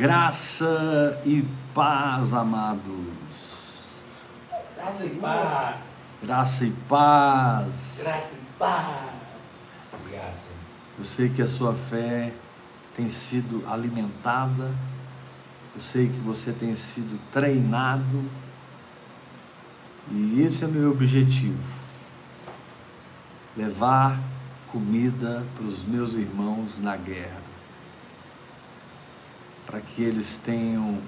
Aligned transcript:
Graça 0.00 1.20
e 1.26 1.46
paz, 1.74 2.32
amados. 2.32 3.04
Graça 4.74 5.04
e 5.04 5.10
paz. 5.10 6.14
Graça 6.22 6.64
e 6.64 6.70
paz. 6.70 8.00
Graça 8.02 8.34
e 8.34 8.58
paz. 8.58 9.10
Obrigado, 9.92 10.38
Senhor. 10.38 10.58
Eu 10.98 11.04
sei 11.04 11.28
que 11.28 11.42
a 11.42 11.46
sua 11.46 11.74
fé 11.74 12.32
tem 12.94 13.10
sido 13.10 13.62
alimentada. 13.68 14.74
Eu 15.74 15.82
sei 15.82 16.08
que 16.08 16.18
você 16.18 16.50
tem 16.50 16.74
sido 16.74 17.20
treinado. 17.30 18.24
E 20.10 20.40
esse 20.40 20.64
é 20.64 20.66
o 20.66 20.70
meu 20.70 20.92
objetivo: 20.92 21.74
levar 23.54 24.18
comida 24.68 25.44
para 25.54 25.64
os 25.64 25.84
meus 25.84 26.14
irmãos 26.14 26.78
na 26.78 26.96
guerra, 26.96 27.49
para 29.70 29.80
que 29.80 30.02
eles 30.02 30.36
tenham 30.36 30.98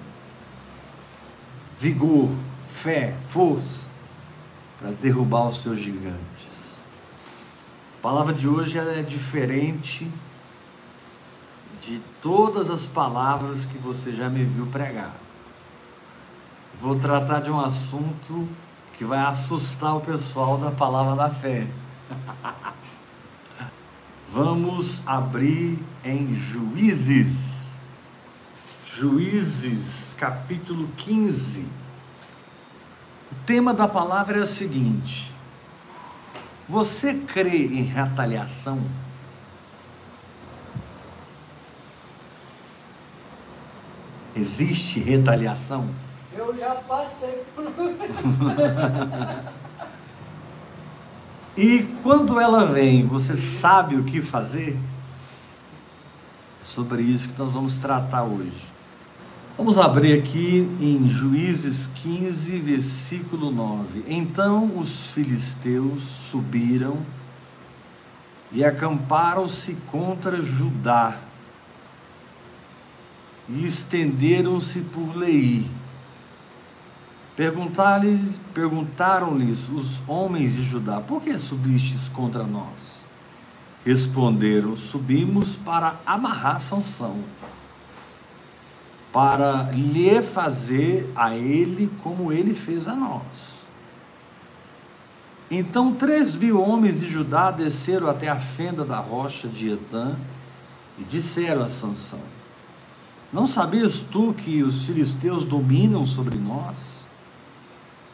vigor, 1.77 2.29
fé, 2.63 3.13
força 3.25 3.89
para 4.79 4.91
derrubar 4.91 5.49
os 5.49 5.61
seus 5.61 5.79
gigantes. 5.79 6.79
A 7.99 8.01
palavra 8.01 8.33
de 8.33 8.47
hoje 8.47 8.77
é 8.77 9.01
diferente 9.01 10.09
de 11.81 11.99
todas 12.21 12.71
as 12.71 12.85
palavras 12.85 13.65
que 13.65 13.77
você 13.77 14.13
já 14.13 14.29
me 14.29 14.45
viu 14.45 14.65
pregar. 14.67 15.13
Vou 16.79 16.95
tratar 16.95 17.41
de 17.41 17.51
um 17.51 17.59
assunto 17.59 18.47
que 18.93 19.03
vai 19.03 19.19
assustar 19.19 19.97
o 19.97 20.01
pessoal 20.01 20.57
da 20.57 20.71
palavra 20.71 21.17
da 21.17 21.29
fé. 21.29 21.67
Vamos 24.31 25.03
abrir 25.05 25.83
em 26.05 26.33
Juízes. 26.33 27.62
Juízes, 28.95 30.15
capítulo 30.19 30.87
15. 30.95 31.61
O 33.31 33.35
tema 33.43 33.73
da 33.73 33.87
palavra 33.87 34.37
é 34.37 34.43
o 34.43 34.47
seguinte: 34.47 35.33
Você 36.69 37.15
crê 37.15 37.65
em 37.65 37.81
retaliação? 37.81 38.83
Existe 44.35 44.99
retaliação? 44.99 45.89
Eu 46.31 46.55
já 46.55 46.75
passei 46.75 47.43
por. 47.55 47.65
E 51.55 51.83
quando 52.01 52.39
ela 52.39 52.65
vem, 52.65 53.05
você 53.05 53.37
sabe 53.37 53.95
o 53.95 54.03
que 54.03 54.23
fazer? 54.23 54.75
É 56.59 56.65
sobre 56.65 57.03
isso 57.03 57.29
que 57.29 57.37
nós 57.37 57.53
vamos 57.53 57.75
tratar 57.75 58.23
hoje. 58.23 58.72
Vamos 59.55 59.77
abrir 59.77 60.17
aqui 60.17 60.67
em 60.81 61.07
Juízes 61.07 61.85
15, 61.85 62.57
versículo 62.57 63.51
9. 63.51 64.03
Então 64.07 64.79
os 64.79 65.11
filisteus 65.11 66.01
subiram 66.01 66.97
e 68.51 68.65
acamparam-se 68.65 69.75
contra 69.91 70.41
Judá 70.41 71.19
e 73.47 73.63
estenderam-se 73.63 74.81
por. 74.81 75.13
Perguntar-lhes, 77.35 78.39
perguntaram-lhes 78.55 79.69
os 79.69 80.01
homens 80.07 80.55
de 80.55 80.63
Judá: 80.63 80.99
Por 80.99 81.21
que 81.21 81.37
subistes 81.37 82.09
contra 82.09 82.43
nós? 82.43 83.05
Responderam: 83.85 84.75
Subimos 84.75 85.55
para 85.55 85.99
amarrar 86.07 86.59
Sansão, 86.59 87.19
para 89.13 89.69
lhe 89.71 90.19
fazer 90.23 91.09
a 91.15 91.37
ele 91.37 91.89
como 92.01 92.33
ele 92.33 92.55
fez 92.55 92.87
a 92.87 92.95
nós. 92.95 93.53
Então 95.51 95.93
três 95.93 96.35
mil 96.35 96.59
homens 96.59 96.99
de 96.99 97.07
Judá 97.07 97.51
desceram 97.51 98.09
até 98.09 98.27
a 98.27 98.39
fenda 98.39 98.83
da 98.83 98.97
rocha 98.97 99.47
de 99.47 99.69
Etã 99.69 100.15
e 100.97 101.03
disseram 101.03 101.63
a 101.63 101.67
Sansão: 101.69 102.19
Não 103.31 103.45
sabias 103.45 104.01
tu 104.01 104.33
que 104.33 104.63
os 104.63 104.87
filisteus 104.87 105.45
dominam 105.45 106.07
sobre 106.07 106.39
nós? 106.39 107.05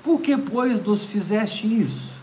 Por 0.03 0.19
que, 0.19 0.37
pois, 0.37 0.81
nos 0.81 1.05
fizeste 1.05 1.65
isso? 1.65 2.19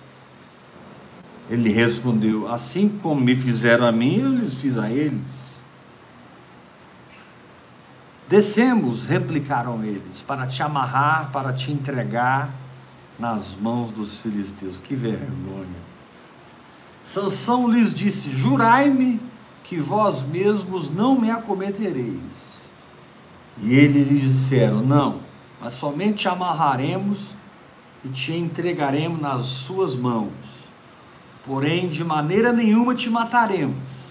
Ele 1.48 1.70
respondeu: 1.70 2.46
Assim 2.46 2.88
como 2.88 3.20
me 3.20 3.34
fizeram 3.34 3.86
a 3.86 3.92
mim, 3.92 4.18
eu 4.18 4.28
lhes 4.28 4.60
fiz 4.60 4.76
a 4.76 4.90
eles. 4.90 5.45
Descemos, 8.28 9.04
replicaram 9.04 9.84
eles, 9.84 10.22
para 10.22 10.46
te 10.46 10.62
amarrar, 10.62 11.30
para 11.30 11.52
te 11.52 11.70
entregar 11.70 12.50
nas 13.18 13.56
mãos 13.56 13.92
dos 13.92 14.18
filisteus. 14.18 14.80
Que 14.80 14.96
vergonha. 14.96 15.86
Sansão 17.02 17.68
lhes 17.68 17.94
disse: 17.94 18.28
Jurai-me 18.30 19.20
que 19.62 19.78
vós 19.78 20.24
mesmos 20.24 20.90
não 20.90 21.20
me 21.20 21.30
acometereis. 21.30 22.66
E 23.58 23.74
eles 23.74 24.08
lhe 24.08 24.18
disseram: 24.18 24.82
Não, 24.82 25.20
mas 25.60 25.74
somente 25.74 26.18
te 26.18 26.28
amarraremos 26.28 27.34
e 28.04 28.08
te 28.08 28.32
entregaremos 28.32 29.20
nas 29.20 29.42
suas 29.42 29.94
mãos. 29.94 30.66
Porém, 31.44 31.88
de 31.88 32.02
maneira 32.02 32.52
nenhuma 32.52 32.92
te 32.92 33.08
mataremos. 33.08 34.05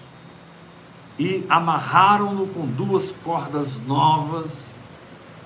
E 1.18 1.44
amarraram-no 1.48 2.46
com 2.48 2.66
duas 2.66 3.10
cordas 3.10 3.80
novas 3.80 4.74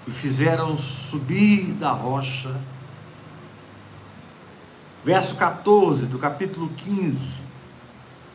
e 0.06 0.10
fizeram 0.10 0.76
subir 0.76 1.72
da 1.74 1.92
rocha. 1.92 2.60
Verso 5.04 5.36
14 5.36 6.06
do 6.06 6.18
capítulo 6.18 6.68
15. 6.76 7.38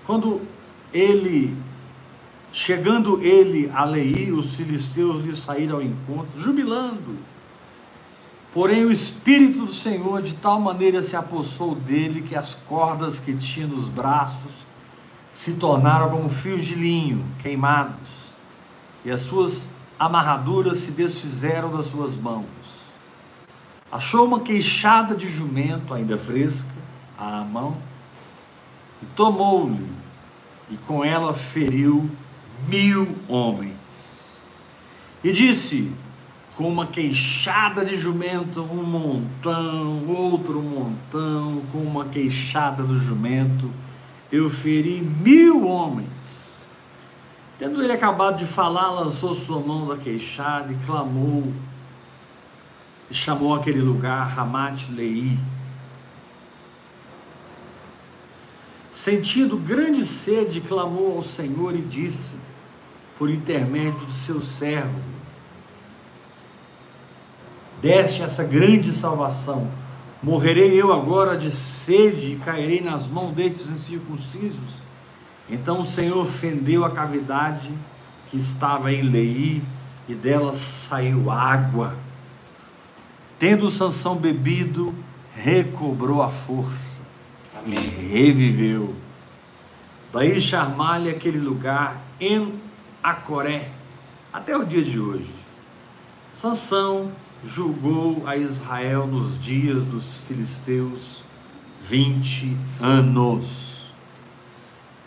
Quando 0.05 0.41
ele, 0.93 1.57
chegando 2.51 3.21
ele 3.21 3.69
a 3.73 3.83
Leí, 3.83 4.31
os 4.31 4.55
filisteus 4.55 5.19
lhe 5.19 5.35
saíram 5.35 5.77
ao 5.77 5.81
encontro, 5.81 6.39
jubilando 6.39 7.17
Porém, 8.55 8.85
o 8.85 8.91
Espírito 8.91 9.65
do 9.65 9.73
Senhor 9.73 10.21
de 10.21 10.33
tal 10.33 10.61
maneira 10.61 11.03
se 11.03 11.13
apossou 11.13 11.75
dele 11.75 12.21
que 12.21 12.33
as 12.33 12.55
cordas 12.55 13.19
que 13.19 13.35
tinha 13.35 13.67
nos 13.67 13.89
braços 13.89 14.49
se 15.35 15.53
tornaram 15.53 16.09
como 16.09 16.29
fios 16.29 16.63
de 16.63 16.75
linho 16.75 17.25
queimados, 17.39 18.33
e 19.03 19.11
as 19.11 19.19
suas 19.19 19.67
amarraduras 19.99 20.77
se 20.77 20.91
desfizeram 20.91 21.69
das 21.69 21.87
suas 21.87 22.15
mãos. 22.15 22.45
Achou 23.91 24.25
uma 24.25 24.39
queixada 24.39 25.13
de 25.13 25.27
jumento 25.27 25.93
ainda 25.93 26.17
fresca 26.17 26.71
à 27.17 27.41
mão 27.41 27.75
e 29.03 29.05
tomou-lhe, 29.07 29.85
e 30.71 30.77
com 30.77 31.03
ela 31.03 31.33
feriu 31.33 32.09
mil 32.69 33.15
homens. 33.27 33.75
E 35.21 35.33
disse: 35.33 35.91
com 36.55 36.69
uma 36.69 36.85
queixada 36.85 37.83
de 37.83 37.97
jumento, 37.97 38.61
um 38.61 38.83
montão, 38.83 40.07
outro 40.07 40.61
montão, 40.61 41.61
com 41.73 41.79
uma 41.79 42.05
queixada 42.05 42.83
do 42.83 42.97
jumento, 42.97 43.69
eu 44.35 44.49
feri 44.49 45.01
mil 45.01 45.65
homens. 45.67 46.09
Tendo 47.57 47.81
ele 47.81 47.93
acabado 47.93 48.37
de 48.37 48.45
falar, 48.45 48.91
lançou 48.91 49.33
sua 49.33 49.59
mão 49.59 49.87
da 49.87 49.95
queixada 49.95 50.73
e 50.73 50.85
clamou, 50.85 51.53
e 53.09 53.13
chamou 53.13 53.55
aquele 53.55 53.81
lugar 53.81 54.27
Ramat 54.27 54.89
Lei. 54.91 55.37
Sentindo 58.91 59.57
grande 59.57 60.03
sede, 60.03 60.59
clamou 60.59 61.15
ao 61.15 61.21
Senhor 61.21 61.75
e 61.75 61.81
disse, 61.81 62.35
por 63.17 63.29
intermédio 63.29 64.05
do 64.05 64.11
seu 64.11 64.41
servo, 64.41 64.99
deste 67.81 68.21
essa 68.21 68.43
grande 68.43 68.91
salvação. 68.91 69.71
Morrerei 70.21 70.79
eu 70.79 70.91
agora 70.91 71.37
de 71.37 71.51
sede 71.51 72.33
e 72.33 72.35
cairei 72.37 72.81
nas 72.81 73.07
mãos 73.07 73.33
destes 73.33 73.67
incircuncisos? 73.67 74.81
Então 75.49 75.81
o 75.81 75.85
Senhor 75.85 76.25
fendeu 76.25 76.83
a 76.83 76.91
cavidade 76.91 77.71
que 78.29 78.37
estava 78.37 78.91
em 78.91 79.03
Leí 79.03 79.63
e 80.07 80.15
dela 80.15 80.53
saiu 80.53 81.29
água. 81.29 81.95
Tendo 83.37 83.69
Sansão 83.69 84.15
bebido, 84.15 84.95
recobrou 85.33 86.23
a 86.23 86.29
força 86.29 86.97
Amém. 87.57 87.77
e 87.77 88.07
reviveu. 88.07 88.95
Daí 90.11 90.41
chamar-lhe 90.41 91.09
aquele 91.09 91.39
lugar 91.39 92.01
em 92.19 92.59
Acoré, 93.03 93.69
até 94.31 94.57
o 94.57 94.63
dia 94.63 94.81
de 94.81 94.99
hoje. 94.99 95.33
Sansão 96.31 97.11
julgou 97.45 98.27
a 98.27 98.35
Israel 98.35 99.05
nos 99.05 99.39
dias 99.39 99.85
dos 99.85 100.21
filisteus 100.21 101.23
20 101.79 102.57
anos. 102.81 103.93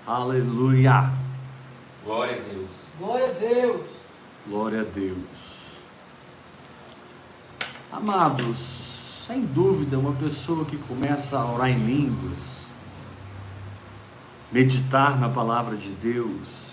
Aleluia. 0.07 1.13
Glória 2.05 2.37
a 2.37 2.39
Deus. 2.39 2.71
Glória 2.99 3.27
a 3.27 3.33
Deus. 3.33 3.87
Glória 4.47 4.81
a 4.81 4.85
Deus. 4.85 5.79
Amados, 7.91 8.57
sem 9.27 9.45
dúvida, 9.45 9.99
uma 9.99 10.13
pessoa 10.13 10.65
que 10.65 10.77
começa 10.77 11.39
a 11.39 11.53
orar 11.53 11.71
em 11.71 11.85
línguas, 11.85 12.41
meditar 14.53 15.19
na 15.19 15.29
palavra 15.29 15.77
de 15.77 15.91
Deus 15.93 16.69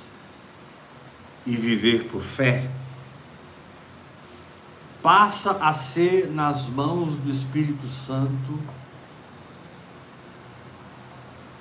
e 1.45 1.55
viver 1.55 2.05
por 2.05 2.21
fé, 2.21 2.69
passa 5.05 5.51
a 5.61 5.71
ser 5.71 6.31
nas 6.31 6.67
mãos 6.67 7.15
do 7.15 7.29
Espírito 7.29 7.87
Santo 7.87 8.59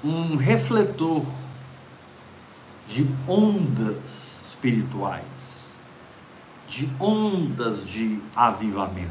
um 0.02 0.34
refletor 0.34 1.26
de 2.86 3.06
ondas 3.28 4.40
espirituais, 4.42 5.68
de 6.66 6.88
ondas 6.98 7.86
de 7.86 8.18
avivamento. 8.34 9.10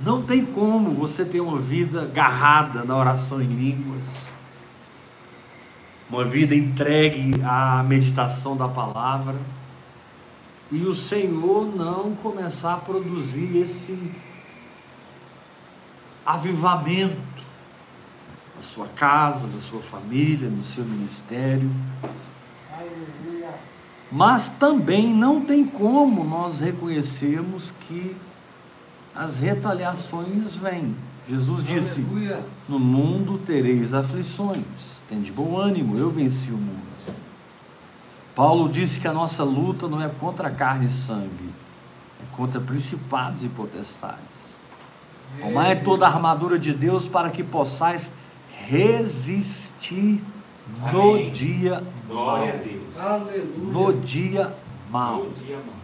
Não 0.00 0.24
tem 0.24 0.44
como 0.44 0.90
você 0.90 1.24
ter 1.24 1.40
uma 1.40 1.60
vida 1.60 2.02
agarrada 2.02 2.82
na 2.82 2.96
oração 2.96 3.40
em 3.40 3.46
línguas, 3.46 4.28
uma 6.10 6.24
vida 6.24 6.56
entregue 6.56 7.40
à 7.44 7.84
meditação 7.84 8.56
da 8.56 8.66
palavra 8.68 9.36
e 10.72 10.86
o 10.86 10.94
Senhor 10.94 11.66
não 11.76 12.16
começar 12.16 12.74
a 12.74 12.78
produzir 12.78 13.58
esse 13.58 14.10
avivamento 16.24 17.44
na 18.56 18.62
sua 18.62 18.88
casa, 18.88 19.46
na 19.46 19.60
sua 19.60 19.82
família, 19.82 20.48
no 20.48 20.64
seu 20.64 20.82
ministério. 20.82 21.70
Mas 24.10 24.48
também 24.48 25.12
não 25.12 25.42
tem 25.42 25.62
como 25.62 26.24
nós 26.24 26.60
reconhecermos 26.60 27.70
que 27.70 28.16
as 29.14 29.36
retaliações 29.36 30.56
vêm. 30.56 30.96
Jesus 31.28 31.64
disse: 31.64 32.00
Aleluia. 32.00 32.46
No 32.66 32.78
mundo 32.78 33.36
tereis 33.36 33.92
aflições, 33.92 35.02
tende 35.06 35.30
bom 35.30 35.58
ânimo, 35.58 35.98
eu 35.98 36.08
venci 36.08 36.50
o 36.50 36.56
mundo. 36.56 36.92
Paulo 38.34 38.68
disse 38.68 38.98
que 38.98 39.06
a 39.06 39.12
nossa 39.12 39.44
luta 39.44 39.88
não 39.88 40.02
é 40.02 40.08
contra 40.08 40.50
carne 40.50 40.86
e 40.86 40.88
sangue, 40.88 41.50
é 42.20 42.36
contra 42.36 42.60
principados 42.60 43.44
e 43.44 43.48
potestades. 43.48 44.62
Tomai 45.40 45.80
toda 45.82 46.06
a 46.06 46.10
armadura 46.10 46.58
de 46.58 46.72
Deus 46.72 47.08
para 47.08 47.30
que 47.30 47.42
possais 47.42 48.10
resistir 48.66 50.22
no 50.92 51.12
Amém. 51.12 51.30
dia 51.30 51.82
Glória 52.06 52.52
mal. 52.52 52.54
a 52.54 52.58
Deus. 52.58 52.98
Aleluia. 52.98 53.72
No 53.72 53.92
dia 54.00 54.56
mal. 54.90 55.24
No 55.24 55.30
dia 55.32 55.56
mal. 55.56 55.82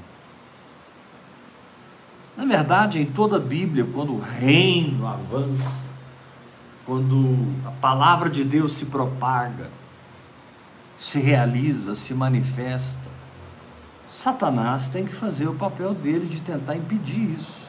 Na 2.37 2.45
verdade, 2.45 3.01
em 3.01 3.07
toda 3.07 3.37
a 3.37 3.41
Bíblia, 3.41 3.85
quando 3.93 4.15
o 4.15 4.21
reino 4.21 5.07
avança, 5.07 5.85
quando 6.87 7.37
a 7.67 7.71
palavra 7.73 8.31
de 8.31 8.45
Deus 8.45 8.73
se 8.73 8.87
propaga, 8.87 9.71
se 10.99 11.21
realiza, 11.21 11.95
se 11.95 12.13
manifesta, 12.13 13.09
Satanás 14.09 14.89
tem 14.89 15.07
que 15.07 15.15
fazer 15.15 15.47
o 15.47 15.55
papel 15.55 15.95
dele 15.95 16.27
de 16.27 16.41
tentar 16.41 16.75
impedir 16.75 17.31
isso. 17.31 17.69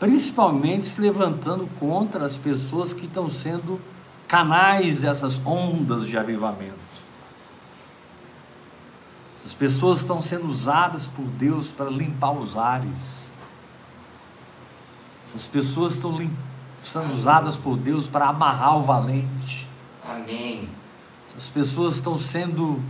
Principalmente 0.00 0.86
se 0.86 1.00
levantando 1.00 1.68
contra 1.78 2.24
as 2.24 2.38
pessoas 2.38 2.94
que 2.94 3.04
estão 3.04 3.28
sendo 3.28 3.78
canais 4.26 5.02
dessas 5.02 5.44
ondas 5.44 6.06
de 6.06 6.16
avivamento. 6.16 6.72
Essas 9.36 9.54
pessoas 9.54 10.00
estão 10.00 10.22
sendo 10.22 10.46
usadas 10.46 11.06
por 11.06 11.26
Deus 11.26 11.72
para 11.72 11.90
limpar 11.90 12.32
os 12.32 12.56
ares. 12.56 13.34
Essas 15.26 15.46
pessoas 15.46 15.94
estão 15.94 16.30
sendo 16.82 17.12
usadas 17.12 17.56
por 17.56 17.76
Deus 17.76 18.08
para 18.08 18.28
amarrar 18.28 18.78
o 18.78 18.80
valente. 18.80 19.68
Amém. 20.08 20.81
As 21.36 21.48
pessoas 21.48 21.94
estão 21.94 22.18
sendo 22.18 22.80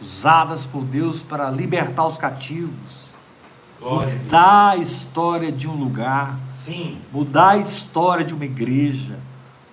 usadas 0.00 0.64
por 0.64 0.84
Deus 0.84 1.22
para 1.22 1.50
libertar 1.50 2.06
os 2.06 2.16
cativos, 2.16 3.08
Glória 3.78 4.14
mudar 4.14 4.68
a, 4.68 4.70
a 4.70 4.76
história 4.76 5.50
de 5.50 5.68
um 5.68 5.74
lugar, 5.74 6.38
Sim. 6.54 7.00
mudar 7.12 7.50
a 7.50 7.56
história 7.56 8.24
de 8.24 8.34
uma 8.34 8.44
igreja, 8.44 9.18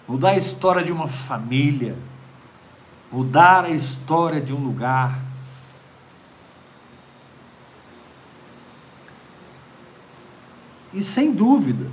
mudar 0.08 0.30
a 0.30 0.38
história 0.38 0.84
de 0.84 0.92
uma 0.92 1.08
família, 1.08 1.98
mudar 3.12 3.66
a 3.66 3.70
história 3.70 4.40
de 4.40 4.54
um 4.54 4.60
lugar. 4.64 5.20
E 10.94 11.02
sem 11.02 11.34
dúvida, 11.34 11.92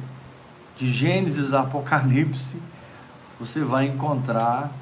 de 0.77 0.91
Gênesis 0.91 1.53
a 1.53 1.61
Apocalipse, 1.61 2.57
você 3.39 3.63
vai 3.63 3.87
encontrar 3.87 4.73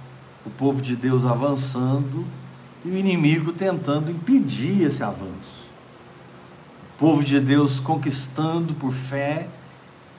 o 0.45 0.51
povo 0.51 0.83
de 0.83 0.97
Deus 0.97 1.25
avançando 1.25 2.27
e 2.85 2.91
o 2.91 2.97
inimigo 2.97 3.53
tentando 3.53 4.11
impedir 4.11 4.83
esse 4.83 5.03
avanço. 5.03 5.71
O 6.95 6.99
povo 6.99 7.23
de 7.23 7.41
Deus 7.41 7.81
conquistando 7.81 8.75
por 8.75 8.93
fé 8.93 9.49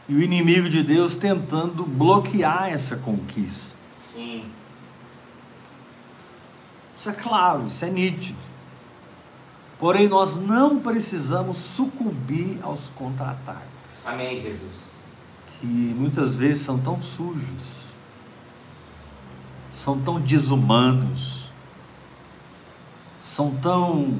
e 0.08 0.16
o 0.16 0.22
inimigo 0.22 0.70
de 0.70 0.84
Deus 0.84 1.16
tentando 1.16 1.86
bloquear 1.86 2.70
essa 2.70 2.96
conquista. 2.98 3.78
Sim. 4.14 4.46
Isso 6.96 7.10
é 7.10 7.14
claro, 7.14 7.66
isso 7.66 7.84
é 7.84 7.90
nítido. 7.90 8.40
Porém, 9.78 10.08
nós 10.08 10.38
não 10.38 10.80
precisamos 10.80 11.58
sucumbir 11.58 12.60
aos 12.62 12.90
contra-ataques. 12.90 14.06
Amém, 14.06 14.40
Jesus. 14.40 14.94
Que 15.60 15.66
muitas 15.66 16.36
vezes 16.36 16.64
são 16.64 16.78
tão 16.78 17.02
sujos 17.02 17.83
são 19.74 20.00
tão 20.00 20.20
desumanos, 20.20 21.50
são 23.20 23.52
tão 23.56 24.20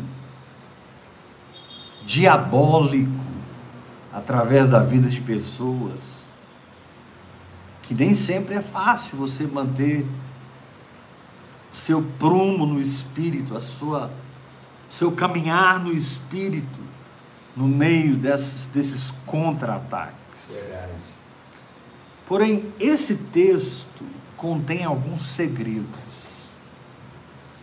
diabólicos 2.04 3.14
através 4.12 4.72
da 4.72 4.80
vida 4.80 5.10
de 5.10 5.22
pessoas, 5.22 6.28
que 7.82 7.94
nem 7.94 8.14
sempre 8.14 8.56
é 8.56 8.62
fácil 8.62 9.18
você 9.18 9.46
manter 9.46 10.06
o 11.72 11.76
seu 11.76 12.02
prumo 12.20 12.66
no 12.66 12.82
espírito, 12.82 13.56
a 13.56 13.60
sua 13.60 14.12
seu 14.90 15.12
caminhar 15.12 15.80
no 15.80 15.92
espírito 15.92 16.80
no 17.56 17.68
meio 17.68 18.16
desses, 18.16 18.68
desses 18.68 19.12
contra-ataques. 19.26 20.56
Porém, 22.28 22.72
esse 22.80 23.16
texto 23.16 24.06
contém 24.44 24.84
alguns 24.84 25.22
segredos 25.22 25.88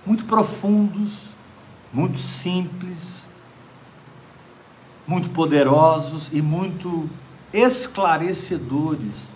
muito 0.07 0.25
profundos, 0.25 1.37
muito 1.93 2.19
simples, 2.19 3.29
muito 5.07 5.29
poderosos 5.29 6.33
e 6.33 6.41
muito 6.41 7.07
esclarecedores 7.53 9.31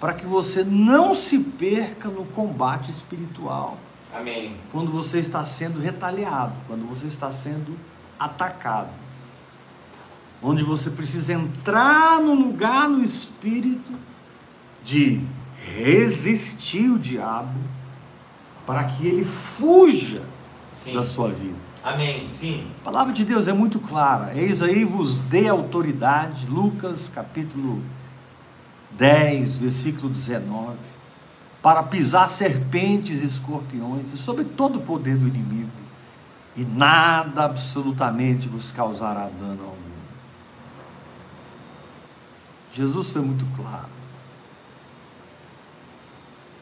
para 0.00 0.14
que 0.14 0.24
você 0.24 0.64
não 0.64 1.14
se 1.14 1.38
perca 1.38 2.08
no 2.08 2.24
combate 2.24 2.90
espiritual. 2.90 3.76
Amém. 4.14 4.56
Quando 4.72 4.90
você 4.90 5.18
está 5.18 5.44
sendo 5.44 5.78
retaliado, 5.78 6.54
quando 6.66 6.88
você 6.88 7.06
está 7.06 7.30
sendo 7.30 7.78
atacado. 8.18 8.90
Onde 10.42 10.64
você 10.64 10.88
precisa 10.88 11.34
entrar 11.34 12.22
no 12.22 12.32
lugar 12.32 12.88
no 12.88 13.04
espírito 13.04 13.92
de 14.82 15.22
resistir 15.62 16.90
o 16.90 16.98
diabo 16.98 17.58
para 18.66 18.84
que 18.84 19.06
ele 19.06 19.24
fuja 19.24 20.22
sim. 20.76 20.92
da 20.92 21.02
sua 21.02 21.30
vida. 21.30 21.56
Amém. 21.82 22.28
Sim. 22.28 22.70
A 22.80 22.84
palavra 22.84 23.12
de 23.12 23.24
Deus 23.24 23.46
é 23.46 23.52
muito 23.52 23.78
clara. 23.78 24.36
Eis 24.36 24.60
aí 24.60 24.84
vos 24.84 25.18
dê 25.18 25.46
autoridade, 25.48 26.46
Lucas 26.46 27.08
capítulo 27.08 27.80
10, 28.92 29.58
versículo 29.58 30.08
19, 30.08 30.76
para 31.62 31.82
pisar 31.82 32.28
serpentes 32.28 33.22
e 33.22 33.26
escorpiões 33.26 34.12
e 34.12 34.16
sobre 34.16 34.44
todo 34.44 34.80
o 34.80 34.82
poder 34.82 35.16
do 35.16 35.28
inimigo, 35.28 35.70
e 36.56 36.64
nada 36.64 37.44
absolutamente 37.44 38.48
vos 38.48 38.72
causará 38.72 39.28
dano 39.28 39.62
algum. 39.62 39.76
Jesus 42.72 43.10
foi 43.10 43.22
muito 43.22 43.46
claro 43.54 43.95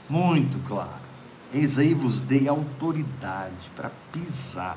muito 0.08 0.58
claro. 0.66 1.04
Eis 1.52 1.78
aí 1.78 1.94
vos 1.94 2.20
dei 2.20 2.48
autoridade 2.48 3.70
para 3.76 3.90
pisar 4.12 4.76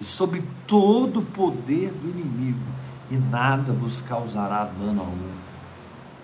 e 0.00 0.04
sobre 0.04 0.42
todo 0.66 1.20
o 1.20 1.24
poder 1.24 1.92
do 1.92 2.08
inimigo, 2.08 2.66
e 3.10 3.16
nada 3.16 3.72
vos 3.72 4.02
causará 4.02 4.64
dano 4.64 5.00
algum. 5.00 5.34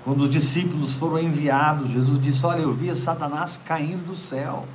Quando 0.05 0.23
os 0.23 0.31
discípulos 0.31 0.95
foram 0.95 1.19
enviados, 1.19 1.91
Jesus 1.91 2.19
disse: 2.19 2.45
Olha, 2.45 2.61
eu 2.61 2.73
via 2.73 2.95
Satanás 2.95 3.59
caindo 3.59 4.05
do 4.05 4.17
céu. 4.17 4.67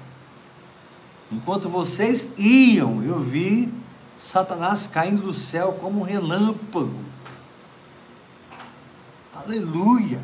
Enquanto 1.32 1.68
vocês 1.68 2.32
iam, 2.38 3.04
eu 3.04 3.20
vi 3.20 3.74
Satanás 4.18 4.88
caindo 4.88 5.24
do 5.24 5.34
céu 5.34 5.74
como 5.74 6.02
um 6.02 6.04
relâmpago. 6.04 7.00
Aleluia! 9.36 10.22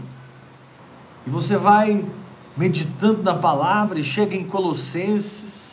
E 1.25 1.29
você 1.29 1.57
vai 1.57 2.05
meditando 2.55 3.23
na 3.23 3.33
palavra 3.33 3.99
e 3.99 4.03
chega 4.03 4.35
em 4.35 4.43
Colossenses, 4.43 5.71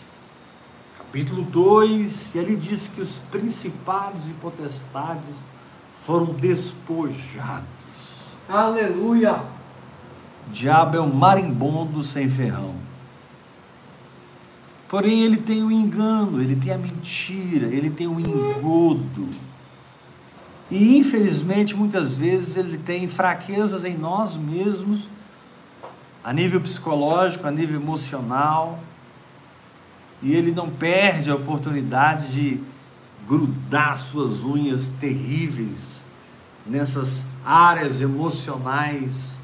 capítulo 0.96 1.42
2, 1.42 2.34
e 2.34 2.38
ali 2.38 2.56
diz 2.56 2.88
que 2.88 3.00
os 3.00 3.18
principados 3.30 4.28
e 4.28 4.32
potestades 4.34 5.46
foram 5.92 6.26
despojados. 6.26 7.66
Aleluia! 8.48 9.42
O 10.46 10.50
diabo 10.50 10.96
é 10.96 11.00
um 11.00 11.12
marimbondo 11.12 12.02
sem 12.02 12.28
ferrão. 12.28 12.74
Porém, 14.88 15.22
ele 15.22 15.36
tem 15.36 15.62
o 15.62 15.70
engano, 15.70 16.40
ele 16.40 16.56
tem 16.56 16.72
a 16.72 16.78
mentira, 16.78 17.66
ele 17.66 17.90
tem 17.90 18.06
o 18.06 18.18
engodo. 18.18 19.28
E 20.70 20.96
infelizmente, 20.96 21.76
muitas 21.76 22.16
vezes, 22.16 22.56
ele 22.56 22.78
tem 22.78 23.06
fraquezas 23.06 23.84
em 23.84 23.98
nós 23.98 24.38
mesmos, 24.38 25.10
a 26.28 26.32
nível 26.34 26.60
psicológico, 26.60 27.48
a 27.48 27.50
nível 27.50 27.80
emocional, 27.80 28.80
e 30.20 30.34
ele 30.34 30.52
não 30.52 30.68
perde 30.68 31.30
a 31.30 31.34
oportunidade 31.34 32.30
de 32.32 32.62
grudar 33.26 33.96
suas 33.96 34.44
unhas 34.44 34.90
terríveis 34.90 36.02
nessas 36.66 37.26
áreas 37.42 38.02
emocionais 38.02 39.40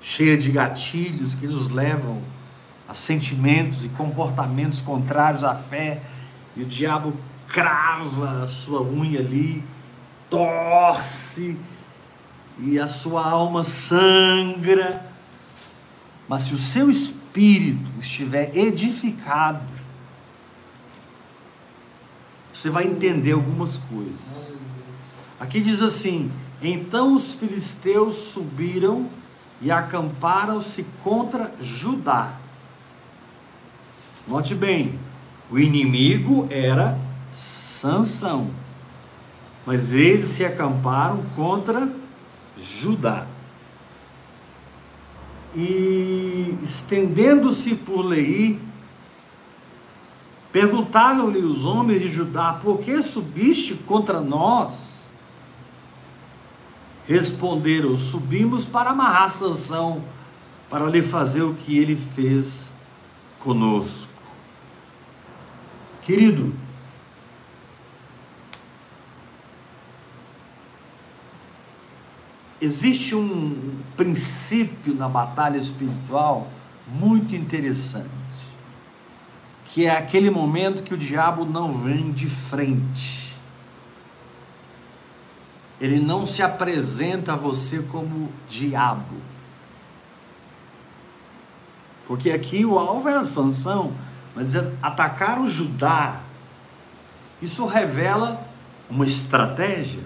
cheias 0.00 0.44
de 0.44 0.52
gatilhos 0.52 1.34
que 1.34 1.48
nos 1.48 1.68
levam 1.68 2.22
a 2.88 2.94
sentimentos 2.94 3.84
e 3.84 3.88
comportamentos 3.88 4.80
contrários 4.80 5.42
à 5.42 5.56
fé, 5.56 6.00
e 6.54 6.62
o 6.62 6.64
diabo 6.64 7.12
crava 7.48 8.44
a 8.44 8.46
sua 8.46 8.82
unha 8.82 9.18
ali, 9.18 9.64
torce, 10.30 11.56
e 12.56 12.78
a 12.78 12.86
sua 12.86 13.28
alma 13.28 13.64
sangra. 13.64 15.09
Mas 16.30 16.42
se 16.42 16.54
o 16.54 16.58
seu 16.58 16.88
espírito 16.88 17.90
estiver 17.98 18.56
edificado, 18.56 19.60
você 22.50 22.70
vai 22.70 22.86
entender 22.86 23.32
algumas 23.32 23.76
coisas. 23.76 24.58
Aqui 25.38 25.60
diz 25.60 25.82
assim: 25.82 26.30
então 26.62 27.14
os 27.14 27.34
filisteus 27.34 28.14
subiram 28.14 29.10
e 29.60 29.70
acamparam-se 29.70 30.86
contra 31.02 31.52
Judá 31.60 32.40
Note 34.30 34.54
bem, 34.54 34.96
o 35.50 35.58
inimigo 35.58 36.46
era 36.50 36.96
Sansão. 37.32 38.50
Mas 39.66 39.92
eles 39.92 40.26
se 40.26 40.44
acamparam 40.44 41.24
contra 41.34 41.90
Judá. 42.56 43.26
E 45.54 46.56
estendendo-se 46.62 47.74
por 47.74 48.02
Lei, 48.02 48.60
perguntaram-lhe 50.52 51.40
os 51.40 51.64
homens 51.64 52.02
de 52.02 52.08
Judá: 52.08 52.52
Por 52.52 52.78
que 52.78 53.02
subiste 53.02 53.74
contra 53.74 54.20
nós? 54.20 54.90
Responderam: 57.06 57.96
Subimos 57.96 58.64
para 58.64 58.90
amarrar 58.90 59.28
Sansão, 59.28 60.04
para 60.68 60.86
lhe 60.86 61.02
fazer 61.02 61.42
o 61.42 61.54
que 61.54 61.76
ele 61.76 61.96
fez 61.96 62.70
conosco. 63.40 64.12
Querido, 66.02 66.54
existe 72.60 73.14
um 73.14 73.80
princípio 73.96 74.94
na 74.94 75.08
batalha 75.08 75.56
espiritual 75.56 76.48
muito 76.86 77.34
interessante, 77.34 78.08
que 79.64 79.86
é 79.86 79.96
aquele 79.96 80.30
momento 80.30 80.82
que 80.82 80.92
o 80.92 80.98
diabo 80.98 81.44
não 81.44 81.72
vem 81.72 82.12
de 82.12 82.26
frente. 82.26 83.34
Ele 85.80 85.98
não 85.98 86.26
se 86.26 86.42
apresenta 86.42 87.32
a 87.32 87.36
você 87.36 87.80
como 87.80 88.30
diabo. 88.46 89.16
Porque 92.06 92.30
aqui 92.30 92.66
o 92.66 92.78
alvo 92.78 93.08
era 93.08 93.24
Sansão, 93.24 93.94
mas 94.34 94.46
dizendo, 94.46 94.76
atacaram 94.82 95.46
Judá. 95.46 96.20
Isso 97.40 97.64
revela 97.64 98.46
uma 98.90 99.06
estratégia. 99.06 100.02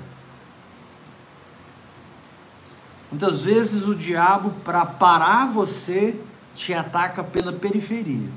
Muitas 3.15 3.45
vezes 3.45 3.87
o 3.87 3.95
diabo, 3.95 4.51
para 4.65 4.85
parar 4.85 5.47
você, 5.47 6.21
te 6.55 6.75
ataca 6.75 7.23
pela 7.23 7.53
periferia. 7.53 8.29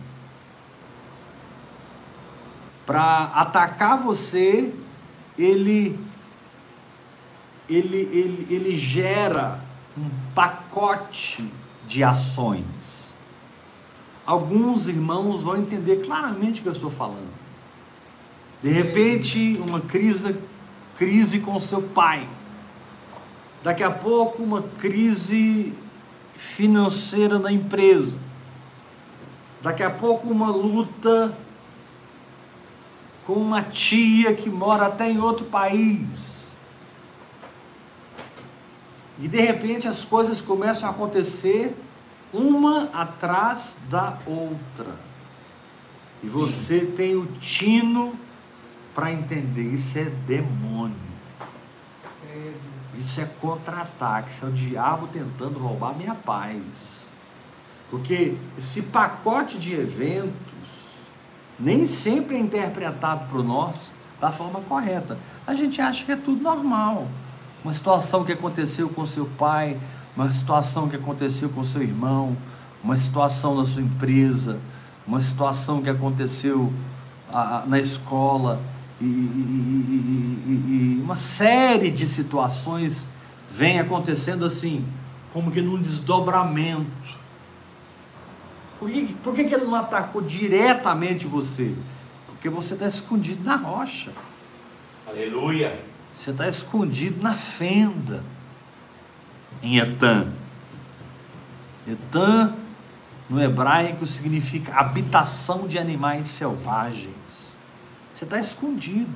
Para 2.86 3.25
atacar 3.36 3.98
você, 3.98 4.74
ele, 5.38 6.00
ele, 7.67 7.98
ele, 7.98 8.48
ele 8.50 8.75
gera 8.75 9.60
um 9.98 10.10
pacote 10.34 11.51
de 11.86 12.03
ações 12.03 13.07
alguns 14.27 14.89
irmãos 14.89 15.46
vão 15.46 15.55
entender 15.55 16.05
claramente 16.05 16.60
o 16.60 16.63
que 16.63 16.67
eu 16.67 16.74
estou 16.74 16.91
falando. 16.91 17.31
De 18.62 18.69
repente, 18.69 19.57
uma 19.62 19.79
crise, 19.79 20.36
crise 20.96 21.39
com 21.39 21.57
seu 21.62 21.81
pai. 21.81 22.27
Daqui 23.68 23.84
a 23.84 23.92
pouco, 23.92 24.42
uma 24.42 24.62
crise 24.62 25.74
financeira 26.34 27.38
na 27.38 27.52
empresa. 27.52 28.18
Daqui 29.62 29.84
a 29.84 29.90
pouco, 29.90 30.30
uma 30.30 30.50
luta 30.50 31.38
com 33.26 33.34
uma 33.34 33.62
tia 33.62 34.34
que 34.34 34.50
mora 34.50 34.86
até 34.86 35.12
em 35.12 35.20
outro 35.20 35.48
país. 35.48 36.56
E 39.20 39.28
de 39.28 39.42
repente 39.42 39.86
as 39.86 40.02
coisas 40.02 40.40
começam 40.40 40.88
a 40.88 40.94
acontecer 40.94 41.76
uma 42.32 42.84
atrás 42.94 43.76
da 43.90 44.18
outra. 44.26 44.96
E 46.24 46.28
você 46.30 46.80
Sim. 46.80 46.92
tem 46.92 47.16
o 47.18 47.26
tino 47.26 48.18
para 48.96 49.12
entender, 49.12 49.74
isso 49.74 50.00
é 50.00 50.06
demônio. 50.06 51.07
Isso 52.98 53.22
é 53.22 53.25
contra-ataque, 53.39 54.32
isso 54.32 54.46
é 54.46 54.50
o 54.50 54.51
diabo 54.51 55.08
tentando 55.08 55.60
roubar 55.60 55.96
minha 55.96 56.16
paz. 56.16 57.08
Porque 57.89 58.36
esse 58.58 58.82
pacote 58.84 59.60
de 59.60 59.74
eventos 59.74 60.34
nem 61.60 61.86
sempre 61.86 62.36
é 62.36 62.39
interpretado 62.39 63.27
por 63.30 63.44
nós 63.44 63.94
da 64.20 64.32
forma 64.32 64.62
correta. 64.62 65.18
A 65.46 65.54
gente 65.54 65.80
acha 65.80 66.04
que 66.04 66.12
é 66.12 66.16
tudo 66.16 66.42
normal. 66.42 67.08
Uma 67.63 67.74
situação 67.74 68.24
que 68.24 68.32
aconteceu 68.32 68.89
com 68.89 69.06
seu 69.06 69.25
pai, 69.25 69.80
uma 70.16 70.30
situação 70.32 70.89
que 70.89 70.96
aconteceu 70.96 71.50
com 71.50 71.63
seu 71.63 71.82
irmão, 71.82 72.36
uma 72.84 72.98
situação 72.98 73.56
na 73.56 73.66
sua 73.66 73.82
empresa, 73.82 74.60
uma 75.06 75.22
situação 75.22 75.82
que 75.82 75.89
aconteceu 75.89 76.74
a, 77.32 77.63
na 77.66 77.80
escola, 77.80 78.60
e, 79.00 79.06
e, 79.06 80.98
e, 80.98 81.01
uma 81.01 81.16
série 81.16 81.92
de 81.92 82.06
situações 82.08 83.08
vem 83.50 83.80
acontecendo 83.80 84.44
assim, 84.44 84.86
como 85.32 85.51
que 85.51 85.62
num 85.62 85.80
desdobramento. 85.80 87.18
Por 88.80 88.89
que, 88.89 89.13
por 89.24 89.36
que, 89.36 89.44
que 89.44 89.54
ele 89.54 89.66
não 89.66 89.75
atacou 89.75 90.22
diretamente 90.22 91.27
você? 91.27 91.75
Porque 92.25 92.50
você 92.50 92.74
está 92.74 92.88
escondido 92.88 93.44
na 93.44 93.56
rocha. 93.56 94.12
Aleluia. 95.08 95.80
Você 96.13 96.32
está 96.32 96.48
escondido 96.48 97.22
na 97.22 97.36
fenda 97.36 98.24
em 99.62 99.77
Etan. 99.77 100.32
Etan, 101.88 102.56
no 103.30 103.42
hebraico, 103.42 104.06
significa 104.06 104.74
habitação 104.74 105.68
de 105.68 105.77
animais 105.77 106.27
selvagens. 106.27 107.47
Você 108.18 108.24
está 108.24 108.40
escondido. 108.40 109.14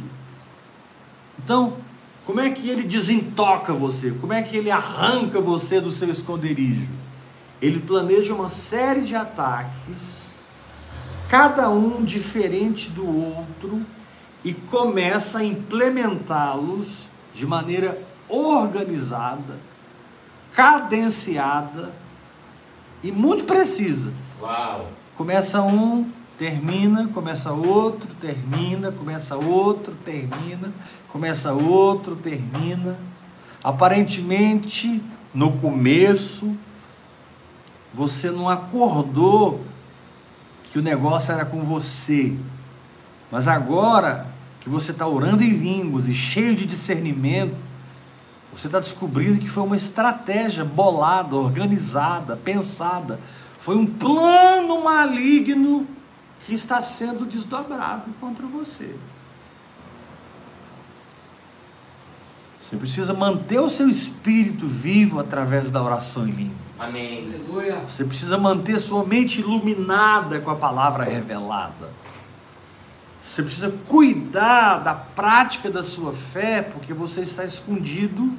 Então, 1.43 1.77
como 2.23 2.39
é 2.39 2.51
que 2.51 2.69
ele 2.69 2.83
desintoca 2.83 3.73
você? 3.73 4.11
Como 4.11 4.31
é 4.31 4.43
que 4.43 4.55
ele 4.55 4.69
arranca 4.69 5.41
você 5.41 5.81
do 5.81 5.89
seu 5.89 6.07
esconderijo? 6.07 6.93
Ele 7.59 7.79
planeja 7.79 8.31
uma 8.31 8.47
série 8.47 9.01
de 9.01 9.15
ataques, 9.15 10.37
cada 11.27 11.67
um 11.71 12.05
diferente 12.05 12.91
do 12.91 13.07
outro, 13.07 13.83
e 14.43 14.53
começa 14.53 15.39
a 15.39 15.43
implementá-los 15.43 17.09
de 17.33 17.47
maneira 17.47 17.99
organizada 18.29 19.71
cadenciada 20.53 21.91
e 23.01 23.11
muito 23.11 23.45
precisa. 23.45 24.13
Uau. 24.39 24.91
Começa 25.15 25.61
um, 25.61 26.11
termina, 26.41 27.07
começa 27.09 27.53
outro, 27.53 28.15
termina, 28.15 28.91
começa 28.91 29.37
outro, 29.37 29.93
termina, 30.03 30.73
começa 31.07 31.53
outro, 31.53 32.15
termina. 32.15 32.97
Aparentemente, 33.63 35.03
no 35.35 35.51
começo, 35.59 36.57
você 37.93 38.31
não 38.31 38.49
acordou 38.49 39.63
que 40.63 40.79
o 40.79 40.81
negócio 40.81 41.31
era 41.31 41.45
com 41.45 41.61
você. 41.61 42.35
Mas 43.29 43.47
agora 43.47 44.25
que 44.61 44.67
você 44.67 44.91
está 44.91 45.05
orando 45.05 45.43
em 45.43 45.51
línguas 45.51 46.07
e 46.07 46.13
cheio 46.15 46.55
de 46.55 46.65
discernimento, 46.65 47.55
você 48.51 48.65
está 48.65 48.79
descobrindo 48.79 49.37
que 49.37 49.47
foi 49.47 49.61
uma 49.61 49.77
estratégia 49.77 50.65
bolada, 50.65 51.35
organizada, 51.35 52.35
pensada. 52.35 53.19
Foi 53.59 53.75
um 53.75 53.85
plano 53.85 54.83
maligno 54.83 56.00
que 56.45 56.53
está 56.53 56.81
sendo 56.81 57.25
desdobrado 57.25 58.11
contra 58.19 58.45
você. 58.45 58.95
Você 62.59 62.77
precisa 62.77 63.13
manter 63.13 63.59
o 63.59 63.69
seu 63.69 63.89
espírito 63.89 64.67
vivo 64.67 65.19
através 65.19 65.71
da 65.71 65.81
oração 65.81 66.27
em 66.27 66.31
língua. 66.31 66.55
Amém. 66.79 67.25
Aleluia. 67.25 67.83
Você 67.87 68.03
precisa 68.03 68.37
manter 68.37 68.79
sua 68.79 69.03
mente 69.03 69.41
iluminada 69.41 70.39
com 70.39 70.49
a 70.49 70.55
palavra 70.55 71.03
revelada. 71.03 71.89
Você 73.23 73.43
precisa 73.43 73.71
cuidar 73.87 74.79
da 74.79 74.95
prática 74.95 75.69
da 75.69 75.83
sua 75.83 76.11
fé, 76.11 76.61
porque 76.61 76.93
você 76.93 77.21
está 77.21 77.45
escondido 77.45 78.33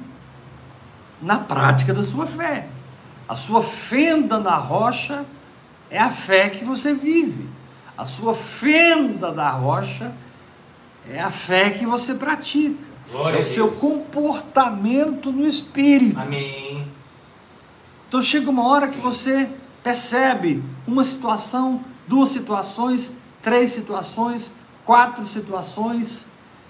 na 1.21 1.39
prática 1.39 1.93
da 1.93 2.03
sua 2.03 2.27
fé. 2.27 2.67
A 3.27 3.35
sua 3.35 3.61
fenda 3.61 4.39
na 4.39 4.55
rocha 4.55 5.25
é 5.89 5.99
a 5.99 6.09
fé 6.09 6.49
que 6.49 6.65
você 6.65 6.93
vive. 6.93 7.52
A 7.97 8.05
sua 8.05 8.33
fenda 8.33 9.31
da 9.31 9.49
rocha 9.49 10.13
é 11.09 11.19
a 11.19 11.31
fé 11.31 11.69
que 11.69 11.85
você 11.85 12.13
pratica. 12.13 12.83
Glória 13.11 13.37
é 13.37 13.41
o 13.41 13.43
seu 13.43 13.71
comportamento 13.71 15.31
no 15.31 15.45
espírito. 15.45 16.19
Amém. 16.19 16.87
Então 18.07 18.21
chega 18.21 18.49
uma 18.49 18.67
hora 18.67 18.87
que 18.87 18.99
você 18.99 19.49
percebe 19.83 20.63
uma 20.87 21.03
situação, 21.03 21.83
duas 22.07 22.29
situações, 22.29 23.13
três 23.41 23.71
situações, 23.71 24.51
quatro 24.85 25.25
situações, 25.25 26.25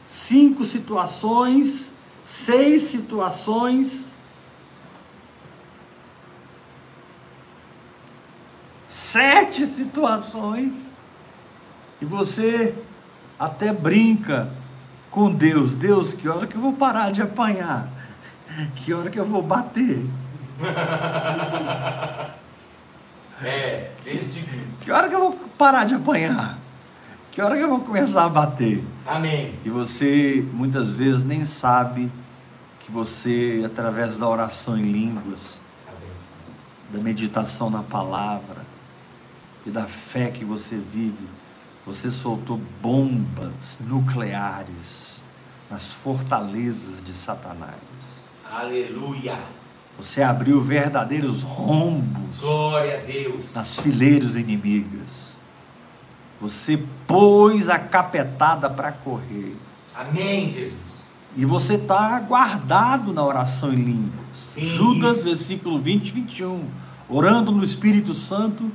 cinco 0.05 0.63
situações, 0.63 1.91
seis 2.23 2.83
situações, 2.83 4.13
sete 8.87 9.67
situações, 9.67 10.92
e 12.03 12.05
você 12.05 12.75
até 13.39 13.71
brinca 13.71 14.51
com 15.09 15.33
Deus. 15.33 15.73
Deus, 15.73 16.13
que 16.13 16.27
hora 16.27 16.45
que 16.45 16.57
eu 16.57 16.61
vou 16.61 16.73
parar 16.73 17.11
de 17.11 17.21
apanhar? 17.21 17.89
Que 18.75 18.93
hora 18.93 19.09
que 19.09 19.19
eu 19.19 19.25
vou 19.25 19.41
bater? 19.41 20.05
É, 23.45 23.91
tipo. 24.05 24.55
Que 24.79 24.89
hora 24.89 25.09
que 25.09 25.15
eu 25.15 25.19
vou 25.19 25.33
parar 25.57 25.83
de 25.83 25.95
apanhar? 25.95 26.57
Que 27.29 27.41
hora 27.41 27.57
que 27.57 27.63
eu 27.63 27.67
vou 27.67 27.81
começar 27.81 28.23
a 28.23 28.29
bater? 28.29 28.81
Amém. 29.05 29.59
E 29.65 29.69
você 29.69 30.47
muitas 30.53 30.95
vezes 30.95 31.25
nem 31.25 31.45
sabe 31.45 32.09
que 32.79 32.89
você, 32.89 33.61
através 33.65 34.17
da 34.17 34.29
oração 34.29 34.77
em 34.77 34.83
línguas, 34.83 35.61
da 36.89 36.99
meditação 36.99 37.69
na 37.69 37.83
palavra 37.83 38.65
e 39.65 39.71
da 39.71 39.87
fé 39.87 40.29
que 40.29 40.45
você 40.45 40.77
vive, 40.77 41.27
você 41.85 42.09
soltou 42.09 42.59
bombas 42.81 43.79
nucleares 43.81 45.21
nas 45.69 45.93
fortalezas 45.93 47.03
de 47.03 47.13
Satanás. 47.13 47.75
Aleluia. 48.49 49.37
Você 49.97 50.23
abriu 50.23 50.59
verdadeiros 50.59 51.41
rombos 51.41 52.39
Glória 52.39 52.99
a 52.99 53.01
Deus. 53.01 53.53
nas 53.53 53.79
fileiras 53.79 54.35
inimigas. 54.35 55.33
Você 56.41 56.77
pôs 57.05 57.69
a 57.69 57.77
capetada 57.77 58.69
para 58.69 58.91
correr. 58.91 59.55
Amém, 59.95 60.51
Jesus. 60.51 60.77
E 61.35 61.45
você 61.45 61.75
está 61.75 62.19
guardado 62.19 63.13
na 63.13 63.23
oração 63.23 63.73
em 63.73 63.77
línguas. 63.77 64.53
Sim. 64.53 64.61
Judas, 64.61 65.23
versículo 65.23 65.77
20 65.77 66.07
e 66.07 66.11
21. 66.11 66.65
Orando 67.09 67.51
no 67.51 67.63
Espírito 67.63 68.13
Santo, 68.13 68.71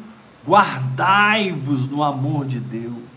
guardai-vos 0.46 1.87
no 1.87 2.02
amor 2.02 2.46
de 2.46 2.61
Deus. 2.61 3.07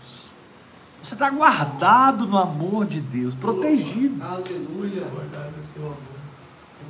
Você 1.02 1.14
está 1.14 1.28
guardado 1.30 2.26
no 2.28 2.38
amor 2.38 2.86
de 2.86 3.00
Deus, 3.00 3.34
protegido. 3.34 4.22
Aleluia. 4.22 5.02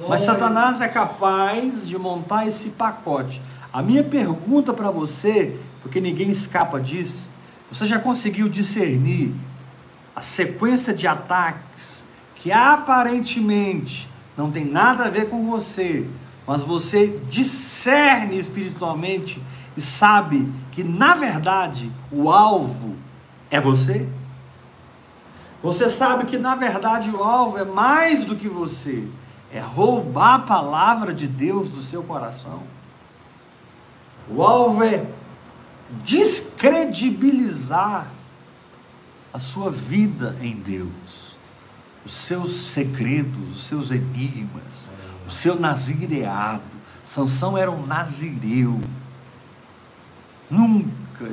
Mas. 0.06 0.20
Satanás 0.22 0.82
é 0.82 0.88
capaz 0.88 1.88
de 1.88 1.96
montar 1.96 2.46
esse 2.46 2.68
pacote. 2.70 3.40
A 3.72 3.82
minha 3.82 4.04
pergunta 4.04 4.74
para 4.74 4.90
você, 4.90 5.58
porque 5.80 5.98
ninguém 5.98 6.28
escapa 6.28 6.78
disso, 6.78 7.30
você 7.70 7.86
já 7.86 7.98
conseguiu 7.98 8.50
discernir 8.50 9.34
a 10.14 10.20
sequência 10.20 10.92
de 10.92 11.06
ataques 11.06 12.04
que 12.34 12.52
aparentemente 12.52 14.10
não 14.36 14.50
tem 14.50 14.64
nada 14.64 15.06
a 15.06 15.08
ver 15.08 15.30
com 15.30 15.50
você, 15.50 16.06
mas 16.46 16.62
você 16.62 17.18
discerne 17.30 18.38
espiritualmente 18.38 19.42
e 19.74 19.80
sabe 19.80 20.52
que 20.70 20.84
na 20.84 21.14
verdade 21.14 21.90
o 22.10 22.30
alvo 22.30 22.94
é 23.52 23.60
você? 23.60 24.08
Você 25.62 25.88
sabe 25.88 26.24
que 26.24 26.36
na 26.38 26.56
verdade 26.56 27.08
o 27.10 27.22
alvo 27.22 27.58
é 27.58 27.64
mais 27.64 28.24
do 28.24 28.34
que 28.34 28.48
você, 28.48 29.06
é 29.52 29.60
roubar 29.60 30.34
a 30.34 30.40
palavra 30.40 31.14
de 31.14 31.28
Deus 31.28 31.68
do 31.68 31.82
seu 31.82 32.02
coração. 32.02 32.64
O 34.28 34.42
alvo 34.42 34.82
é 34.82 35.06
descredibilizar 36.02 38.08
a 39.32 39.38
sua 39.38 39.70
vida 39.70 40.36
em 40.40 40.56
Deus, 40.56 41.36
os 42.04 42.12
seus 42.12 42.50
segredos, 42.52 43.50
os 43.50 43.62
seus 43.66 43.90
enigmas, 43.90 44.90
o 45.26 45.30
seu 45.30 45.60
nazireado. 45.60 46.62
Sansão 47.04 47.58
era 47.58 47.70
um 47.70 47.84
nazireu. 47.84 48.80
Nunca 50.50 51.26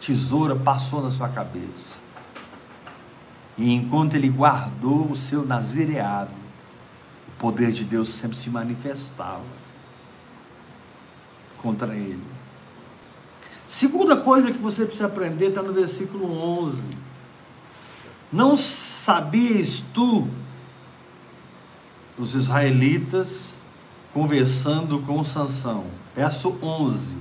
tesoura 0.00 0.54
passou 0.54 1.02
na 1.02 1.10
sua 1.10 1.28
cabeça. 1.28 1.96
E 3.56 3.74
enquanto 3.74 4.14
ele 4.14 4.28
guardou 4.28 5.10
o 5.10 5.16
seu 5.16 5.44
nazireado, 5.44 6.30
o 7.28 7.32
poder 7.38 7.72
de 7.72 7.84
Deus 7.84 8.08
sempre 8.08 8.36
se 8.36 8.50
manifestava 8.50 9.44
contra 11.58 11.94
ele. 11.94 12.22
Segunda 13.66 14.16
coisa 14.16 14.52
que 14.52 14.58
você 14.58 14.84
precisa 14.84 15.06
aprender 15.06 15.48
está 15.48 15.62
no 15.62 15.72
versículo 15.72 16.30
11. 16.30 16.86
Não 18.32 18.56
sabias 18.56 19.82
tu, 19.92 20.28
os 22.18 22.34
israelitas, 22.34 23.56
conversando 24.12 25.00
com 25.00 25.22
Sansão. 25.24 25.86
Verso 26.14 26.56
11. 26.62 27.16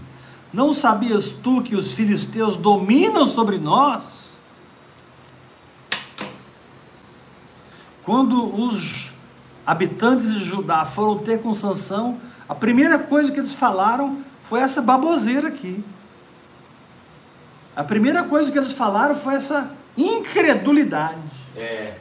Não 0.56 0.74
sabias 0.74 1.34
tu 1.34 1.62
que 1.62 1.76
os 1.76 1.94
filisteus 1.94 2.56
dominam 2.56 3.26
sobre 3.26 3.58
nós? 3.58 4.38
Quando 8.02 8.56
os 8.63 9.13
habitantes 9.65 10.34
de 10.34 10.46
Judá 10.46 10.86
foram 10.86 11.18
ter 11.18 11.41
com 11.41 11.54
Sansão, 11.54 12.22
a 12.48 12.56
primeira 12.56 12.98
coisa 12.98 13.34
que 13.34 13.38
eles 13.38 13.54
falaram 13.54 14.24
foi 14.39 14.62
essa 14.62 14.82
baboseira 14.82 15.50
aqui. 15.50 15.84
A 17.76 17.84
primeira 17.84 18.24
coisa 18.24 18.50
que 18.50 18.58
eles 18.58 18.72
falaram 18.72 19.13
foi 19.13 19.34
essa 19.34 19.74
incredulidade. 19.98 21.20
É. 21.54 21.98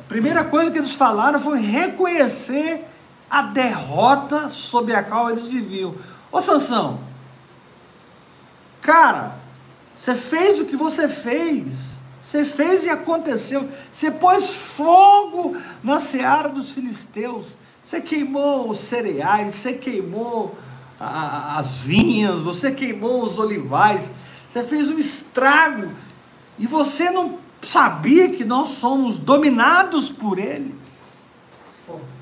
A 0.00 0.02
primeira 0.04 0.44
coisa 0.44 0.70
que 0.70 0.78
eles 0.78 0.94
falaram 0.94 1.38
foi 1.38 1.60
reconhecer 1.60 2.86
a 3.28 3.42
derrota 3.42 4.48
sob 4.48 4.94
a 4.94 5.02
qual 5.02 5.28
eles 5.28 5.46
viviam. 5.46 5.94
Ô 6.32 6.40
Sansão, 6.40 7.07
cara, 8.80 9.36
você 9.94 10.14
fez 10.14 10.60
o 10.60 10.64
que 10.64 10.76
você 10.76 11.08
fez. 11.08 11.98
Você 12.20 12.44
fez 12.44 12.84
e 12.84 12.90
aconteceu. 12.90 13.68
Você 13.92 14.10
pôs 14.10 14.52
fogo 14.54 15.56
na 15.82 15.98
seara 15.98 16.48
dos 16.48 16.72
filisteus. 16.72 17.56
Você 17.82 18.00
queimou 18.00 18.70
os 18.70 18.80
cereais, 18.80 19.54
você 19.54 19.72
queimou 19.72 20.56
a- 21.00 21.06
a- 21.06 21.58
as 21.58 21.78
vinhas, 21.78 22.40
você 22.42 22.70
queimou 22.70 23.24
os 23.24 23.38
olivais. 23.38 24.12
Você 24.46 24.62
fez 24.64 24.90
um 24.90 24.98
estrago. 24.98 25.90
E 26.58 26.66
você 26.66 27.10
não 27.10 27.38
sabia 27.62 28.28
que 28.30 28.44
nós 28.44 28.68
somos 28.68 29.18
dominados 29.18 30.10
por 30.10 30.38
eles. 30.38 30.74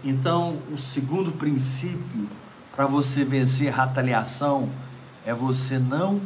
Então, 0.04 0.58
o 0.72 0.78
segundo 0.78 1.32
princípio 1.32 2.28
para 2.74 2.86
você 2.86 3.24
vencer 3.24 3.68
a 3.72 3.86
retaliação 3.86 4.70
é 5.24 5.34
você 5.34 5.78
não 5.78 6.20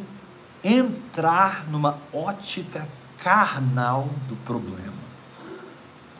entrar 0.62 1.66
numa 1.68 1.98
ótica 2.12 2.88
carnal 3.18 4.08
do 4.28 4.36
problema. 4.36 5.00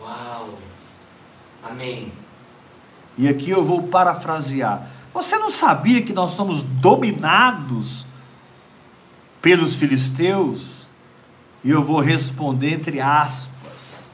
Uau. 0.01 0.59
Amém. 1.63 2.13
E 3.17 3.29
aqui 3.29 3.51
eu 3.51 3.63
vou 3.63 3.85
parafrasear. 3.85 4.89
Você 5.13 5.37
não 5.37 5.51
sabia 5.51 6.03
que 6.03 6.13
nós 6.13 6.33
somos 6.33 6.63
dominados 6.63 8.07
pelos 9.43 9.77
filisteus? 9.77 10.89
E 11.63 11.71
eu 11.71 11.83
vou 11.83 12.01
responder 12.01 12.75
entre 12.75 13.01
aspas. 13.01 14.11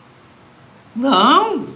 Não! 0.94 1.68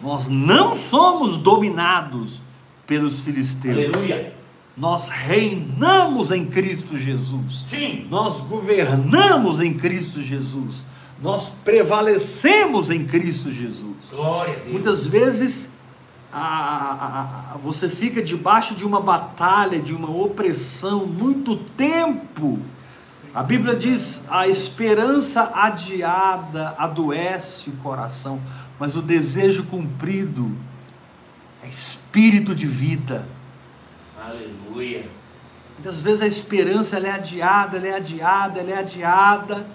Nós 0.00 0.28
não 0.28 0.74
somos 0.74 1.36
dominados 1.36 2.42
pelos 2.86 3.20
filisteus. 3.20 3.76
Aleluia. 3.76 4.39
Nós 4.80 5.10
reinamos 5.10 6.30
em 6.30 6.46
Cristo 6.46 6.96
Jesus. 6.96 7.64
Sim. 7.66 8.06
Nós 8.10 8.40
governamos 8.40 9.60
em 9.60 9.74
Cristo 9.74 10.22
Jesus. 10.22 10.82
Nós 11.22 11.50
prevalecemos 11.62 12.88
em 12.90 13.04
Cristo 13.04 13.52
Jesus. 13.52 13.94
Glória 14.10 14.54
a 14.54 14.56
Deus. 14.60 14.72
Muitas 14.72 15.06
vezes 15.06 15.70
a- 16.32 16.38
a- 16.40 17.54
a- 17.54 17.58
você 17.58 17.90
fica 17.90 18.22
debaixo 18.22 18.74
de 18.74 18.84
uma 18.86 19.00
batalha, 19.02 19.78
de 19.78 19.92
uma 19.92 20.08
opressão, 20.10 21.04
muito 21.04 21.56
tempo. 21.56 22.58
A 23.34 23.42
Bíblia 23.42 23.76
diz: 23.76 24.24
a 24.30 24.48
esperança 24.48 25.50
adiada 25.54 26.74
adoece 26.78 27.68
o 27.68 27.72
coração, 27.82 28.40
mas 28.78 28.96
o 28.96 29.02
desejo 29.02 29.64
cumprido 29.64 30.56
é 31.62 31.68
espírito 31.68 32.54
de 32.54 32.66
vida. 32.66 33.28
Aleluia. 34.20 35.08
Muitas 35.74 36.02
vezes 36.02 36.20
a 36.20 36.26
esperança 36.26 36.98
é 36.98 37.10
adiada, 37.10 37.78
ela 37.78 37.86
é 37.86 37.94
adiada, 37.94 38.60
ela 38.60 38.70
é 38.70 38.78
adiada, 38.78 39.66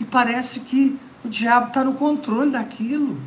e 0.00 0.04
parece 0.04 0.60
que 0.60 0.98
o 1.24 1.28
diabo 1.28 1.68
está 1.68 1.84
no 1.84 1.94
controle 1.94 2.50
daquilo. 2.50 3.20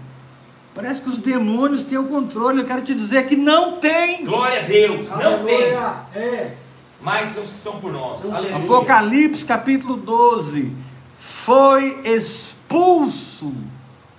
Parece 0.73 1.01
que 1.01 1.09
os 1.09 1.17
demônios 1.17 1.83
têm 1.83 1.97
o 1.97 2.07
controle. 2.07 2.59
Eu 2.59 2.65
quero 2.65 2.83
te 2.83 2.93
dizer 2.93 3.27
que 3.27 3.35
não 3.35 3.79
tem. 3.79 4.23
Glória 4.25 4.59
a 4.59 4.63
Deus. 4.63 5.09
Não 5.09 5.43
tem. 5.43 5.75
Aleluia. 5.75 5.95
É. 6.13 6.53
Mas 7.01 7.29
são 7.29 7.43
os 7.43 7.49
que 7.49 7.55
estão 7.55 7.79
por 7.79 7.91
nós. 7.91 8.23
Aleluia. 8.25 8.57
Apocalipse 8.57 9.43
capítulo 9.45 9.95
12. 9.95 10.75
Foi 11.13 12.01
expulso 12.03 13.55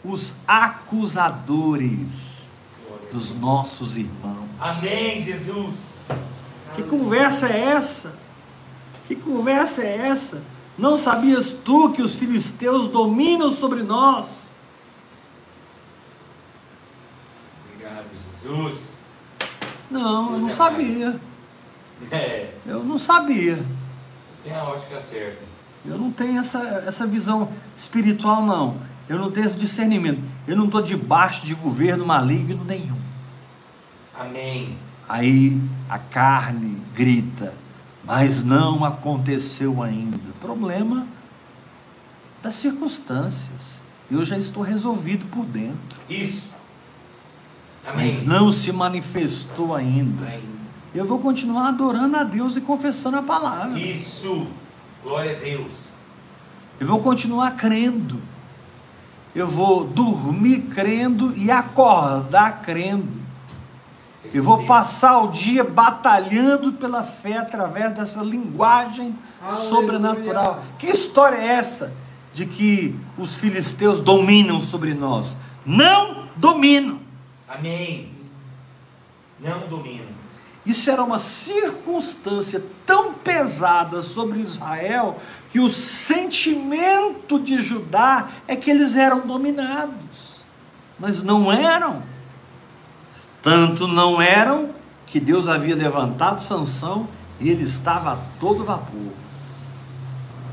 os 0.03 0.35
acusadores 0.49 1.69
dos 3.13 3.35
nossos 3.35 3.97
irmãos. 3.97 4.49
Amém, 4.59 5.25
Jesus. 5.25 5.98
Que 6.75 6.83
conversa 6.83 7.49
é 7.49 7.61
essa? 7.61 8.15
Que 9.07 9.17
conversa 9.17 9.83
é 9.83 10.09
essa? 10.09 10.43
Não 10.77 10.97
sabias 10.97 11.51
tu 11.65 11.93
que 11.93 12.03
os 12.03 12.15
filisteus 12.17 12.87
dominam 12.87 13.51
sobre 13.51 13.83
nós? 13.83 14.55
Obrigado, 17.65 18.07
Jesus. 18.43 18.79
Não, 19.91 20.35
eu 20.35 20.41
não 20.41 20.49
é 20.49 20.51
sabia. 20.51 21.21
É, 22.13 22.53
Eu 22.65 22.85
não 22.85 22.97
sabia. 22.97 23.59
tem 24.45 24.55
a 24.55 24.63
ótica 24.63 25.01
certa. 25.01 25.43
Eu 25.85 25.99
não 25.99 26.13
tenho 26.13 26.39
essa, 26.39 26.61
essa 26.87 27.05
visão 27.05 27.51
espiritual, 27.77 28.41
não. 28.41 28.77
Eu 29.09 29.19
não 29.19 29.33
tenho 29.33 29.49
esse 29.49 29.57
discernimento. 29.59 30.23
Eu 30.47 30.55
não 30.55 30.67
estou 30.67 30.81
debaixo 30.81 31.45
de 31.45 31.57
governo 31.57 32.07
maligno 32.07 32.63
nenhum. 32.65 32.97
Amém. 34.17 34.79
Aí 35.09 35.61
a 35.89 35.99
carne 35.99 36.77
grita, 36.95 37.55
mas 38.05 38.43
não 38.43 38.85
aconteceu 38.85 39.83
ainda. 39.83 40.19
Problema 40.41 41.07
das 42.43 42.55
circunstâncias. 42.57 43.83
Eu 44.11 44.25
já 44.25 44.37
estou 44.39 44.63
resolvido 44.63 45.27
por 45.27 45.45
dentro, 45.45 45.99
Isso. 46.09 46.51
Amém. 47.87 48.07
mas 48.07 48.23
não 48.25 48.51
se 48.51 48.73
manifestou 48.73 49.75
ainda. 49.75 50.25
Ainda. 50.27 50.59
Eu 50.95 51.05
vou 51.05 51.19
continuar 51.19 51.69
adorando 51.69 52.17
a 52.17 52.25
Deus 52.25 52.57
e 52.57 52.61
confessando 52.61 53.19
a 53.19 53.23
palavra. 53.23 53.79
Isso. 53.79 54.47
Glória 55.03 55.37
a 55.37 55.41
Deus. 55.41 55.73
Eu 56.81 56.87
vou 56.87 57.01
continuar 57.01 57.51
crendo. 57.53 58.21
Eu 59.35 59.47
vou 59.47 59.85
dormir 59.85 60.63
crendo 60.75 61.37
e 61.37 61.51
acordar 61.51 62.63
crendo. 62.63 63.18
Eu 64.33 64.43
vou 64.43 64.65
passar 64.65 65.21
o 65.23 65.29
dia 65.29 65.65
batalhando 65.65 66.73
pela 66.73 67.03
fé 67.03 67.39
através 67.39 67.93
dessa 67.93 68.21
linguagem 68.23 69.17
Aleluia. 69.41 69.69
sobrenatural. 69.69 70.63
Que 70.79 70.87
história 70.87 71.37
é 71.37 71.47
essa 71.47 71.93
de 72.33 72.47
que 72.47 72.99
os 73.17 73.37
filisteus 73.37 74.01
dominam 74.01 74.61
sobre 74.61 74.95
nós? 74.95 75.37
Não 75.65 76.29
dominam. 76.37 77.01
Amém. 77.49 78.11
Não 79.41 79.67
domino. 79.69 80.19
Isso 80.69 80.91
era 80.91 81.03
uma 81.03 81.19
circunstância 81.19 82.63
tão 82.85 83.15
pesada 83.15 84.03
sobre 84.03 84.41
Israel 84.41 85.17
que 85.49 85.61
o 85.61 85.69
sentimento 85.69 87.41
de 87.41 87.63
Judá 87.63 88.29
é 88.47 88.55
que 88.55 88.71
eles 88.71 88.95
eram 88.95 89.27
dominados, 89.27 90.45
mas 90.99 91.23
não 91.23 91.51
eram. 91.51 92.03
Tanto 93.49 93.89
não 93.89 94.21
eram 94.21 94.75
que 95.07 95.19
Deus 95.19 95.49
havia 95.49 95.75
levantado 95.75 96.39
Sansão 96.43 97.09
e 97.41 97.49
ele 97.49 97.63
estava 97.63 98.13
a 98.13 98.17
todo 98.39 98.63
vapor. 98.63 99.13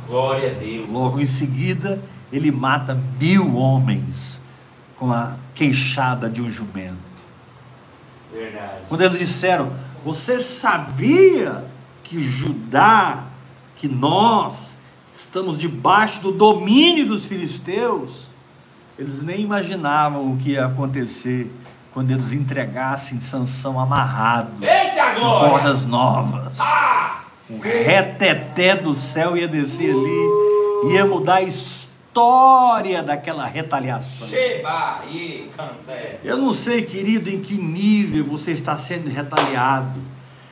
Glória 0.07 0.51
a 0.51 0.53
Deus. 0.53 0.89
Logo 0.89 1.19
em 1.19 1.27
seguida, 1.27 2.01
ele 2.31 2.51
mata 2.51 2.97
mil 3.19 3.57
homens 3.57 4.41
com 4.95 5.11
a 5.11 5.35
queixada 5.53 6.29
de 6.29 6.41
um 6.41 6.49
jumento. 6.49 6.95
Verdade. 8.31 8.83
Quando 8.87 9.01
eles 9.01 9.19
disseram, 9.19 9.73
você 10.05 10.39
sabia 10.39 11.65
que 12.01 12.21
Judá, 12.21 13.25
que 13.75 13.89
nós 13.89 14.77
estamos 15.13 15.59
debaixo 15.59 16.21
do 16.21 16.31
domínio 16.31 17.05
dos 17.05 17.27
filisteus? 17.27 18.29
Eles 18.97 19.21
nem 19.21 19.41
imaginavam 19.41 20.31
o 20.31 20.37
que 20.37 20.51
ia 20.51 20.67
acontecer 20.67 21.51
quando 21.95 22.11
eles 22.11 22.33
entregassem 22.33 23.21
Sansão 23.21 23.79
amarrado 23.79 24.61
Eita 24.61 25.15
com 25.15 25.21
cordas 25.21 25.85
novas. 25.85 26.59
Ah! 26.59 27.23
O 27.49 27.57
reteté 27.59 28.75
do 28.75 28.93
céu 28.93 29.37
ia 29.37 29.47
descer 29.47 29.91
ali, 29.91 30.91
ia 30.91 31.05
mudar 31.05 31.35
a 31.35 31.41
história 31.43 33.01
daquela 33.01 33.45
retaliação. 33.45 34.27
Eu 36.21 36.37
não 36.37 36.53
sei, 36.53 36.81
querido, 36.81 37.29
em 37.29 37.39
que 37.39 37.57
nível 37.57 38.25
você 38.25 38.51
está 38.51 38.75
sendo 38.75 39.09
retaliado. 39.09 40.01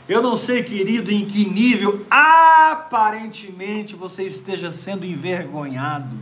Eu 0.07 0.21
não 0.21 0.37
sei, 0.37 0.63
querido, 0.63 1.11
em 1.11 1.25
que 1.25 1.49
nível 1.49 2.05
aparentemente 2.09 3.95
você 3.95 4.23
esteja 4.23 4.71
sendo 4.71 5.05
envergonhado. 5.05 6.15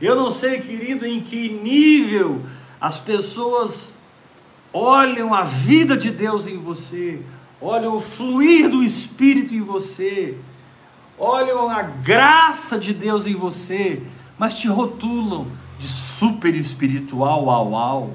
Eu 0.00 0.16
não 0.16 0.30
sei, 0.30 0.60
querido, 0.60 1.06
em 1.06 1.20
que 1.20 1.50
nível 1.50 2.42
as 2.80 2.98
pessoas 2.98 3.95
olham 4.76 5.32
a 5.32 5.42
vida 5.42 5.96
de 5.96 6.10
Deus 6.10 6.46
em 6.46 6.58
você, 6.58 7.22
olham 7.60 7.96
o 7.96 8.00
fluir 8.00 8.68
do 8.68 8.82
Espírito 8.82 9.54
em 9.54 9.62
você, 9.62 10.36
olham 11.18 11.70
a 11.70 11.80
graça 11.82 12.78
de 12.78 12.92
Deus 12.92 13.26
em 13.26 13.34
você, 13.34 14.02
mas 14.38 14.58
te 14.58 14.68
rotulam 14.68 15.46
de 15.78 15.88
super 15.88 16.54
espiritual 16.54 17.48
au 17.48 17.74
au, 17.74 18.14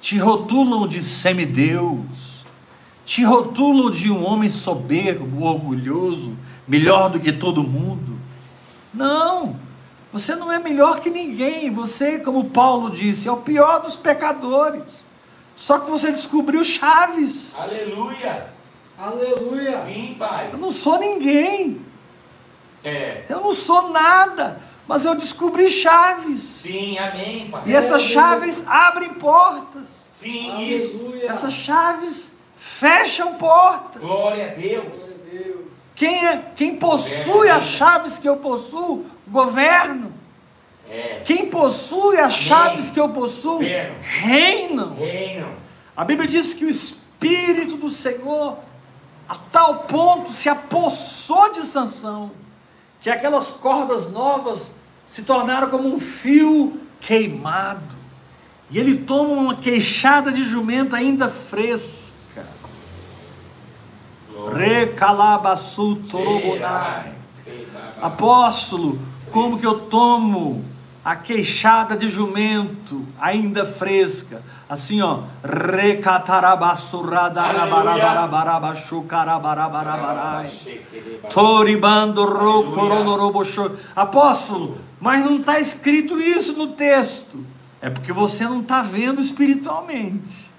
te 0.00 0.16
rotulam 0.16 0.86
de 0.86 1.02
semideus, 1.02 2.44
te 3.04 3.24
rotulam 3.24 3.90
de 3.90 4.12
um 4.12 4.24
homem 4.24 4.48
soberbo, 4.48 5.44
orgulhoso, 5.44 6.36
melhor 6.68 7.10
do 7.10 7.18
que 7.18 7.32
todo 7.32 7.64
mundo. 7.64 8.16
Não, 8.94 9.56
você 10.12 10.36
não 10.36 10.52
é 10.52 10.60
melhor 10.60 11.00
que 11.00 11.10
ninguém, 11.10 11.68
você, 11.68 12.20
como 12.20 12.50
Paulo 12.50 12.90
disse, 12.90 13.26
é 13.26 13.32
o 13.32 13.38
pior 13.38 13.80
dos 13.82 13.96
pecadores. 13.96 15.10
Só 15.54 15.78
que 15.78 15.90
você 15.90 16.10
descobriu 16.10 16.62
chaves. 16.64 17.54
Aleluia. 17.58 18.52
Aleluia. 18.98 19.80
Sim, 19.80 20.16
pai. 20.18 20.50
Eu 20.52 20.58
não 20.58 20.70
sou 20.70 20.98
ninguém. 20.98 21.84
É. 22.84 23.24
Eu 23.28 23.40
não 23.40 23.52
sou 23.52 23.90
nada. 23.90 24.60
Mas 24.86 25.04
eu 25.04 25.14
descobri 25.14 25.70
chaves. 25.70 26.42
Sim, 26.42 26.98
amém, 26.98 27.48
pai. 27.50 27.62
E 27.66 27.74
essas 27.74 28.02
chaves 28.02 28.64
abrem 28.66 29.14
portas. 29.14 29.88
Sim, 30.12 30.60
isso. 30.68 31.00
Aleluia. 31.00 31.30
Essas 31.30 31.52
chaves 31.52 32.32
fecham 32.56 33.34
portas. 33.34 34.02
Glória 34.02 34.52
a 34.52 34.54
Deus. 34.54 34.98
Glória 34.98 35.14
a 35.14 35.30
Deus. 35.30 35.60
Quem, 35.94 36.26
é, 36.26 36.52
quem 36.56 36.76
possui 36.76 37.48
as 37.48 37.64
chaves 37.64 38.18
que 38.18 38.28
eu 38.28 38.36
possuo, 38.36 39.06
governo. 39.26 40.11
É. 40.88 41.22
Quem 41.24 41.48
possui 41.48 42.18
as 42.18 42.34
Amém. 42.34 42.46
chaves 42.46 42.90
que 42.90 43.00
eu 43.00 43.08
possuo, 43.08 43.60
reinam. 44.00 44.94
Reino. 44.94 45.48
A 45.96 46.04
Bíblia 46.04 46.28
diz 46.28 46.54
que 46.54 46.64
o 46.64 46.70
Espírito 46.70 47.76
do 47.76 47.90
Senhor, 47.90 48.58
a 49.28 49.36
tal 49.36 49.80
ponto, 49.80 50.32
se 50.32 50.48
apossou 50.48 51.52
de 51.52 51.62
Sansão. 51.62 52.30
que 53.00 53.10
aquelas 53.10 53.50
cordas 53.50 54.08
novas 54.10 54.72
se 55.04 55.22
tornaram 55.22 55.68
como 55.70 55.92
um 55.92 55.98
fio 55.98 56.80
queimado. 57.00 57.96
E 58.70 58.78
ele 58.78 58.98
toma 58.98 59.32
uma 59.32 59.56
queixada 59.56 60.30
de 60.30 60.44
jumento 60.44 60.94
ainda 60.94 61.28
fresca. 61.28 62.12
Recalabassu 64.54 65.96
torobonai. 66.08 67.12
Apóstolo, 68.00 68.98
como 69.30 69.58
que 69.58 69.66
eu 69.66 69.80
tomo 69.80 70.64
a 71.04 71.16
queixada 71.16 71.96
de 71.96 72.08
jumento 72.08 73.06
ainda 73.20 73.64
fresca? 73.64 74.42
Assim, 74.68 75.02
ó. 75.02 75.24
Toribando. 81.30 82.22
Apóstolo, 83.96 84.78
mas 85.00 85.24
não 85.24 85.38
está 85.38 85.58
escrito 85.58 86.20
isso 86.20 86.52
no 86.54 86.68
texto. 86.68 87.44
É 87.80 87.90
porque 87.90 88.12
você 88.12 88.44
não 88.44 88.60
está 88.60 88.80
vendo 88.82 89.20
espiritualmente. 89.20 90.51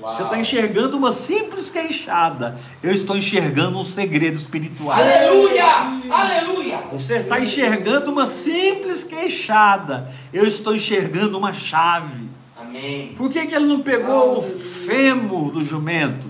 Uau. 0.00 0.12
Você 0.12 0.22
está 0.22 0.40
enxergando 0.40 0.96
uma 0.96 1.12
simples 1.12 1.70
queixada. 1.70 2.58
Eu 2.82 2.92
estou 2.92 3.16
enxergando 3.16 3.78
um 3.78 3.84
segredo 3.84 4.34
espiritual. 4.34 4.98
Aleluia! 4.98 5.64
Aleluia! 6.10 6.78
Você 6.92 7.16
está 7.16 7.38
enxergando 7.38 8.10
uma 8.10 8.26
simples 8.26 9.04
queixada. 9.04 10.12
Eu 10.32 10.44
estou 10.46 10.74
enxergando 10.74 11.38
uma 11.38 11.52
chave. 11.52 12.28
Amém. 12.60 13.14
Por 13.16 13.30
que, 13.30 13.46
que 13.46 13.54
ele 13.54 13.66
não 13.66 13.80
pegou 13.80 14.38
o 14.38 14.42
fêmur 14.42 15.52
do 15.52 15.64
jumento? 15.64 16.28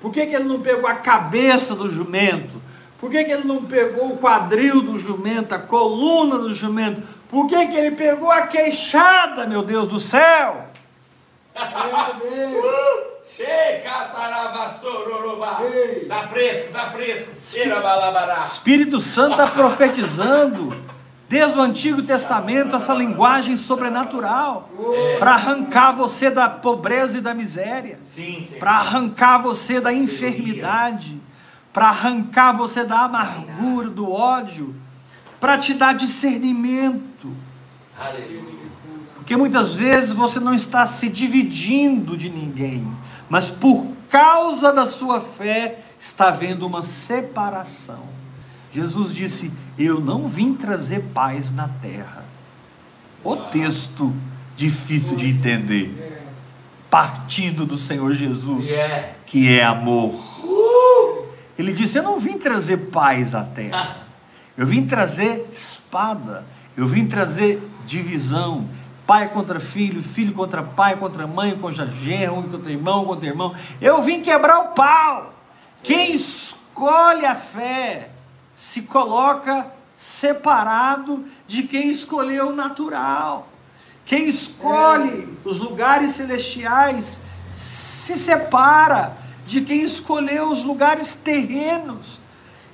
Por 0.00 0.12
que, 0.12 0.26
que 0.26 0.34
ele 0.34 0.44
não 0.44 0.60
pegou 0.60 0.88
a 0.88 0.94
cabeça 0.94 1.74
do 1.74 1.90
jumento? 1.90 2.60
Por 2.98 3.10
que, 3.10 3.24
que 3.24 3.32
ele 3.32 3.44
não 3.44 3.62
pegou 3.62 4.12
o 4.12 4.18
quadril 4.18 4.82
do 4.82 4.98
jumento, 4.98 5.54
a 5.54 5.58
coluna 5.58 6.38
do 6.38 6.52
jumento? 6.52 7.02
Por 7.28 7.46
que, 7.46 7.66
que 7.66 7.76
ele 7.76 7.94
pegou 7.94 8.30
a 8.30 8.46
queixada, 8.46 9.46
meu 9.46 9.62
Deus 9.62 9.86
do 9.88 10.00
céu? 10.00 10.65
É 11.56 12.50
Deus. 12.50 13.06
Checa, 13.24 13.90
tarabassororobá. 14.14 15.60
Ei. 15.62 16.06
Tá 16.06 16.22
fresco, 16.28 16.72
tá 16.72 16.90
fresco. 16.90 17.32
Cheira 17.48 17.80
balabará. 17.80 18.40
Espírito 18.40 19.00
Santo 19.00 19.32
está 19.32 19.48
profetizando 19.48 20.76
desde 21.28 21.58
o 21.58 21.62
Antigo 21.62 22.02
Testamento 22.02 22.76
essa 22.76 22.94
linguagem 22.94 23.56
sobrenatural 23.56 24.70
para 25.18 25.32
arrancar 25.32 25.92
você 25.92 26.30
da 26.30 26.48
pobreza 26.48 27.18
e 27.18 27.20
da 27.20 27.34
miséria, 27.34 27.98
para 28.60 28.72
arrancar 28.72 29.38
você 29.38 29.80
da 29.80 29.92
enfermidade, 29.92 31.20
para 31.72 31.88
arrancar 31.88 32.52
você 32.52 32.84
da 32.84 33.00
amargura, 33.00 33.90
do 33.90 34.10
ódio, 34.10 34.74
para 35.40 35.58
te 35.58 35.74
dar 35.74 35.94
discernimento. 35.94 37.34
Aleluia. 37.98 38.55
Porque 39.26 39.36
muitas 39.36 39.74
vezes 39.74 40.12
você 40.12 40.38
não 40.38 40.54
está 40.54 40.86
se 40.86 41.08
dividindo 41.08 42.16
de 42.16 42.30
ninguém, 42.30 42.86
mas 43.28 43.50
por 43.50 43.88
causa 44.08 44.72
da 44.72 44.86
sua 44.86 45.20
fé 45.20 45.80
está 45.98 46.28
havendo 46.28 46.64
uma 46.64 46.80
separação. 46.80 48.04
Jesus 48.72 49.12
disse: 49.12 49.50
Eu 49.76 49.98
não 49.98 50.28
vim 50.28 50.54
trazer 50.54 51.06
paz 51.12 51.50
na 51.50 51.66
terra. 51.66 52.24
O 53.24 53.34
texto 53.34 54.14
difícil 54.54 55.16
de 55.16 55.26
entender, 55.26 56.22
partindo 56.88 57.66
do 57.66 57.76
Senhor 57.76 58.12
Jesus, 58.12 58.68
que 59.26 59.52
é 59.52 59.64
amor. 59.64 60.14
Ele 61.58 61.72
disse: 61.72 61.98
Eu 61.98 62.04
não 62.04 62.20
vim 62.20 62.38
trazer 62.38 62.76
paz 62.92 63.34
à 63.34 63.42
terra. 63.42 64.06
Eu 64.56 64.68
vim 64.68 64.86
trazer 64.86 65.48
espada. 65.50 66.46
Eu 66.76 66.86
vim 66.86 67.06
trazer 67.06 67.60
divisão. 67.84 68.68
Pai 69.06 69.28
contra 69.28 69.60
filho, 69.60 70.02
filho 70.02 70.32
contra 70.34 70.62
pai, 70.62 70.96
contra 70.96 71.26
mãe, 71.26 71.56
contra 71.56 71.86
genro, 71.86 72.42
contra 72.44 72.72
irmão, 72.72 73.04
contra 73.04 73.28
irmão. 73.28 73.54
Eu 73.80 74.02
vim 74.02 74.20
quebrar 74.20 74.58
o 74.58 74.68
pau. 74.68 75.32
Quem 75.82 76.14
escolhe 76.14 77.24
a 77.24 77.36
fé 77.36 78.10
se 78.54 78.82
coloca 78.82 79.70
separado 79.96 81.24
de 81.46 81.62
quem 81.62 81.90
escolheu 81.90 82.48
o 82.48 82.54
natural. 82.54 83.48
Quem 84.04 84.28
escolhe 84.28 85.36
os 85.44 85.58
lugares 85.58 86.12
celestiais 86.12 87.20
se 87.52 88.16
separa 88.18 89.16
de 89.46 89.60
quem 89.60 89.82
escolheu 89.82 90.50
os 90.50 90.64
lugares 90.64 91.14
terrenos. 91.14 92.20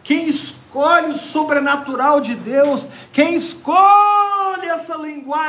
Quem 0.02 0.28
escolhe 0.28 1.10
o 1.12 1.14
sobrenatural 1.14 2.20
de 2.20 2.34
Deus, 2.34 2.88
quem 3.12 3.36
escolhe 3.36 4.21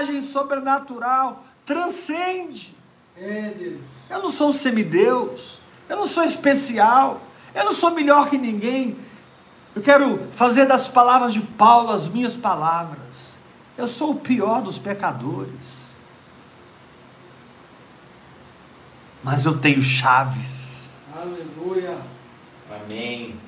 linguagem 0.04 0.22
sobrenatural, 0.22 1.44
transcende. 1.66 2.76
É 3.16 3.54
Deus. 3.58 3.82
Eu 4.10 4.22
não 4.22 4.30
sou 4.30 4.50
um 4.50 4.54
semideus, 4.54 5.60
eu 5.88 5.96
não 5.96 6.08
sou 6.08 6.24
especial, 6.24 7.22
eu 7.54 7.64
não 7.66 7.74
sou 7.74 7.92
melhor 7.92 8.30
que 8.30 8.38
ninguém. 8.38 8.98
Eu 9.76 9.82
quero 9.82 10.28
fazer 10.32 10.66
das 10.66 10.88
palavras 10.88 11.34
de 11.34 11.42
Paulo 11.42 11.92
as 11.92 12.08
minhas 12.08 12.36
palavras. 12.36 13.40
Eu 13.78 13.88
sou 13.88 14.12
o 14.12 14.16
pior 14.16 14.62
dos 14.62 14.78
pecadores. 14.78 15.96
Mas 19.24 19.46
eu 19.46 19.58
tenho 19.58 19.82
chaves. 19.82 21.02
Aleluia. 21.16 21.98
Amém. 22.70 23.40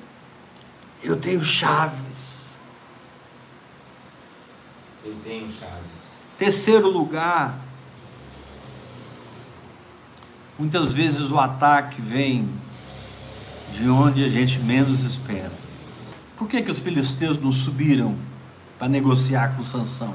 Eu 1.02 1.20
tenho 1.20 1.44
chaves. 1.44 2.56
Eu 5.04 5.14
tenho 5.22 5.48
chaves. 5.48 6.05
Terceiro 6.38 6.90
lugar, 6.90 7.58
muitas 10.58 10.92
vezes 10.92 11.30
o 11.30 11.38
ataque 11.38 12.00
vem 12.00 12.48
de 13.72 13.88
onde 13.88 14.22
a 14.22 14.28
gente 14.28 14.58
menos 14.58 15.02
espera. 15.02 15.52
Por 16.36 16.46
que, 16.46 16.60
que 16.60 16.70
os 16.70 16.80
filisteus 16.80 17.38
não 17.38 17.50
subiram 17.50 18.16
para 18.78 18.86
negociar 18.86 19.56
com 19.56 19.62
Sansão? 19.62 20.14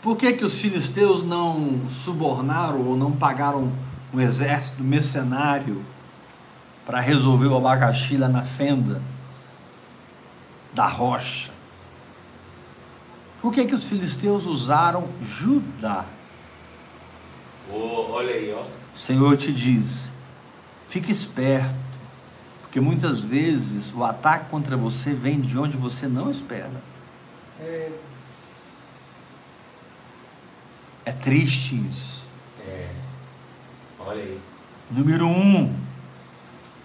Por 0.00 0.16
que, 0.16 0.32
que 0.32 0.44
os 0.44 0.58
filisteus 0.58 1.22
não 1.22 1.86
subornaram 1.88 2.80
ou 2.80 2.96
não 2.96 3.12
pagaram 3.12 3.70
um 4.14 4.20
exército 4.20 4.82
mercenário 4.82 5.84
para 6.86 7.00
resolver 7.00 7.48
o 7.48 7.56
abacaxi 7.56 8.16
lá 8.16 8.28
na 8.28 8.46
fenda 8.46 9.02
da 10.72 10.86
rocha? 10.86 11.55
Por 13.46 13.52
que, 13.52 13.64
que 13.64 13.74
os 13.76 13.84
filisteus 13.84 14.44
usaram 14.44 15.08
Judá? 15.22 16.04
Ô, 17.72 18.10
olha 18.10 18.34
aí, 18.34 18.52
ó. 18.52 18.64
O 18.92 18.98
Senhor 18.98 19.36
te 19.36 19.52
diz: 19.52 20.10
fique 20.88 21.12
esperto, 21.12 21.76
porque 22.60 22.80
muitas 22.80 23.22
vezes 23.22 23.94
o 23.94 24.02
ataque 24.02 24.50
contra 24.50 24.76
você 24.76 25.14
vem 25.14 25.40
de 25.40 25.56
onde 25.56 25.76
você 25.76 26.08
não 26.08 26.28
espera. 26.28 26.82
É. 27.60 27.92
É 31.04 31.12
triste 31.12 31.76
isso. 31.88 32.28
É. 32.66 32.90
Olha 34.00 34.24
aí. 34.24 34.40
Número 34.90 35.24
um, 35.24 35.72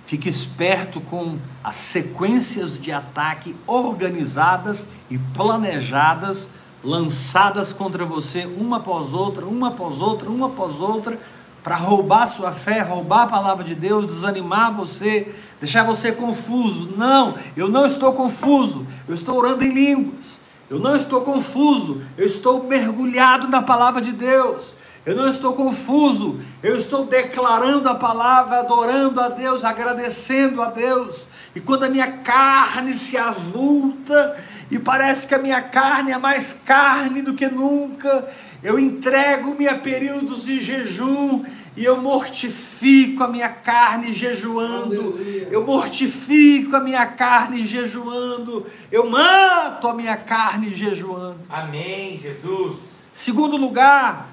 fique 0.06 0.28
esperto 0.28 1.00
com 1.02 1.38
as 1.64 1.76
sequências 1.76 2.78
de 2.78 2.92
ataque 2.92 3.56
organizadas 3.66 4.88
e 5.10 5.18
planejadas, 5.18 6.50
lançadas 6.84 7.72
contra 7.72 8.06
você, 8.06 8.46
uma 8.46 8.78
após 8.78 9.14
outra, 9.14 9.46
uma 9.46 9.70
após 9.70 10.02
outra, 10.02 10.30
uma 10.30 10.48
após 10.48 10.82
outra, 10.82 11.20
para 11.64 11.76
roubar 11.76 12.28
sua 12.28 12.52
fé, 12.52 12.82
roubar 12.82 13.24
a 13.24 13.28
palavra 13.28 13.64
de 13.64 13.76
Deus, 13.76 14.08
desanimar 14.08 14.74
você, 14.74 15.34
deixar 15.60 15.84
você 15.84 16.12
confuso. 16.12 16.92
Não, 16.98 17.36
eu 17.56 17.70
não 17.70 17.86
estou 17.86 18.14
confuso, 18.14 18.86
eu 19.08 19.14
estou 19.14 19.38
orando 19.38 19.64
em 19.64 19.72
línguas. 19.72 20.42
Eu 20.70 20.80
não 20.80 20.96
estou 20.96 21.22
confuso, 21.22 22.02
eu 22.18 22.26
estou 22.26 22.64
mergulhado 22.64 23.46
na 23.50 23.62
palavra 23.62 24.02
de 24.02 24.14
Deus. 24.14 24.74
Eu 25.04 25.16
não 25.16 25.28
estou 25.28 25.54
confuso, 25.54 26.40
eu 26.62 26.78
estou 26.78 27.06
declarando 27.06 27.90
a 27.90 27.96
palavra, 27.96 28.60
adorando 28.60 29.20
a 29.20 29.30
Deus, 29.30 29.64
agradecendo 29.64 30.62
a 30.62 30.68
Deus. 30.68 31.28
E 31.56 31.60
quando 31.60 31.86
a 31.86 31.90
minha 31.90 32.20
carne 32.20 32.96
se 32.96 33.18
avulta 33.18 34.38
e 34.70 34.78
parece 34.78 35.28
que 35.28 35.34
a 35.34 35.40
minha 35.40 35.62
carne 35.62 36.12
é 36.12 36.18
mais 36.20 36.54
carne 36.54 37.24
do 37.24 37.34
que 37.34 37.48
nunca, 37.48 38.32
eu 38.62 38.78
entrego-me 38.78 39.68
a 39.68 39.76
períodos 39.76 40.46
de 40.46 40.60
jejum 40.60 41.44
e 41.76 41.84
eu 41.84 42.00
mortifico 42.00 43.24
a 43.24 43.28
minha 43.28 43.50
carne 43.50 44.14
jejuando, 44.14 45.14
Aleluia. 45.16 45.48
eu 45.50 45.66
mortifico 45.66 46.76
a 46.76 46.80
minha 46.80 47.08
carne 47.08 47.66
jejuando, 47.66 48.68
eu 48.92 49.10
mato 49.10 49.88
a 49.88 49.96
minha 49.96 50.16
carne 50.16 50.76
jejuando. 50.76 51.40
Amém, 51.50 52.20
Jesus. 52.20 52.78
Segundo 53.12 53.58
lugar, 53.58 54.31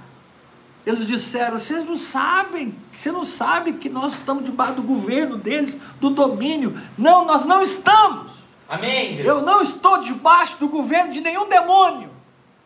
Eles 0.86 1.06
disseram: 1.06 1.58
vocês 1.58 1.84
não 1.84 1.96
sabem, 1.96 2.74
você 2.92 3.12
não 3.12 3.24
sabe 3.24 3.74
que 3.74 3.88
nós 3.88 4.14
estamos 4.14 4.44
debaixo 4.44 4.74
do 4.74 4.82
governo 4.82 5.36
deles, 5.36 5.78
do 6.00 6.10
domínio. 6.10 6.80
Não, 6.96 7.24
nós 7.24 7.44
não 7.44 7.62
estamos. 7.62 8.32
Amém, 8.68 9.08
Jesus. 9.08 9.26
Eu 9.26 9.42
não 9.42 9.62
estou 9.62 9.98
debaixo 9.98 10.58
do 10.58 10.68
governo 10.68 11.12
de 11.12 11.20
nenhum 11.20 11.48
demônio. 11.48 12.10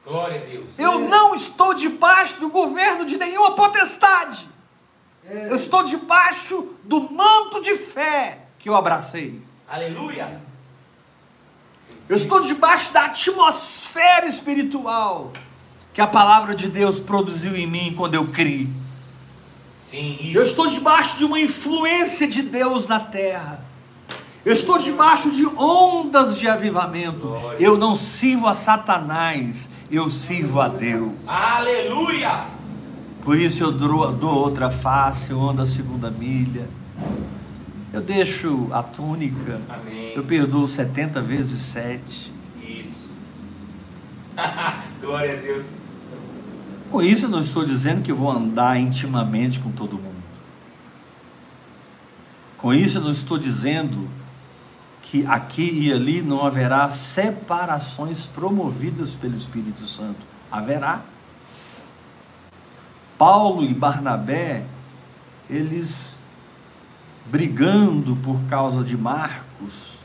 Glória 0.05 0.41
a 0.41 0.45
Deus. 0.45 0.79
Eu 0.79 0.99
não 0.99 1.35
estou 1.35 1.75
debaixo 1.75 2.41
do 2.41 2.49
governo 2.49 3.05
de 3.05 3.17
nenhuma 3.17 3.55
potestade. 3.55 4.49
É, 5.25 5.49
Eu 5.51 5.57
estou 5.57 5.85
debaixo 5.85 6.75
do 6.83 7.13
manto 7.13 7.61
de 7.61 7.77
fé 7.77 8.47
que 8.59 8.69
eu 8.69 8.75
abracei. 8.75 9.41
Aleluia. 9.69 10.41
Eu 12.09 12.17
estou 12.17 12.41
debaixo 12.41 12.93
da 12.93 13.05
atmosfera 13.05 14.27
espiritual 14.27 15.33
que 15.93 16.01
a 16.01 16.07
palavra 16.07 16.55
de 16.55 16.69
Deus 16.69 16.99
produziu 16.99 17.55
em 17.55 17.67
mim 17.67 17.95
quando 17.97 18.15
eu 18.15 18.27
criei. 18.29 18.69
Sim. 19.91 20.33
Eu 20.33 20.43
estou 20.43 20.67
debaixo 20.69 21.19
de 21.19 21.25
uma 21.25 21.39
influência 21.39 22.27
de 22.27 22.41
Deus 22.41 22.89
na 22.89 22.99
terra. 22.99 23.63
Eu 24.45 24.55
estou 24.55 24.79
debaixo 24.79 25.31
de 25.31 25.47
ondas 25.47 26.39
de 26.39 26.49
avivamento. 26.49 27.29
Glória. 27.29 27.65
Eu 27.65 27.77
não 27.77 27.95
sirvo 27.95 28.49
a 28.49 28.55
Satanás, 28.55 29.69
eu 29.91 30.09
sirvo 30.09 30.61
a 30.61 30.69
Deus. 30.69 31.13
Aleluia. 31.27 32.47
Por 33.23 33.39
isso 33.39 33.63
eu 33.63 33.71
dou, 33.71 34.11
dou 34.13 34.35
outra 34.35 34.71
face, 34.71 35.31
eu 35.31 35.41
ando 35.41 35.63
a 35.63 35.67
segunda 35.67 36.11
milha. 36.11 36.67
Eu 37.93 38.01
deixo 38.01 38.69
a 38.73 38.83
túnica. 38.83 39.61
Amém. 39.69 40.13
Eu 40.17 40.25
perdoo 40.25 40.67
70 40.67 41.21
vezes 41.21 41.61
7. 41.63 42.33
Isso. 42.63 43.11
Glória 45.01 45.35
a 45.35 45.41
Deus. 45.41 45.82
Com 46.93 47.01
isso 47.01 47.27
não 47.27 47.41
estou 47.41 47.65
dizendo 47.65 48.03
que 48.03 48.13
vou 48.13 48.31
andar 48.31 48.79
intimamente 48.79 49.59
com 49.59 49.73
todo 49.73 49.97
mundo. 49.97 50.13
Com 52.59 52.75
isso 52.75 53.01
não 53.01 53.11
estou 53.11 53.39
dizendo 53.39 54.11
que 55.01 55.25
aqui 55.25 55.73
e 55.73 55.91
ali 55.91 56.21
não 56.21 56.45
haverá 56.45 56.91
separações 56.91 58.27
promovidas 58.27 59.15
pelo 59.15 59.35
Espírito 59.35 59.87
Santo. 59.87 60.27
Haverá. 60.51 61.01
Paulo 63.17 63.65
e 63.65 63.73
Barnabé, 63.73 64.67
eles 65.49 66.19
brigando 67.25 68.17
por 68.17 68.39
causa 68.51 68.85
de 68.85 68.99
Marcos, 68.99 69.97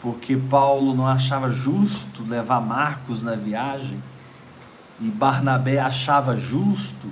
porque 0.00 0.36
Paulo 0.36 0.94
não 0.94 1.08
achava 1.08 1.50
justo 1.50 2.22
levar 2.22 2.60
Marcos 2.60 3.20
na 3.20 3.34
viagem, 3.34 4.00
e 5.00 5.08
Barnabé 5.10 5.78
achava 5.78 6.36
justo. 6.36 7.08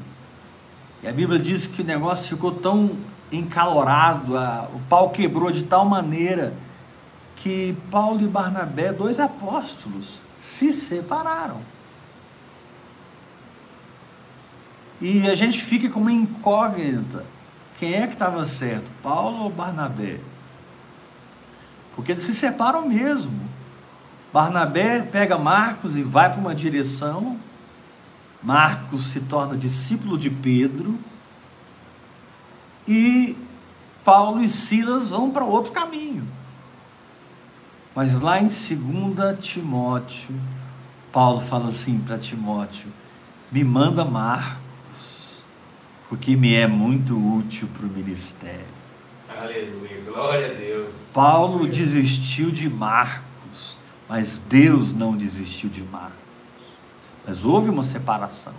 E 1.02 1.08
a 1.08 1.12
Bíblia 1.12 1.38
diz 1.38 1.66
que 1.66 1.82
o 1.82 1.84
negócio 1.84 2.28
ficou 2.34 2.52
tão 2.52 2.96
encalorado, 3.30 4.36
a- 4.36 4.68
o 4.72 4.78
pau 4.88 5.10
quebrou 5.10 5.50
de 5.50 5.64
tal 5.64 5.84
maneira 5.84 6.54
que 7.36 7.76
Paulo 7.90 8.20
e 8.20 8.28
Barnabé, 8.28 8.92
dois 8.92 9.18
apóstolos, 9.18 10.20
se 10.38 10.72
separaram. 10.72 11.60
E 15.00 15.28
a 15.28 15.34
gente 15.34 15.60
fica 15.60 15.88
com 15.88 15.98
uma 16.00 16.12
incógnita. 16.12 17.24
Quem 17.78 17.94
é 17.94 18.06
que 18.06 18.12
estava 18.12 18.44
certo, 18.46 18.90
Paulo 19.02 19.44
ou 19.44 19.50
Barnabé? 19.50 20.20
Porque 21.96 22.12
eles 22.12 22.22
se 22.22 22.32
separam 22.34 22.88
mesmo. 22.88 23.40
Barnabé 24.32 25.02
pega 25.02 25.36
Marcos 25.36 25.96
e 25.96 26.02
vai 26.02 26.30
para 26.30 26.38
uma 26.40 26.54
direção. 26.54 27.38
Marcos 28.42 29.04
se 29.06 29.20
torna 29.20 29.56
discípulo 29.56 30.18
de 30.18 30.28
Pedro. 30.28 30.98
E 32.86 33.36
Paulo 34.04 34.42
e 34.42 34.48
Silas 34.48 35.10
vão 35.10 35.30
para 35.30 35.44
outro 35.44 35.72
caminho. 35.72 36.26
Mas 37.94 38.20
lá 38.20 38.40
em 38.40 38.48
2 38.48 39.38
Timóteo, 39.40 40.34
Paulo 41.12 41.40
fala 41.40 41.68
assim 41.68 41.98
para 41.98 42.18
Timóteo: 42.18 42.88
me 43.50 43.62
manda 43.62 44.04
Marcos, 44.04 45.44
porque 46.08 46.34
me 46.34 46.54
é 46.54 46.66
muito 46.66 47.16
útil 47.16 47.68
para 47.68 47.86
o 47.86 47.90
ministério. 47.90 48.82
Aleluia. 49.28 50.02
Glória 50.06 50.50
a 50.50 50.54
Deus. 50.54 50.94
Paulo 51.12 51.66
desistiu 51.66 52.50
de 52.50 52.68
Marcos, 52.68 53.78
mas 54.08 54.38
Deus 54.38 54.92
não 54.92 55.16
desistiu 55.16 55.68
de 55.70 55.82
Marcos. 55.82 56.21
Mas 57.26 57.44
houve 57.44 57.70
uma 57.70 57.84
separação. 57.84 58.54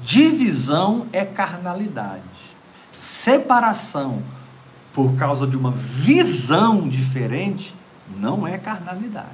Divisão 0.00 1.06
é 1.12 1.24
carnalidade. 1.24 2.22
Separação 2.92 4.22
por 4.92 5.14
causa 5.14 5.46
de 5.46 5.56
uma 5.56 5.70
visão 5.70 6.88
diferente 6.88 7.74
não 8.16 8.46
é 8.46 8.58
carnalidade. 8.58 9.28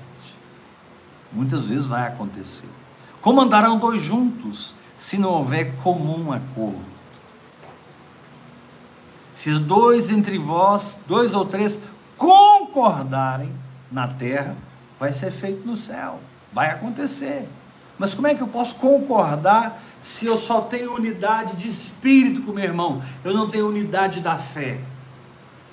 Muitas 1.33 1.68
vezes 1.68 1.87
vai 1.87 2.07
acontecer. 2.07 2.68
Como 3.20 3.40
andarão 3.40 3.79
dois 3.79 4.01
juntos 4.01 4.75
se 4.99 5.18
não 5.18 5.31
houver 5.31 5.77
comum 5.77 6.33
acordo? 6.33 6.96
Se 9.35 9.59
dois 9.59 10.11
entre 10.11 10.38
vós, 10.38 10.96
dois 11.07 11.35
ou 11.35 11.44
três, 11.44 11.79
concordarem 12.16 13.53
na 13.92 14.09
terra, 14.09 14.57
vai 14.99 15.12
ser 15.12 15.31
feito 15.31 15.66
no 15.66 15.77
céu. 15.77 16.20
Vai 16.53 16.70
acontecer. 16.70 17.49
Mas 17.98 18.14
como 18.14 18.26
é 18.26 18.35
que 18.35 18.42
eu 18.42 18.48
posso 18.48 18.74
concordar 18.76 19.82
se 20.00 20.26
eu 20.26 20.37
só 20.37 20.61
tenho 20.61 20.94
unidade 20.94 21.56
de 21.56 21.68
espírito 21.68 22.42
com 22.42 22.52
meu 22.52 22.64
irmão? 22.64 23.02
Eu 23.24 23.32
não 23.32 23.48
tenho 23.48 23.68
unidade 23.68 24.20
da 24.20 24.37
fé. 24.37 24.80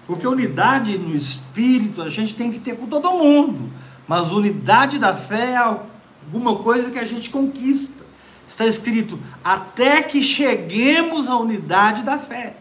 Porque 0.08 0.28
unidade 0.28 0.98
no 0.98 1.16
espírito 1.16 2.02
a 2.02 2.10
gente 2.10 2.36
tem 2.36 2.52
que 2.52 2.60
ter 2.60 2.78
com 2.78 2.88
todo 2.88 3.12
mundo. 3.12 3.70
Mas 4.08 4.32
unidade 4.32 5.00
da 5.00 5.14
fé 5.14 5.52
é 5.52 5.58
alguma 5.58 6.58
coisa 6.58 6.92
que 6.92 7.00
a 7.00 7.06
gente 7.06 7.30
conquista. 7.30 8.04
Está 8.46 8.66
escrito: 8.66 9.20
até 9.44 10.02
que 10.02 10.24
cheguemos 10.24 11.30
à 11.30 11.38
unidade 11.38 12.04
da 12.04 12.18
fé. 12.20 12.58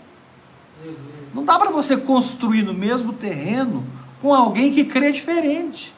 Não 1.35 1.45
dá 1.45 1.59
para 1.59 1.71
você 1.71 1.97
construir 1.97 2.63
no 2.63 2.75
mesmo 2.75 3.13
terreno 3.13 3.85
com 4.21 4.35
alguém 4.35 4.73
que 4.73 4.85
crê 4.85 5.11
diferente. 5.11 5.93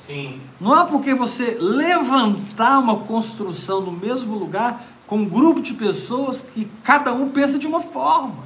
Sim. 0.00 0.40
Não 0.58 0.72
há 0.72 0.84
por 0.86 1.02
que 1.02 1.14
você 1.14 1.56
levantar 1.60 2.78
uma 2.78 3.00
construção 3.00 3.82
no 3.82 3.92
mesmo 3.92 4.36
lugar 4.36 4.82
com 5.06 5.18
um 5.18 5.28
grupo 5.28 5.60
de 5.60 5.74
pessoas 5.74 6.40
que 6.40 6.70
cada 6.82 7.12
um 7.12 7.30
pensa 7.30 7.58
de 7.58 7.66
uma 7.66 7.80
forma. 7.80 8.44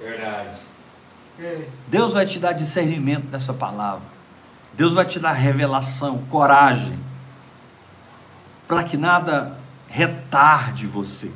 Verdade. 0.00 0.56
é, 1.40 1.68
Deus 1.88 2.12
vai 2.12 2.24
te 2.24 2.38
dar 2.38 2.52
discernimento 2.52 3.26
dessa 3.26 3.52
palavra. 3.52 4.06
Deus 4.74 4.94
vai 4.94 5.04
te 5.04 5.18
dar 5.18 5.32
revelação, 5.32 6.18
coragem, 6.30 6.98
para 8.68 8.84
que 8.84 8.96
nada 8.96 9.58
retarde 9.88 10.86
você. 10.86 11.32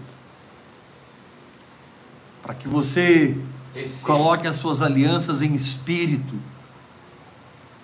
Para 2.40 2.54
que 2.54 2.68
você 2.68 3.36
coloque 4.02 4.46
as 4.46 4.56
suas 4.56 4.80
alianças 4.80 5.42
em 5.42 5.54
espírito 5.54 6.38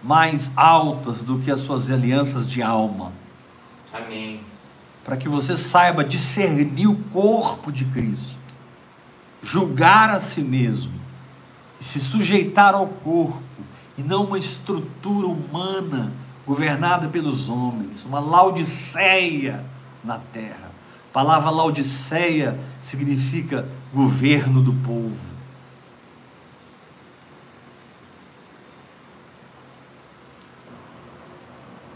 mais 0.02 0.50
altas 0.54 1.22
do 1.22 1.38
que 1.38 1.50
as 1.50 1.60
suas 1.60 1.90
alianças 1.90 2.48
de 2.48 2.62
alma. 2.62 3.12
Amém. 3.92 4.40
Para 5.04 5.16
que 5.16 5.28
você 5.28 5.56
saiba 5.56 6.04
discernir 6.04 6.86
o 6.86 6.96
corpo 6.96 7.72
de 7.72 7.84
Cristo, 7.86 8.38
julgar 9.42 10.10
a 10.10 10.20
si 10.20 10.42
mesmo 10.42 10.92
e 11.80 11.84
se 11.84 11.98
sujeitar 11.98 12.74
ao 12.74 12.86
corpo 12.86 13.42
e 13.96 14.02
não 14.02 14.24
uma 14.24 14.38
estrutura 14.38 15.26
humana 15.26 16.12
governada 16.46 17.08
pelos 17.08 17.48
homens, 17.48 18.04
uma 18.04 18.20
laodiceia 18.20 19.64
na 20.04 20.18
terra. 20.18 20.70
A 21.10 21.12
palavra 21.12 21.50
laodiceia 21.50 22.58
significa 22.80 23.68
governo 23.92 24.62
do 24.62 24.72
povo. 24.72 25.37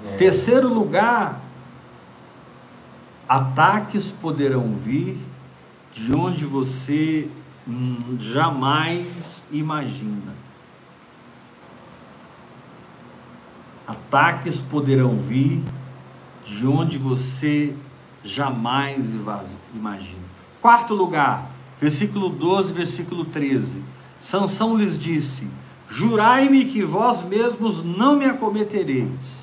É. 0.05 0.16
Terceiro 0.16 0.72
lugar, 0.72 1.40
ataques 3.28 4.11
poderão 4.11 4.74
vir 4.74 5.18
de 5.92 6.14
onde 6.14 6.44
você 6.44 7.30
jamais 8.18 9.46
imagina. 9.50 10.34
Ataques 13.86 14.61
poderão 14.61 15.16
vir 15.16 15.62
de 16.44 16.66
onde 16.66 16.98
você 16.98 17.74
jamais 18.24 19.14
imagina. 19.74 20.22
Quarto 20.61 20.94
lugar, 20.94 21.50
versículo 21.80 22.28
12, 22.28 22.72
versículo 22.72 23.24
13. 23.24 23.82
Sansão 24.18 24.76
lhes 24.76 24.98
disse: 24.98 25.48
Jurai-me 25.88 26.64
que 26.64 26.82
vós 26.82 27.22
mesmos 27.22 27.82
não 27.82 28.16
me 28.16 28.24
acometereis. 28.24 29.41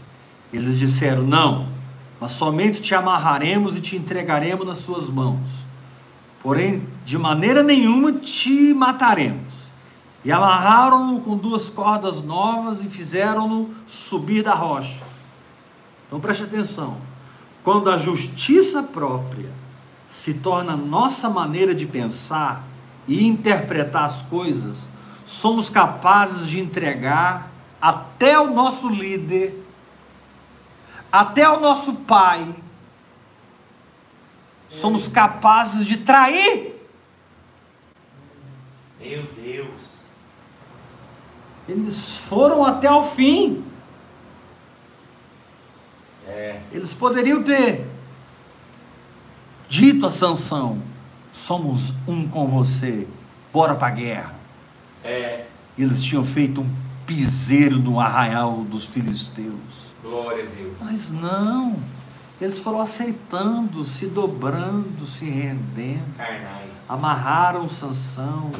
Eles 0.51 0.77
disseram: 0.79 1.23
Não, 1.23 1.69
mas 2.19 2.31
somente 2.31 2.81
te 2.81 2.93
amarraremos 2.95 3.75
e 3.75 3.81
te 3.81 3.95
entregaremos 3.95 4.65
nas 4.65 4.79
suas 4.79 5.09
mãos. 5.09 5.67
Porém, 6.41 6.87
de 7.05 7.17
maneira 7.17 7.61
nenhuma 7.61 8.13
te 8.13 8.73
mataremos. 8.73 9.69
E 10.23 10.31
amarraram-no 10.31 11.21
com 11.21 11.37
duas 11.37 11.69
cordas 11.69 12.21
novas 12.21 12.83
e 12.83 12.89
fizeram-no 12.89 13.69
subir 13.85 14.43
da 14.43 14.53
rocha. 14.53 15.01
Então 16.07 16.19
preste 16.19 16.43
atenção. 16.43 16.97
Quando 17.63 17.89
a 17.89 17.97
justiça 17.97 18.83
própria 18.83 19.49
se 20.07 20.33
torna 20.33 20.75
nossa 20.75 21.29
maneira 21.29 21.73
de 21.73 21.85
pensar 21.85 22.67
e 23.07 23.25
interpretar 23.25 24.05
as 24.05 24.21
coisas, 24.23 24.89
somos 25.25 25.69
capazes 25.69 26.47
de 26.47 26.59
entregar 26.59 27.51
até 27.81 28.39
o 28.39 28.53
nosso 28.53 28.89
líder, 28.89 29.58
até 31.11 31.47
o 31.49 31.59
nosso 31.59 31.93
pai, 31.93 32.55
somos 34.67 35.07
capazes 35.07 35.85
de 35.85 35.97
trair. 35.97 36.75
Meu 38.99 39.23
Deus. 39.35 39.81
Eles 41.67 42.17
foram 42.17 42.65
até 42.65 42.91
o 42.91 43.01
fim. 43.01 43.63
É. 46.27 46.61
Eles 46.71 46.93
poderiam 46.93 47.43
ter 47.43 47.87
dito 49.67 50.05
a 50.05 50.11
Sansão: 50.11 50.81
somos 51.31 51.95
um 52.07 52.27
com 52.27 52.47
você, 52.47 53.07
bora 53.53 53.75
para 53.75 53.87
a 53.87 53.91
guerra. 53.91 54.35
É. 55.03 55.45
Eles 55.77 56.03
tinham 56.03 56.23
feito 56.23 56.61
um 56.61 56.88
piseiro 57.09 57.79
no 57.79 57.99
arraial 57.99 58.63
dos 58.63 58.85
filisteus. 58.85 59.95
Glória 60.03 60.43
a 60.43 60.55
Deus. 60.55 60.73
Mas 60.79 61.09
não, 61.09 61.77
eles 62.39 62.59
foram 62.59 62.79
aceitando, 62.79 63.83
se 63.83 64.05
dobrando, 64.05 65.07
se 65.07 65.25
rendendo. 65.25 66.15
Carnais. 66.15 66.69
Amarraram 66.87 67.67
Sansão, 67.67 68.51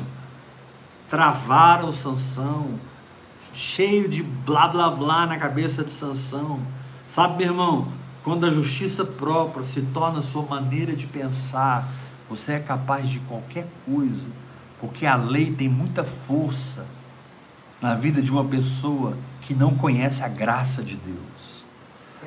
travaram 1.07 1.91
Sansão, 1.91 2.71
cheio 3.53 4.09
de 4.09 4.23
blá 4.23 4.67
blá 4.67 4.89
blá 4.89 5.27
na 5.27 5.37
cabeça 5.37 5.83
de 5.83 5.91
Sansão. 5.91 6.59
Sabe, 7.07 7.37
meu 7.37 7.53
irmão, 7.53 7.87
quando 8.23 8.47
a 8.47 8.49
justiça 8.49 9.05
própria 9.05 9.63
se 9.63 9.83
torna 9.83 10.21
sua 10.21 10.41
maneira 10.41 10.95
de 10.95 11.05
pensar, 11.05 11.87
você 12.27 12.53
é 12.53 12.59
capaz 12.59 13.07
de 13.07 13.19
qualquer 13.19 13.67
coisa, 13.85 14.31
porque 14.79 15.05
a 15.05 15.15
lei 15.15 15.51
tem 15.51 15.69
muita 15.69 16.03
força 16.03 16.87
na 17.81 17.95
vida 17.95 18.21
de 18.21 18.31
uma 18.31 18.43
pessoa 18.43 19.17
que 19.41 19.53
não 19.53 19.73
conhece 19.73 20.23
a 20.23 20.27
graça 20.27 20.83
de 20.83 20.95
Deus. 20.95 21.65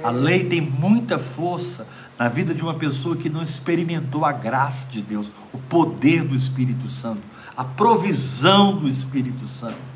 A 0.02 0.10
lei 0.10 0.44
tem 0.44 0.60
muita 0.60 1.18
força 1.18 1.86
na 2.18 2.28
vida 2.28 2.54
de 2.54 2.62
uma 2.62 2.74
pessoa 2.74 3.16
que 3.16 3.28
não 3.28 3.42
experimentou 3.42 4.24
a 4.24 4.32
graça 4.32 4.88
de 4.88 5.02
Deus, 5.02 5.30
o 5.52 5.58
poder 5.58 6.24
do 6.24 6.34
Espírito 6.34 6.88
Santo, 6.88 7.22
a 7.56 7.64
provisão 7.64 8.76
do 8.76 8.88
Espírito 8.88 9.46
Santo. 9.46 9.92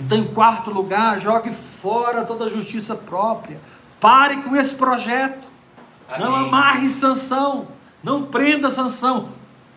Então, 0.00 0.18
em 0.18 0.24
quarto 0.24 0.70
lugar, 0.70 1.18
jogue 1.18 1.52
fora 1.52 2.24
toda 2.24 2.46
a 2.46 2.48
justiça 2.48 2.94
própria. 2.94 3.60
Pare 4.00 4.38
com 4.38 4.56
esse 4.56 4.74
projeto. 4.74 5.48
Não 6.18 6.34
Amém. 6.34 6.48
amarre 6.48 6.88
sanção. 6.88 7.68
Não 8.02 8.24
prenda 8.24 8.70
sanção. 8.70 9.28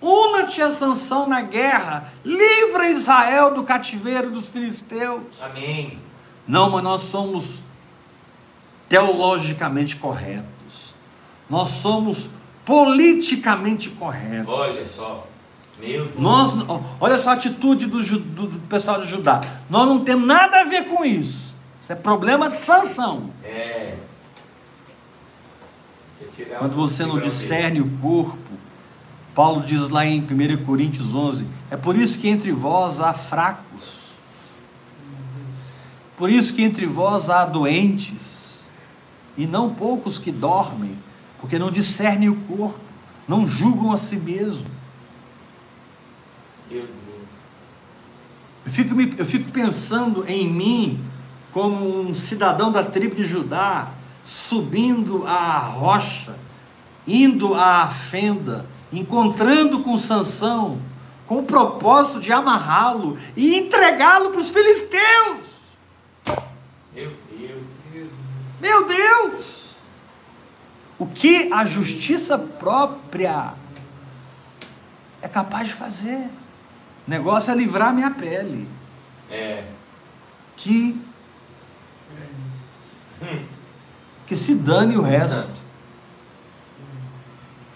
Una-te 0.06 0.62
a 0.62 0.70
sanção 0.70 1.28
na 1.30 1.40
guerra. 1.42 2.12
Livra 2.26 2.90
Israel 2.90 3.54
do 3.54 3.64
cativeiro 3.64 4.30
dos 4.30 4.50
filisteus. 4.50 5.22
Amém. 5.42 5.98
Não, 6.46 6.70
mas 6.70 6.84
nós 6.84 7.02
somos 7.04 7.64
teologicamente 8.90 9.96
corretos. 9.96 10.94
Nós 11.50 11.70
somos 11.70 12.30
politicamente 12.66 13.90
corretos. 13.92 14.54
Olha 14.54 14.86
só. 14.86 15.28
Nós, 16.18 16.54
olha 17.00 17.20
só 17.20 17.32
a 17.32 17.34
atitude 17.34 17.88
do, 17.88 18.02
do- 18.04 18.48
do 18.48 18.60
pessoal 18.68 19.00
de 19.00 19.08
Judá. 19.08 19.42
Nós 19.70 19.88
não 19.88 20.00
temos 20.04 20.26
nada 20.28 20.62
a 20.62 20.64
ver 20.64 20.86
com 20.86 21.04
isso. 21.04 21.56
Isso 21.82 21.92
é 21.92 21.96
problema 21.96 22.50
de 22.50 22.56
sanção. 22.56 23.32
É. 23.44 23.96
Quando 26.60 26.76
você 26.76 27.06
não 27.06 27.20
discerne 27.20 27.82
o 27.82 27.90
corpo, 28.02 28.38
Paulo 29.36 29.62
diz 29.66 29.90
lá 29.90 30.06
em 30.06 30.22
1 30.22 30.64
Coríntios 30.66 31.14
11: 31.16 31.48
é 31.72 31.78
por 31.78 31.96
isso 31.98 32.20
que 32.20 32.28
entre 32.28 32.52
vós 32.52 33.00
há 33.00 33.14
fracos, 33.14 34.10
por 36.18 36.30
isso 36.30 36.54
que 36.54 36.62
entre 36.64 36.86
vós 36.86 37.30
há 37.30 37.44
doentes, 37.46 38.62
e 39.38 39.48
não 39.48 39.74
poucos 39.74 40.18
que 40.18 40.32
dormem, 40.32 40.98
porque 41.40 41.58
não 41.58 41.72
discernem 41.72 42.30
o 42.30 42.36
corpo, 42.42 42.80
não 43.28 43.48
julgam 43.48 43.92
a 43.92 43.98
si 43.98 44.18
mesmo. 44.18 44.68
Meu 46.70 46.82
Deus. 46.82 46.94
Eu 48.66 48.72
fico, 48.72 48.96
me- 48.96 49.14
eu 49.18 49.26
fico 49.26 49.52
pensando 49.52 50.24
em 50.28 50.48
mim 50.48 51.04
como 51.52 52.02
um 52.10 52.16
cidadão 52.16 52.72
da 52.72 52.84
tribo 52.84 53.16
de 53.16 53.26
Judá, 53.26 53.92
subindo 54.24 55.26
a 55.28 55.58
rocha, 55.60 56.36
indo 57.08 57.54
à 57.56 57.88
fenda, 57.88 58.66
encontrando 59.00 59.82
com 59.82 59.98
Sansão, 59.98 60.82
com 61.26 61.40
o 61.40 61.44
propósito 61.44 62.20
de 62.20 62.32
amarrá-lo 62.32 63.18
e 63.36 63.56
entregá-lo 63.56 64.30
para 64.30 64.42
os 64.42 64.52
filisteus. 64.52 65.46
Meu 66.94 67.14
Deus. 67.32 67.70
Meu 68.62 68.88
Deus! 68.88 69.64
O 70.98 71.08
que 71.08 71.52
a 71.52 71.66
justiça 71.66 72.38
própria 72.38 73.54
é 75.22 75.28
capaz 75.28 75.68
de 75.68 75.74
fazer? 75.74 76.30
O 77.08 77.10
negócio 77.10 77.52
é 77.52 77.56
livrar 77.56 77.94
minha 77.94 78.12
pele. 78.12 78.68
É. 79.30 79.64
que 80.56 81.02
que 84.26 84.36
se 84.36 84.56
dane 84.56 84.96
o 84.98 85.02
resto. 85.02 85.63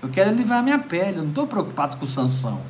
Eu 0.02 0.10
quero 0.10 0.32
livrar 0.32 0.64
minha 0.64 0.80
pele, 0.80 1.18
eu 1.18 1.24
não 1.24 1.30
estou 1.30 1.48
preocupado 1.48 1.98
com 1.98 2.06
Sansão. 2.06 2.62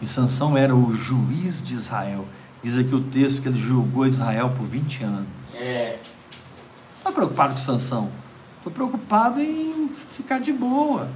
E 0.00 0.06
Sansão 0.06 0.56
era 0.56 0.74
o 0.74 0.92
juiz 0.92 1.62
de 1.62 1.74
Israel. 1.74 2.26
Diz 2.62 2.76
aqui 2.76 2.94
o 2.94 3.00
texto 3.00 3.42
que 3.42 3.48
ele 3.48 3.58
julgou 3.58 4.06
Israel 4.06 4.50
por 4.50 4.64
20 4.64 5.04
anos. 5.04 5.28
É. 5.54 5.98
Não 6.02 6.98
estou 6.98 7.12
preocupado 7.12 7.54
com 7.54 7.60
Sansão. 7.60 8.10
Estou 8.58 8.72
preocupado 8.72 9.40
em 9.40 9.88
ficar 9.88 10.40
de 10.40 10.52
boa. 10.52 11.08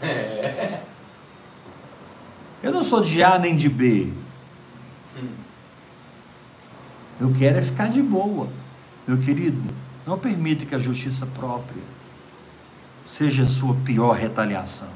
É. 0.00 0.82
Eu 2.62 2.70
não 2.70 2.82
sou 2.82 3.00
de 3.00 3.22
A 3.22 3.38
nem 3.38 3.56
de 3.56 3.68
B. 3.68 4.12
Eu 7.20 7.32
quero 7.32 7.58
é 7.58 7.62
ficar 7.62 7.88
de 7.88 8.02
boa. 8.02 8.48
Meu 9.06 9.18
querido, 9.18 9.62
não 10.06 10.18
permita 10.18 10.66
que 10.66 10.74
a 10.74 10.78
justiça 10.78 11.26
própria 11.26 11.82
seja 13.04 13.44
a 13.44 13.46
sua 13.46 13.74
pior 13.74 14.16
retaliação. 14.16 14.88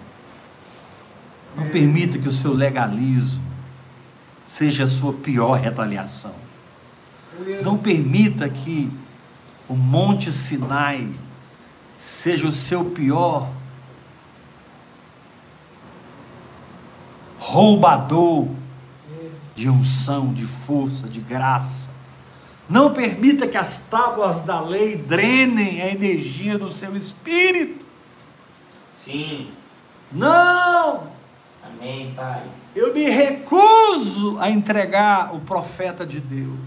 Não 1.57 1.69
permita 1.69 2.19
que 2.19 2.29
o 2.29 2.33
seu 2.33 2.53
legalismo 2.53 3.45
seja 4.45 4.85
a 4.85 4.87
sua 4.87 5.13
pior 5.13 5.55
retaliação. 5.55 6.35
Não 7.63 7.77
permita 7.77 8.49
que 8.49 8.91
o 9.69 9.75
Monte 9.75 10.31
Sinai 10.31 11.09
seja 11.99 12.47
o 12.47 12.53
seu 12.53 12.85
pior 12.85 13.51
roubador 17.39 18.49
de 19.55 19.71
unção, 19.71 20.33
de 20.33 20.45
força, 20.45 21.09
de 21.09 21.21
graça. 21.21 21.91
Não 22.69 22.93
permita 22.93 23.47
que 23.47 23.57
as 23.57 23.79
tábuas 23.79 24.41
da 24.41 24.61
lei 24.61 24.97
drenem 24.97 25.81
a 25.81 25.89
energia 25.89 26.59
do 26.59 26.71
seu 26.71 26.97
espírito. 26.97 27.86
Sim. 29.07 29.53
Não! 30.11 31.07
Amém, 31.63 32.13
Pai. 32.17 32.43
Eu 32.75 32.93
me 32.93 33.09
recuso 33.09 34.37
a 34.41 34.51
entregar 34.51 35.33
o 35.33 35.39
profeta 35.39 36.05
de 36.05 36.19
Deus. 36.19 36.59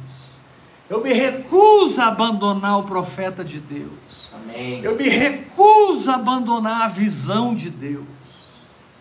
Eu 0.90 1.04
me 1.04 1.12
recuso 1.12 2.02
a 2.02 2.08
abandonar 2.08 2.80
o 2.80 2.84
profeta 2.84 3.44
de 3.44 3.60
Deus. 3.60 4.32
Amém. 4.34 4.82
Eu 4.82 4.96
me 4.96 5.10
recuso 5.10 6.10
a 6.10 6.16
abandonar 6.16 6.84
a 6.84 6.88
visão 6.88 7.54
de 7.54 7.70
Deus. 7.70 8.06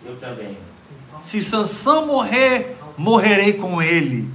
Eu 0.04 0.16
também. 0.16 0.58
Se 1.22 1.40
Sansão 1.40 2.06
morrer, 2.06 2.76
morrerei 2.96 3.52
com 3.52 3.80
ele. 3.80 4.28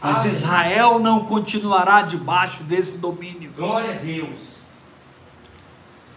Mas 0.00 0.22
Amém. 0.22 0.32
Israel 0.32 0.98
não 0.98 1.26
continuará 1.26 2.02
debaixo 2.02 2.64
desse 2.64 2.98
domínio. 2.98 3.52
Glória 3.52 3.94
a 3.94 3.98
Deus. 3.98 4.56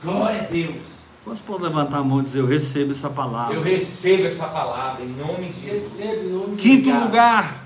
Glória 0.03 0.41
a 0.41 0.45
Deus. 0.45 0.94
Quantos 1.25 1.41
podem 1.41 1.63
levantar 1.63 1.97
a 1.97 2.03
mão 2.03 2.19
e 2.21 2.23
dizer: 2.23 2.39
Eu 2.39 2.45
recebo 2.45 2.91
essa 2.91 3.09
palavra? 3.09 3.55
Eu 3.55 3.63
recebo 3.63 4.27
essa 4.27 4.45
palavra 4.47 5.03
em 5.03 5.09
nome 5.09 5.49
de 5.49 5.59
Jesus. 5.59 5.99
Em 5.99 6.29
nome 6.29 6.55
de 6.55 6.61
Quinto 6.61 6.89
Obrigado. 6.89 7.03
lugar. 7.03 7.65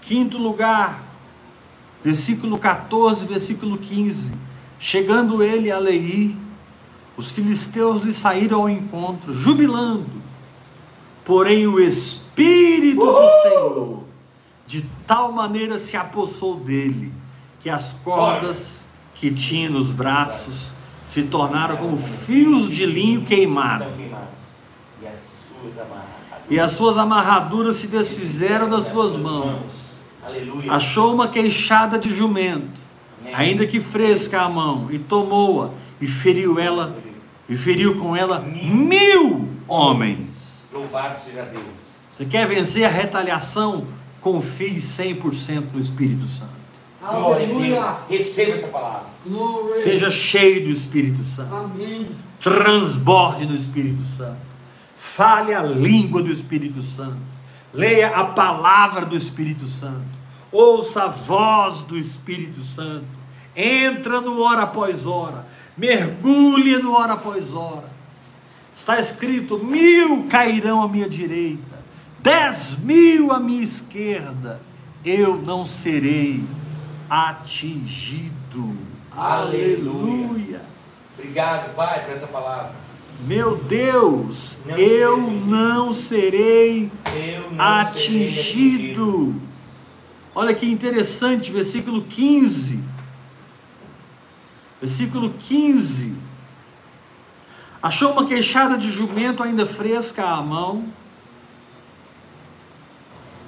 Quinto 0.00 0.36
lugar. 0.36 1.02
versículo 2.02 2.58
14, 2.58 3.24
versículo 3.24 3.78
15. 3.78 4.32
Chegando 4.80 5.44
ele 5.44 5.70
a 5.70 5.78
Leí, 5.78 6.36
os 7.16 7.30
filisteus 7.30 8.02
lhe 8.02 8.12
saíram 8.12 8.62
ao 8.62 8.68
encontro, 8.68 9.32
jubilando. 9.32 10.10
Porém, 11.24 11.68
o 11.68 11.78
Espírito 11.80 13.04
do 13.04 13.42
Senhor, 13.42 14.04
de 14.66 14.82
tal 15.06 15.30
maneira 15.30 15.78
se 15.78 15.96
apossou 15.96 16.56
dele, 16.56 17.12
que 17.60 17.70
as 17.70 17.92
cordas 17.92 18.86
que 19.14 19.32
tinha 19.32 19.70
nos 19.70 19.90
braços 19.90 20.75
se 21.16 21.22
tornaram 21.22 21.78
como 21.78 21.96
fios 21.96 22.70
de 22.70 22.84
linho 22.84 23.22
queimados. 23.22 23.88
E 26.50 26.60
as 26.60 26.72
suas 26.72 26.98
amarraduras. 26.98 27.76
se 27.76 27.86
desfizeram 27.86 28.68
das 28.68 28.84
suas 28.84 29.16
mãos. 29.16 29.96
Achou 30.68 31.14
uma 31.14 31.26
queixada 31.26 31.98
de 31.98 32.14
jumento, 32.14 32.78
ainda 33.32 33.66
que 33.66 33.80
fresca 33.80 34.42
a 34.42 34.48
mão, 34.50 34.88
e 34.90 34.98
tomou-a 34.98 35.70
e 35.98 36.06
feriu 36.06 36.58
ela, 36.58 36.94
e 37.48 37.56
feriu 37.56 37.96
com 37.96 38.14
ela 38.14 38.40
mil 38.40 39.48
homens. 39.66 40.68
Louvado 40.70 41.18
seja 41.18 41.44
Deus. 41.44 41.64
Você 42.10 42.26
quer 42.26 42.46
vencer 42.46 42.84
a 42.84 42.88
retaliação? 42.88 43.86
Confie 44.20 44.74
100% 44.74 45.72
no 45.72 45.80
Espírito 45.80 46.28
Santo. 46.28 46.65
Glória 47.00 47.44
a 47.44 47.48
Deus. 47.48 47.56
Aleluia. 47.56 47.96
Receba 48.08 48.52
essa 48.52 48.68
palavra. 48.68 49.06
Seja 49.82 50.10
cheio 50.10 50.64
do 50.64 50.70
Espírito 50.70 51.22
Santo. 51.24 51.54
Amém. 51.54 52.10
Transborde 52.40 53.46
do 53.46 53.54
Espírito 53.54 54.02
Santo. 54.02 54.38
Fale 54.94 55.54
a 55.54 55.62
língua 55.62 56.22
do 56.22 56.30
Espírito 56.30 56.80
Santo. 56.82 57.18
Leia 57.72 58.08
a 58.08 58.24
palavra 58.24 59.04
do 59.04 59.16
Espírito 59.16 59.66
Santo. 59.66 60.16
Ouça 60.50 61.04
a 61.04 61.08
voz 61.08 61.82
do 61.82 61.98
Espírito 61.98 62.62
Santo. 62.62 63.06
Entra 63.54 64.20
no 64.20 64.40
hora 64.42 64.62
após 64.62 65.06
hora. 65.06 65.46
Mergulhe 65.76 66.78
no 66.78 66.92
hora 66.92 67.14
após 67.14 67.52
hora. 67.52 67.90
Está 68.72 69.00
escrito: 69.00 69.58
mil 69.58 70.26
cairão 70.28 70.82
à 70.82 70.88
minha 70.88 71.08
direita, 71.08 71.82
dez 72.18 72.76
mil 72.76 73.32
à 73.32 73.40
minha 73.40 73.62
esquerda, 73.62 74.60
eu 75.04 75.36
não 75.38 75.64
serei 75.64 76.44
atingido. 77.08 78.76
Aleluia. 79.10 79.88
Aleluia. 79.90 80.62
Obrigado, 81.18 81.74
Pai, 81.74 82.04
por 82.04 82.14
essa 82.14 82.26
palavra. 82.26 82.72
Meu 83.26 83.56
Deus, 83.56 84.58
Não 84.66 84.76
eu 84.76 85.30
não 85.30 85.92
serei 85.92 86.92
Eu 87.14 87.50
não 87.50 87.56
serei 87.56 87.58
atingido. 87.58 89.34
Olha 90.34 90.54
que 90.54 90.70
interessante, 90.70 91.50
versículo 91.50 92.02
15. 92.02 92.84
Versículo 94.80 95.32
15. 95.38 96.14
Achou 97.82 98.12
uma 98.12 98.26
queixada 98.26 98.76
de 98.76 98.90
jumento 98.90 99.42
ainda 99.42 99.64
fresca 99.64 100.26
à 100.26 100.42
mão, 100.42 100.84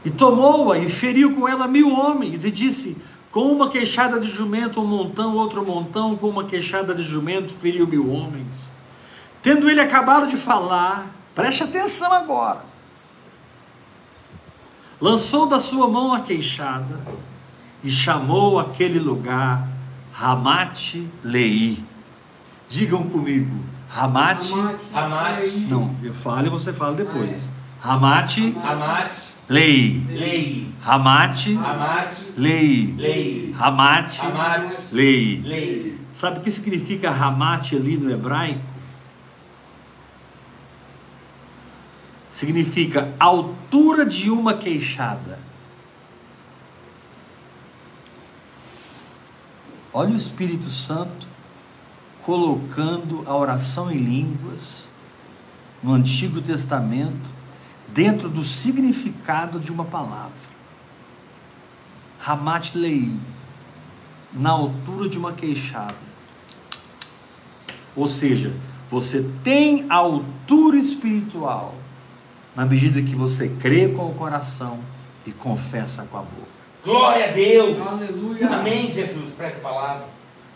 e 0.04 0.10
tomou-a 0.10 0.78
e 0.78 0.88
feriu 0.88 1.34
com 1.34 1.46
ela 1.46 1.68
mil 1.68 1.92
homens, 1.92 2.44
e 2.44 2.50
disse: 2.50 2.96
Com 3.38 3.52
uma 3.52 3.68
queixada 3.68 4.18
de 4.18 4.28
jumento, 4.28 4.80
um 4.80 4.84
montão, 4.84 5.36
outro 5.36 5.64
montão, 5.64 6.16
com 6.16 6.28
uma 6.28 6.42
queixada 6.42 6.92
de 6.92 7.04
jumento, 7.04 7.52
feriu 7.54 7.86
mil 7.86 8.12
homens. 8.12 8.72
Tendo 9.40 9.70
ele 9.70 9.80
acabado 9.80 10.26
de 10.26 10.36
falar, 10.36 11.14
preste 11.36 11.62
atenção 11.62 12.12
agora. 12.12 12.64
Lançou 15.00 15.46
da 15.46 15.60
sua 15.60 15.86
mão 15.86 16.12
a 16.12 16.20
queixada 16.20 17.00
e 17.84 17.88
chamou 17.88 18.58
aquele 18.58 18.98
lugar 18.98 19.68
Ramate 20.12 21.08
Lei. 21.22 21.78
Digam 22.68 23.04
comigo, 23.04 23.56
Ramate. 23.88 24.52
Ramate. 24.92 25.60
Não, 25.70 25.94
eu 26.02 26.12
falo 26.12 26.48
e 26.48 26.50
você 26.50 26.72
fala 26.72 26.96
depois. 26.96 27.48
Ramate 27.80 28.52
Amate, 28.64 29.20
Lei. 29.48 30.04
lei. 30.08 30.68
Ramate 30.82 31.56
Amate, 31.56 32.32
Lei. 32.36 32.94
lei. 32.96 33.52
Ramate 33.52 34.20
Amate, 34.20 34.76
Lei. 34.92 35.40
lei. 35.42 35.98
Sabe 36.12 36.38
o 36.38 36.42
que 36.42 36.50
significa 36.50 37.10
Ramate 37.10 37.76
ali 37.76 37.96
no 37.96 38.10
hebraico? 38.10 38.60
Significa 42.30 43.14
altura 43.18 44.04
de 44.04 44.30
uma 44.30 44.54
queixada. 44.54 45.38
Olha 49.92 50.12
o 50.12 50.16
Espírito 50.16 50.68
Santo 50.68 51.26
colocando 52.22 53.22
a 53.26 53.34
oração 53.34 53.90
em 53.90 53.96
línguas 53.96 54.88
no 55.82 55.94
Antigo 55.94 56.40
Testamento 56.42 57.37
dentro 57.92 58.28
do 58.28 58.42
significado 58.42 59.58
de 59.58 59.72
uma 59.72 59.84
palavra. 59.84 60.48
Ramat 62.18 62.74
Lei, 62.74 63.12
na 64.32 64.50
altura 64.50 65.08
de 65.08 65.18
uma 65.18 65.32
queixada. 65.32 66.08
Ou 67.96 68.06
seja, 68.06 68.52
você 68.88 69.28
tem 69.42 69.86
a 69.88 69.96
altura 69.96 70.76
espiritual 70.76 71.74
na 72.54 72.64
medida 72.64 73.02
que 73.02 73.14
você 73.14 73.48
crê 73.48 73.88
com 73.88 74.06
o 74.06 74.14
coração 74.14 74.80
e 75.26 75.32
confessa 75.32 76.04
com 76.04 76.18
a 76.18 76.22
boca. 76.22 76.48
Glória 76.84 77.28
a 77.28 77.32
Deus. 77.32 77.86
Aleluia. 77.86 78.48
Amém, 78.48 78.88
Jesus, 78.88 79.30
por 79.32 79.44
essa 79.44 79.60
palavra. 79.60 80.06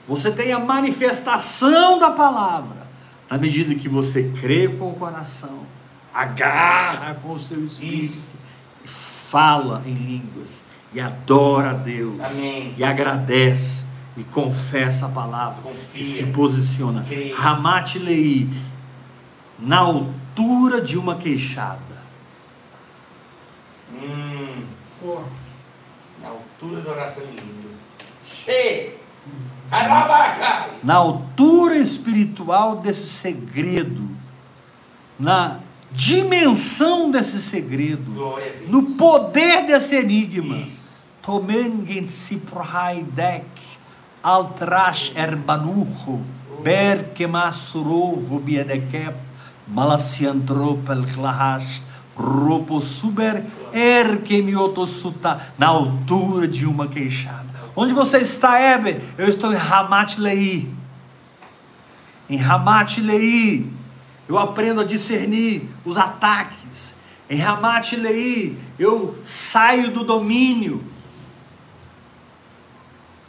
Você 0.06 0.32
tem 0.32 0.52
a 0.52 0.58
manifestação 0.58 1.98
da 1.98 2.10
palavra 2.10 2.86
na 3.30 3.38
medida 3.38 3.74
que 3.74 3.88
você 3.88 4.30
crê 4.40 4.68
com 4.68 4.90
o 4.90 4.94
coração, 4.94 5.60
agarra 6.12 7.14
com 7.14 7.32
o 7.34 7.38
seu 7.38 7.64
espírito, 7.64 8.04
Isso. 8.04 8.22
e 8.84 8.88
fala 8.88 9.82
em 9.86 9.94
línguas 9.94 10.62
e 10.92 11.00
adora 11.00 11.70
a 11.70 11.74
Deus 11.74 12.20
Amém. 12.20 12.74
e 12.76 12.84
agradece 12.84 13.84
e 14.16 14.24
confessa 14.24 15.06
a 15.06 15.08
palavra 15.08 15.62
Confia. 15.62 16.02
e 16.02 16.04
se 16.04 16.26
posiciona. 16.26 17.04
Ramat 17.34 17.96
Lei, 17.96 18.48
na 19.58 19.78
altura 19.78 20.80
de 20.80 20.98
uma 20.98 21.16
queixada. 21.16 22.02
Hum, 23.94 24.64
na 26.20 26.28
altura 26.28 26.80
da 26.82 26.90
oração 26.90 27.24
em 27.24 27.34
língua. 27.36 27.70
Che! 28.24 28.98
Na 30.82 30.94
altura 30.96 31.76
espiritual 31.76 32.76
desse 32.76 33.06
segredo, 33.08 34.10
na 35.18 35.60
dimensão 35.92 37.10
desse 37.10 37.40
segredo, 37.40 38.38
no 38.68 38.94
poder 38.94 39.66
desse 39.66 39.96
enigma. 39.96 40.64
Tomengen 41.22 42.08
si 42.08 42.36
prohaidek 42.36 43.46
altrash 44.22 45.12
erbanucho 45.14 46.20
ber 46.64 47.14
kemasurohu 47.14 48.40
biedekep 48.40 49.14
malasiantropel 49.68 51.06
klahash 51.14 51.80
ropo 52.16 52.80
super 52.80 53.44
erkemiotosuta 53.72 55.40
na 55.56 55.68
altura 55.68 56.48
de 56.48 56.66
uma 56.66 56.88
queixada. 56.88 57.46
Onde 57.74 57.94
você 57.94 58.18
está, 58.18 58.60
Eber? 58.60 59.00
Eu 59.16 59.28
estou 59.28 59.52
em 59.52 59.56
Ramat 59.56 60.18
Lei. 60.18 60.68
Em 62.28 62.36
Ramat 62.36 62.98
Lei, 62.98 63.66
eu 64.32 64.38
aprendo 64.38 64.80
a 64.80 64.84
discernir 64.84 65.68
os 65.84 65.98
ataques. 65.98 66.94
Em 67.28 67.36
Ramat 67.36 67.92
Lei, 67.92 68.56
eu 68.78 69.14
saio 69.22 69.90
do 69.90 70.02
domínio 70.02 70.82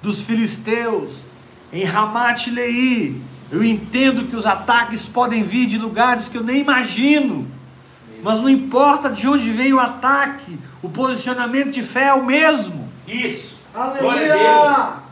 dos 0.02 0.24
filisteus. 0.24 1.26
Em 1.74 1.84
Ramat 1.84 2.48
Lei, 2.48 3.22
eu 3.52 3.62
entendo 3.62 4.26
que 4.28 4.36
os 4.36 4.46
ataques 4.46 5.06
podem 5.06 5.44
vir 5.44 5.66
de 5.66 5.78
lugares 5.78 6.30
que 6.30 6.38
eu 6.38 6.44
nem 6.44 6.62
imagino. 6.62 7.52
Mas 8.24 8.40
não 8.40 8.48
importa 8.48 9.10
de 9.10 9.28
onde 9.28 9.50
vem 9.52 9.74
o 9.74 9.80
ataque, 9.82 10.58
o 10.82 10.90
posicionamento 10.90 11.72
de 11.72 11.84
fé 11.84 12.06
é 12.06 12.14
o 12.14 12.26
mesmo. 12.26 12.90
Isso. 13.06 13.62
Aleluia. 13.76 15.04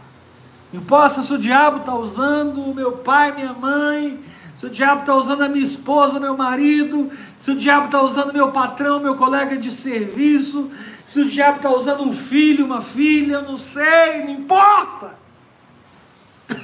Não 0.71 0.79
importa 0.79 1.21
se 1.21 1.33
o 1.33 1.37
diabo 1.37 1.79
está 1.79 1.93
usando 1.93 2.61
o 2.61 2.73
meu 2.73 2.93
pai, 2.93 3.33
minha 3.33 3.51
mãe, 3.51 4.17
se 4.61 4.67
o 4.67 4.69
diabo 4.69 4.99
está 4.99 5.15
usando 5.15 5.41
a 5.41 5.49
minha 5.49 5.65
esposa, 5.65 6.19
meu 6.19 6.37
marido, 6.37 7.09
se 7.35 7.49
o 7.49 7.55
diabo 7.55 7.85
está 7.85 7.99
usando 7.99 8.31
meu 8.31 8.51
patrão, 8.51 8.99
meu 8.99 9.15
colega 9.15 9.57
de 9.57 9.71
serviço, 9.71 10.69
se 11.03 11.19
o 11.19 11.25
diabo 11.27 11.55
está 11.55 11.71
usando 11.71 12.03
um 12.03 12.11
filho, 12.11 12.63
uma 12.63 12.79
filha, 12.79 13.37
eu 13.37 13.41
não 13.41 13.57
sei, 13.57 14.21
não 14.23 14.29
importa. 14.29 15.15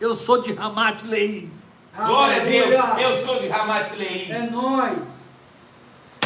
Eu 0.00 0.16
sou 0.16 0.40
de 0.40 0.54
Ramat 0.54 1.02
Lei. 1.02 1.50
Glória 1.94 2.40
a 2.40 2.44
Deus. 2.44 2.74
Eu 2.98 3.16
sou 3.18 3.38
de 3.38 3.48
Ramat 3.48 3.90
Lei. 3.98 4.28
É 4.30 4.48
nós. 4.50 5.26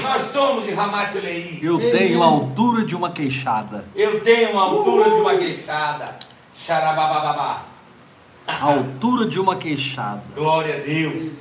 Nós 0.00 0.22
somos 0.22 0.66
de 0.66 0.72
Ramat 0.72 1.12
Leí. 1.14 1.58
Eu 1.60 1.90
tenho 1.90 2.22
a 2.22 2.26
altura 2.26 2.84
de 2.84 2.94
uma 2.94 3.10
queixada. 3.10 3.84
Eu 3.96 4.20
tenho 4.20 4.56
a 4.56 4.62
altura 4.62 5.10
de 5.10 5.16
uma 5.22 5.36
queixada. 5.36 6.04
Xarabababá. 6.54 7.71
A 8.46 8.64
altura 8.64 9.26
de 9.26 9.38
uma 9.38 9.56
queixada. 9.56 10.22
Glória 10.34 10.76
a 10.76 10.78
Deus. 10.78 11.38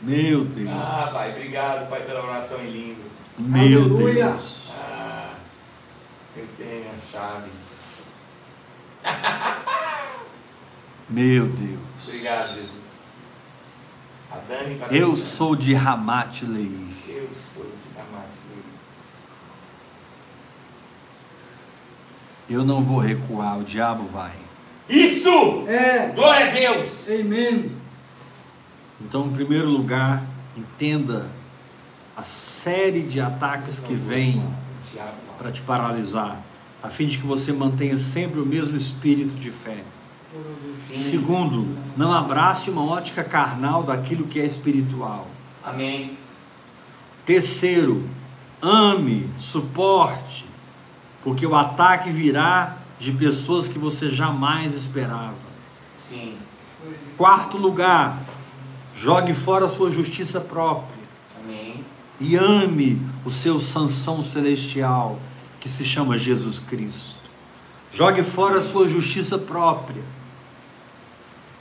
Meu 0.00 0.44
Deus. 0.44 0.70
Ah, 0.70 1.10
Pai, 1.12 1.32
obrigado, 1.32 1.88
Pai, 1.88 2.02
pela 2.02 2.22
oração 2.24 2.60
em 2.60 2.70
línguas. 2.70 3.12
Meu 3.36 3.82
Aleluia. 3.82 4.28
Deus. 4.28 4.68
Ah, 4.80 5.34
eu 6.36 6.46
tenho 6.56 6.92
as 6.92 7.10
chaves. 7.10 7.68
Meu 11.08 11.46
Deus. 11.46 11.80
Obrigado, 12.06 12.54
Jesus. 12.54 12.78
A 14.30 14.36
Dani 14.46 14.78
Eu 14.90 15.16
sou 15.16 15.56
de 15.56 15.72
Ramat 15.74 16.42
Leí. 16.42 16.94
Eu 17.08 17.30
sou 17.34 17.64
de 17.64 17.96
Ramat 17.98 18.36
Leí. 18.50 18.64
Eu 22.48 22.64
não 22.64 22.82
vou 22.82 22.98
recuar, 22.98 23.58
o 23.58 23.64
diabo 23.64 24.04
vai. 24.04 24.47
Isso! 24.88 25.64
É. 25.68 26.08
Glória 26.08 26.48
a 26.48 26.50
Deus! 26.50 27.06
Amém. 27.08 27.72
Então, 29.00 29.26
em 29.26 29.30
primeiro 29.30 29.68
lugar, 29.68 30.24
entenda 30.56 31.26
a 32.16 32.22
série 32.22 33.02
de 33.02 33.20
ataques 33.20 33.78
que 33.78 33.94
vem 33.94 34.44
para 35.36 35.52
te 35.52 35.62
paralisar, 35.62 36.40
a 36.82 36.88
fim 36.88 37.06
de 37.06 37.18
que 37.18 37.26
você 37.26 37.52
mantenha 37.52 37.96
sempre 37.96 38.40
o 38.40 38.46
mesmo 38.46 38.76
espírito 38.76 39.36
de 39.36 39.50
fé. 39.50 39.84
Sim. 40.84 40.98
Segundo, 40.98 41.76
não 41.96 42.12
abrace 42.12 42.70
uma 42.70 42.84
ótica 42.84 43.22
carnal 43.22 43.82
daquilo 43.82 44.26
que 44.26 44.40
é 44.40 44.44
espiritual. 44.44 45.28
Amém. 45.64 46.18
Terceiro, 47.24 48.08
ame, 48.60 49.30
suporte, 49.36 50.46
porque 51.22 51.46
o 51.46 51.54
ataque 51.54 52.10
virá 52.10 52.77
de 52.98 53.12
pessoas 53.12 53.68
que 53.68 53.78
você 53.78 54.08
jamais 54.08 54.74
esperava. 54.74 55.36
Sim. 55.96 56.36
Quarto 57.16 57.56
lugar, 57.56 58.18
jogue 58.96 59.34
fora 59.34 59.66
a 59.66 59.68
sua 59.68 59.90
justiça 59.90 60.40
própria 60.40 61.04
Amém. 61.42 61.84
e 62.20 62.36
ame 62.36 63.00
o 63.24 63.30
seu 63.30 63.58
Sansão 63.58 64.22
celestial, 64.22 65.18
que 65.60 65.68
se 65.68 65.84
chama 65.84 66.16
Jesus 66.16 66.60
Cristo. 66.60 67.18
Jogue 67.90 68.22
fora 68.22 68.58
a 68.58 68.62
sua 68.62 68.86
justiça 68.86 69.38
própria 69.38 70.02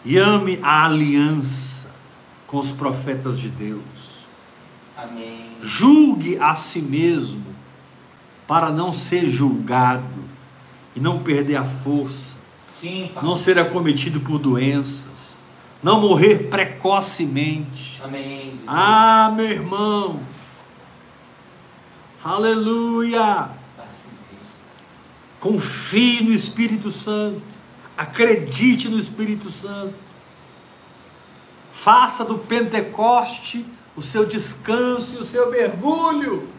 e 0.04 0.18
ame 0.18 0.60
a 0.62 0.86
aliança 0.86 1.90
com 2.46 2.58
os 2.58 2.72
profetas 2.72 3.40
de 3.40 3.50
Deus. 3.50 3.82
Amém. 4.96 5.58
Julgue 5.62 6.38
a 6.40 6.54
si 6.54 6.82
mesmo 6.82 7.46
para 8.48 8.72
não 8.72 8.94
ser 8.94 9.26
julgado 9.26 10.27
e 10.98 11.00
não 11.00 11.20
perder 11.20 11.58
a 11.58 11.64
força, 11.64 12.36
Sim, 12.72 13.12
não 13.22 13.36
ser 13.36 13.60
acometido 13.60 14.20
por 14.20 14.40
doenças, 14.40 15.38
não 15.82 16.02
morrer 16.02 16.50
precocemente. 16.50 18.02
Amém. 18.04 18.46
Jesus. 18.46 18.64
Ah, 18.66 19.32
meu 19.36 19.46
irmão, 19.46 20.20
aleluia! 22.24 23.48
Assim. 23.78 24.10
Confie 25.40 26.24
no 26.24 26.34
Espírito 26.34 26.90
Santo, 26.90 27.44
acredite 27.96 28.90
no 28.90 28.98
Espírito 28.98 29.52
Santo, 29.52 29.94
faça 31.72 32.26
do 32.26 32.40
Pentecoste 32.40 33.64
o 33.96 34.02
seu 34.02 34.26
descanso 34.26 35.18
e 35.18 35.20
o 35.20 35.24
seu 35.24 35.52
mergulho, 35.52 36.50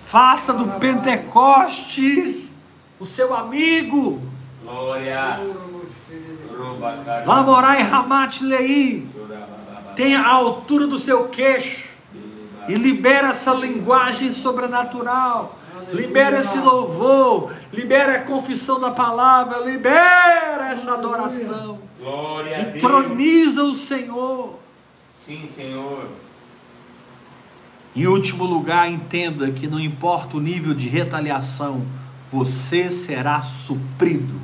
faça 0.00 0.52
do 0.52 0.66
Pentecostes 0.80 2.57
o 2.98 3.06
seu 3.06 3.34
amigo, 3.34 4.20
Glória. 4.62 5.40
Vá 7.24 7.42
morar 7.42 7.80
em 7.80 7.84
Ramat 7.84 8.40
Leí, 8.42 9.06
tenha 9.94 10.20
a 10.20 10.32
altura 10.32 10.86
do 10.86 10.98
seu 10.98 11.28
queixo 11.28 11.96
e 12.68 12.74
libera 12.74 13.28
essa 13.28 13.54
linguagem 13.54 14.30
sobrenatural. 14.32 15.58
Libera 15.92 16.40
esse 16.40 16.58
louvor, 16.58 17.50
libera 17.72 18.16
a 18.16 18.22
confissão 18.22 18.78
da 18.78 18.90
palavra, 18.90 19.58
libera 19.60 20.68
essa 20.70 20.92
adoração. 20.92 21.78
Glória. 21.98 22.74
Entroniza 22.76 23.64
o 23.64 23.74
Senhor. 23.74 24.58
Sim, 25.16 25.48
Senhor. 25.48 26.08
Em 27.96 28.06
último 28.06 28.44
lugar, 28.44 28.90
entenda 28.90 29.50
que 29.50 29.66
não 29.66 29.80
importa 29.80 30.36
o 30.36 30.40
nível 30.40 30.74
de 30.74 30.88
retaliação, 30.88 31.82
você 32.30 32.90
será 32.90 33.40
suprido. 33.40 34.40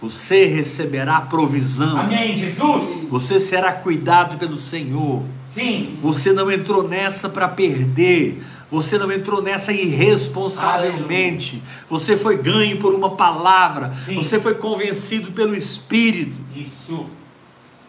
Você 0.00 0.46
receberá 0.46 1.20
provisão. 1.22 1.98
Amém, 1.98 2.36
Jesus. 2.36 3.08
Você 3.10 3.40
será 3.40 3.72
cuidado 3.72 4.38
pelo 4.38 4.56
Senhor. 4.56 5.24
Sim. 5.44 5.98
Você 6.00 6.32
não 6.32 6.50
entrou 6.50 6.86
nessa 6.86 7.28
para 7.28 7.48
perder. 7.48 8.40
Você 8.70 8.96
não 8.96 9.10
entrou 9.10 9.42
nessa 9.42 9.72
irresponsavelmente. 9.72 11.62
Você 11.88 12.16
foi 12.16 12.36
ganho 12.36 12.78
por 12.78 12.94
uma 12.94 13.16
palavra. 13.16 13.92
Sim. 14.04 14.14
Você 14.14 14.40
foi 14.40 14.54
convencido 14.54 15.32
pelo 15.32 15.56
Espírito. 15.56 16.38
Isso. 16.54 17.06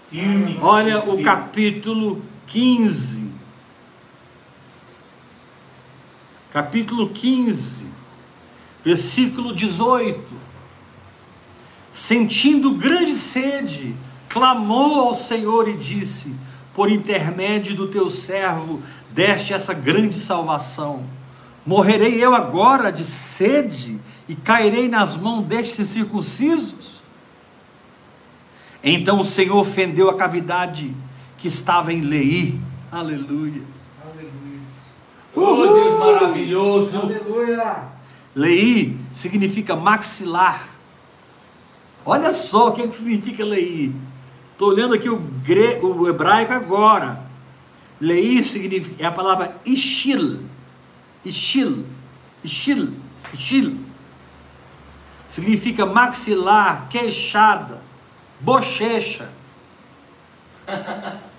Firme. 0.09 0.57
Olha 0.61 0.97
o 0.97 1.22
capítulo 1.22 2.24
15. 2.47 3.30
Capítulo 6.51 7.09
15, 7.09 7.86
versículo 8.84 9.53
18. 9.53 10.21
Sentindo 11.93 12.71
grande 12.71 13.15
sede, 13.15 13.95
clamou 14.27 14.99
ao 14.99 15.15
Senhor 15.15 15.67
e 15.67 15.75
disse: 15.75 16.34
Por 16.73 16.89
intermédio 16.89 17.75
do 17.75 17.88
teu 17.88 18.09
servo, 18.09 18.82
deste 19.11 19.53
essa 19.53 19.73
grande 19.73 20.17
salvação. 20.17 21.03
Morrerei 21.65 22.23
eu 22.23 22.34
agora 22.34 22.91
de 22.91 23.03
sede 23.03 23.99
e 24.27 24.36
cairei 24.36 24.88
nas 24.88 25.17
mãos 25.17 25.45
destes 25.45 25.88
circuncisos? 25.89 27.01
Então 28.84 29.19
o 29.19 29.25
Senhor 29.25 29.63
fendeu 29.65 30.09
a 30.09 30.15
cavidade 30.15 30.95
que 31.38 31.47
estava 31.47 31.91
em 31.91 32.01
Leí. 32.01 32.59
Aleluia. 32.91 33.61
Aleluia. 34.03 34.61
Oh, 35.36 35.73
Deus 35.73 35.99
maravilhoso. 35.99 36.97
Aleluia. 36.97 37.99
Leí 38.36 38.99
significa 39.13 39.75
maxilar. 39.75 40.69
Olha 42.05 42.34
só 42.34 42.69
o 42.69 42.71
que, 42.71 42.88
que 42.88 42.95
significa 42.95 43.43
Leí. 43.43 43.93
Estou 44.51 44.69
olhando 44.69 44.93
aqui 44.93 45.09
o, 45.09 45.17
gre... 45.17 45.80
o 45.82 46.07
hebraico 46.07 46.53
agora. 46.53 47.23
Leí 47.99 48.43
significa, 48.43 49.03
é 49.03 49.05
a 49.05 49.11
palavra 49.11 49.59
ishil. 49.65 50.41
Ishil. 51.23 51.86
Ishil. 52.43 52.93
Ishil. 53.34 53.77
Significa 55.27 55.86
maxilar, 55.86 56.88
queixada, 56.89 57.82
bochecha. 58.39 59.30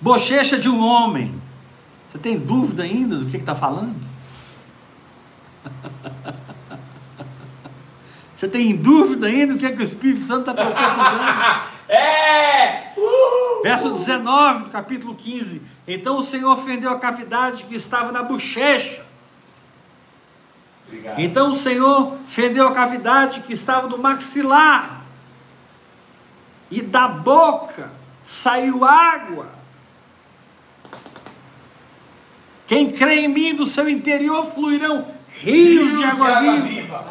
Bochecha 0.00 0.58
de 0.58 0.68
um 0.68 0.84
homem. 0.84 1.34
Você 2.08 2.18
tem 2.18 2.38
dúvida 2.38 2.84
ainda 2.84 3.16
do 3.16 3.26
que 3.26 3.36
está 3.36 3.54
falando? 3.54 4.13
Você 8.36 8.48
tem 8.48 8.76
dúvida 8.76 9.26
ainda 9.26 9.54
do 9.54 9.58
que, 9.58 9.66
é 9.66 9.72
que 9.72 9.80
o 9.80 9.82
Espírito 9.82 10.20
Santo 10.20 10.50
está 10.50 10.54
profetizando? 10.54 11.74
É! 11.86 12.92
Uhul! 12.96 13.62
Verso 13.62 13.92
19 13.92 14.64
do 14.64 14.70
capítulo 14.70 15.14
15. 15.14 15.60
Então 15.86 16.18
o 16.18 16.22
Senhor 16.22 16.56
fendeu 16.56 16.90
a 16.90 16.98
cavidade 16.98 17.64
que 17.64 17.74
estava 17.74 18.10
na 18.10 18.22
bochecha. 18.22 19.04
Obrigado. 20.88 21.18
Então 21.18 21.50
o 21.50 21.54
Senhor 21.54 22.16
fendeu 22.26 22.66
a 22.66 22.72
cavidade 22.72 23.40
que 23.40 23.52
estava 23.52 23.86
no 23.86 23.98
maxilar. 23.98 25.04
E 26.70 26.80
da 26.80 27.06
boca 27.06 27.90
saiu 28.22 28.84
água. 28.84 29.48
Quem 32.66 32.92
crê 32.92 33.20
em 33.20 33.28
mim, 33.28 33.54
do 33.54 33.66
seu 33.66 33.88
interior 33.88 34.42
fluirão 34.46 35.13
rios 35.40 35.96
de 35.98 36.04
água 36.04 36.40
viva. 36.62 37.04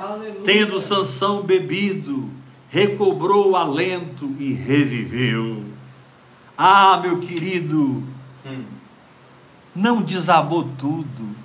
Tendo 0.43 0.79
Sansão 0.79 1.43
bebido, 1.43 2.29
recobrou 2.69 3.51
o 3.51 3.55
alento 3.55 4.29
e 4.39 4.53
reviveu. 4.53 5.63
Ah, 6.57 6.99
meu 7.01 7.19
querido, 7.19 8.03
Hum. 8.45 8.63
não 9.75 10.01
desabou 10.01 10.63
tudo. 10.77 11.35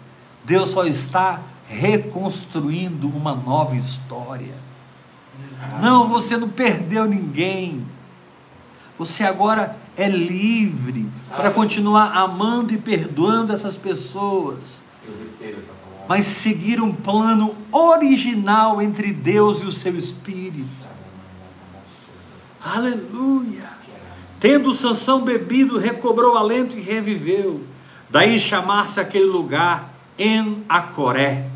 Deus 0.45 0.71
só 0.71 0.85
está 0.85 1.41
reconstruindo 1.69 3.09
uma 3.09 3.35
nova 3.35 3.77
história. 3.77 4.55
Não, 5.83 6.09
você 6.09 6.37
não 6.37 6.49
perdeu 6.49 7.05
ninguém. 7.07 7.87
Você 8.99 9.23
agora 9.23 9.77
é 9.97 10.09
livre 10.09 11.09
para 11.37 11.51
continuar 11.51 12.17
amando 12.17 12.73
e 12.73 12.79
perdoando 12.79 13.53
essas 13.53 13.77
pessoas, 13.77 14.85
Eu 15.07 15.17
recebo 15.21 15.61
essa 15.61 15.73
palavra. 15.73 15.88
Mas 16.09 16.25
seguir 16.25 16.81
um 16.81 16.91
plano 16.91 17.55
original 17.71 18.81
entre 18.81 19.13
Deus 19.13 19.61
e 19.61 19.67
o 19.67 19.73
seu 19.73 19.95
espírito. 19.95 20.89
Aleluia! 22.65 23.69
Tendo 24.41 24.73
Sansão 24.73 25.23
bebido, 25.23 25.79
recobrou 25.79 26.37
alento 26.37 26.79
e 26.79 26.81
reviveu. 26.81 27.63
Daí 28.09 28.41
chamar-se 28.41 28.99
aquele 28.99 29.27
lugar 29.27 29.93
En 30.19 30.65
Acoré. 30.67 31.47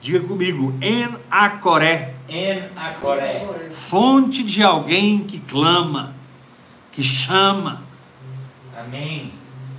Diga 0.00 0.20
comigo, 0.20 0.72
En 0.80 1.18
Acoré. 1.30 2.14
En 2.28 2.70
Acoré. 2.74 3.68
Fonte 3.70 4.42
de 4.42 4.62
alguém 4.62 5.24
que 5.24 5.40
clama, 5.40 6.14
que 6.90 7.02
chama. 7.02 7.82
Amém. 8.78 9.32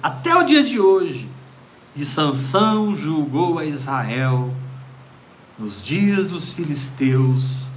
Até 0.03 0.35
o 0.35 0.43
dia 0.43 0.63
de 0.63 0.79
hoje. 0.79 1.36
E 1.97 2.05
Sansão 2.05 2.93
julgou 2.93 3.57
a 3.57 3.65
Israel 3.65 4.53
nos 5.57 5.83
dias 5.83 6.27
dos 6.27 6.53
filisteus 6.53 7.71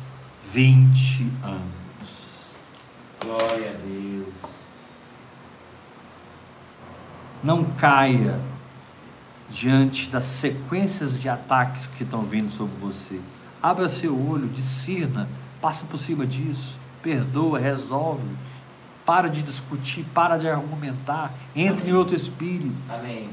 20 0.53 1.27
anos. 1.43 2.55
Glória 3.19 3.71
a 3.71 3.87
Deus. 3.87 4.35
Não 7.43 7.65
caia 7.65 8.39
diante 9.49 10.11
das 10.11 10.25
sequências 10.25 11.19
de 11.19 11.27
ataques 11.27 11.87
que 11.87 12.03
estão 12.03 12.23
vindo 12.23 12.53
sobre 12.53 12.77
você. 12.77 13.19
Abra 13.63 13.89
seu 13.89 14.15
olho, 14.15 14.49
discirna, 14.49 15.31
passa 15.63 15.87
por 15.87 15.97
cima 15.97 16.27
disso, 16.27 16.79
perdoa, 17.03 17.59
resolve. 17.59 18.29
Para 19.07 19.29
de 19.29 19.41
discutir, 19.41 20.05
para 20.13 20.37
de 20.37 20.47
argumentar, 20.47 21.33
entre 21.57 21.89
em 21.89 21.95
outro 21.95 22.15
espírito. 22.15 22.77
Amém. 22.87 23.31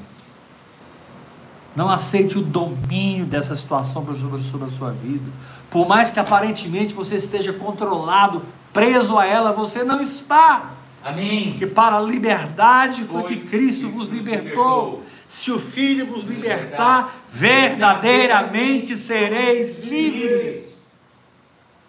Não 1.77 1.91
aceite 1.91 2.39
o 2.39 2.41
domínio 2.41 3.27
dessa 3.27 3.55
situação 3.55 4.03
sobre, 4.15 4.39
sobre 4.39 4.65
a 4.65 4.71
sua 4.71 4.89
vida. 4.89 5.31
Por 5.69 5.87
mais 5.87 6.09
que 6.09 6.19
aparentemente 6.19 6.91
você 6.91 7.17
esteja 7.17 7.53
controlado, 7.53 8.41
preso 8.73 9.15
a 9.15 9.27
ela, 9.27 9.53
você 9.53 9.83
não 9.83 10.01
está. 10.01 10.71
Amém. 11.05 11.51
Porque 11.51 11.67
para 11.67 11.97
a 11.97 12.01
liberdade 12.01 13.03
foi, 13.03 13.21
Foi 13.21 13.29
que 13.29 13.41
Cristo 13.41 13.49
Cristo 13.51 13.89
vos 13.89 14.09
libertou. 14.09 14.45
libertou. 14.45 15.03
Se 15.27 15.51
o 15.51 15.59
Filho 15.59 16.07
vos 16.07 16.23
libertar, 16.23 17.15
verdadeiramente 17.29 18.97
sereis 18.97 19.77
livres. 19.77 20.83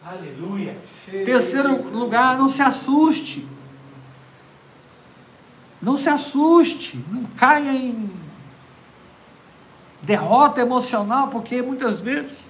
Aleluia. 0.04 0.76
Terceiro 1.10 1.90
lugar, 1.90 2.36
não 2.36 2.50
se 2.50 2.60
assuste. 2.60 3.48
Não 5.80 5.96
se 5.96 6.10
assuste. 6.10 7.02
Não 7.10 7.24
caia 7.24 7.72
em 7.72 8.27
derrota 10.08 10.62
emocional, 10.62 11.28
porque 11.28 11.60
muitas 11.60 12.00
vezes 12.00 12.48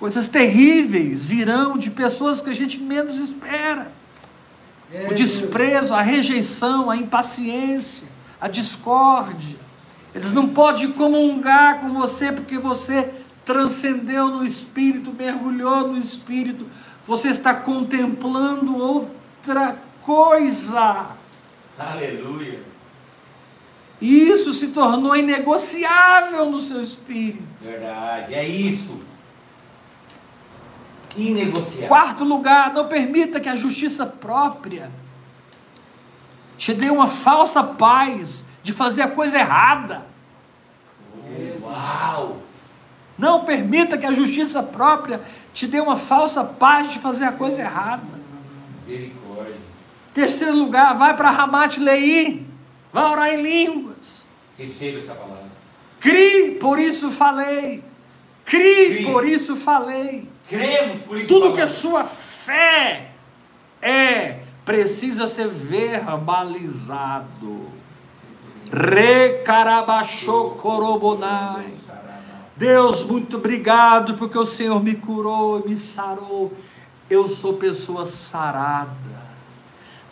coisas 0.00 0.28
terríveis 0.28 1.24
virão 1.24 1.78
de 1.78 1.88
pessoas 1.88 2.40
que 2.40 2.50
a 2.50 2.54
gente 2.54 2.80
menos 2.80 3.16
espera. 3.16 3.92
É, 4.92 5.06
O 5.08 5.14
desprezo, 5.14 5.94
a 5.94 6.02
rejeição, 6.02 6.90
a 6.90 6.96
impaciência, 6.96 8.08
a 8.40 8.48
discórdia. 8.48 9.56
Eles 10.12 10.32
não 10.32 10.48
podem 10.48 10.92
comungar 10.92 11.80
com 11.80 11.92
você 11.92 12.32
porque 12.32 12.58
você 12.58 13.14
transcendeu 13.44 14.28
no 14.28 14.44
espírito, 14.44 15.12
mergulhou 15.12 15.86
no 15.86 15.96
espírito. 15.96 16.66
Você 17.04 17.28
está 17.28 17.54
contemplando 17.54 18.76
outra 18.76 19.78
coisa. 20.02 21.10
Aleluia. 21.78 22.75
E 24.00 24.28
isso 24.28 24.52
se 24.52 24.68
tornou 24.68 25.16
inegociável 25.16 26.50
no 26.50 26.58
seu 26.58 26.82
espírito. 26.82 27.42
Verdade. 27.60 28.34
É 28.34 28.46
isso. 28.46 29.00
Inegociável. 31.16 31.88
Quarto 31.88 32.24
lugar, 32.24 32.74
não 32.74 32.88
permita 32.88 33.40
que 33.40 33.48
a 33.48 33.56
justiça 33.56 34.04
própria 34.04 34.90
te 36.58 36.74
dê 36.74 36.90
uma 36.90 37.08
falsa 37.08 37.62
paz 37.62 38.44
de 38.62 38.72
fazer 38.72 39.02
a 39.02 39.08
coisa 39.08 39.38
errada. 39.38 40.04
Uau. 41.62 42.42
Não 43.18 43.44
permita 43.44 43.96
que 43.96 44.04
a 44.04 44.12
justiça 44.12 44.62
própria 44.62 45.22
te 45.54 45.66
dê 45.66 45.80
uma 45.80 45.96
falsa 45.96 46.44
paz 46.44 46.92
de 46.92 46.98
fazer 46.98 47.24
a 47.24 47.32
coisa 47.32 47.62
errada. 47.62 48.04
Misericórdia. 48.76 49.56
Terceiro 50.12 50.56
lugar, 50.56 50.94
vai 50.94 51.16
para 51.16 51.30
Ramat 51.30 51.78
Leí, 51.78 52.45
vai 52.96 53.10
orar 53.10 53.28
em 53.28 53.42
línguas. 53.42 54.26
Receba 54.56 54.98
essa 54.98 55.14
palavra. 55.14 55.50
Crie, 56.00 56.52
por 56.52 56.78
isso 56.78 57.10
falei. 57.10 57.84
Crie, 58.46 58.86
Crie. 58.86 59.04
por 59.04 59.28
isso 59.28 59.54
falei. 59.54 60.30
Cremos 60.48 61.02
por 61.02 61.18
isso. 61.18 61.28
Tudo 61.28 61.52
que 61.52 61.60
a 61.60 61.66
sua 61.66 62.04
fé 62.04 63.10
é, 63.82 64.38
precisa 64.64 65.26
ser 65.26 65.48
verbalizado. 65.48 67.66
Recarabachou-corobonai. 68.72 71.66
Deus, 72.56 73.04
muito 73.04 73.36
obrigado 73.36 74.14
porque 74.14 74.38
o 74.38 74.46
Senhor 74.46 74.82
me 74.82 74.94
curou 74.94 75.60
e 75.60 75.68
me 75.68 75.78
sarou. 75.78 76.50
Eu 77.10 77.28
sou 77.28 77.52
pessoa 77.54 78.06
sarada. 78.06 79.25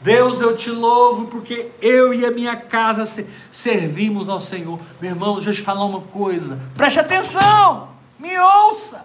Deus, 0.04 0.42
eu 0.42 0.54
te 0.54 0.70
louvo 0.70 1.28
porque 1.28 1.70
eu 1.80 2.12
e 2.12 2.26
a 2.26 2.30
minha 2.30 2.54
casa 2.54 3.06
se- 3.06 3.26
servimos 3.50 4.28
ao 4.28 4.38
Senhor. 4.38 4.78
Meu 5.00 5.12
irmão, 5.12 5.36
deixa 5.36 5.48
eu 5.48 5.54
te 5.54 5.62
falar 5.62 5.86
uma 5.86 6.02
coisa. 6.02 6.60
Preste 6.74 7.00
atenção, 7.00 7.88
me 8.18 8.38
ouça. 8.38 9.02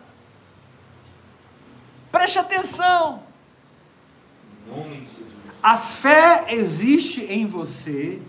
Preste 2.12 2.38
atenção. 2.38 3.24
Em 4.68 4.72
nome 4.72 4.95
de 4.97 5.06
Jesus. 5.06 5.26
A 5.64 5.78
fé 5.78 6.47
existe 6.50 7.22
em 7.24 7.47
você 7.47 8.22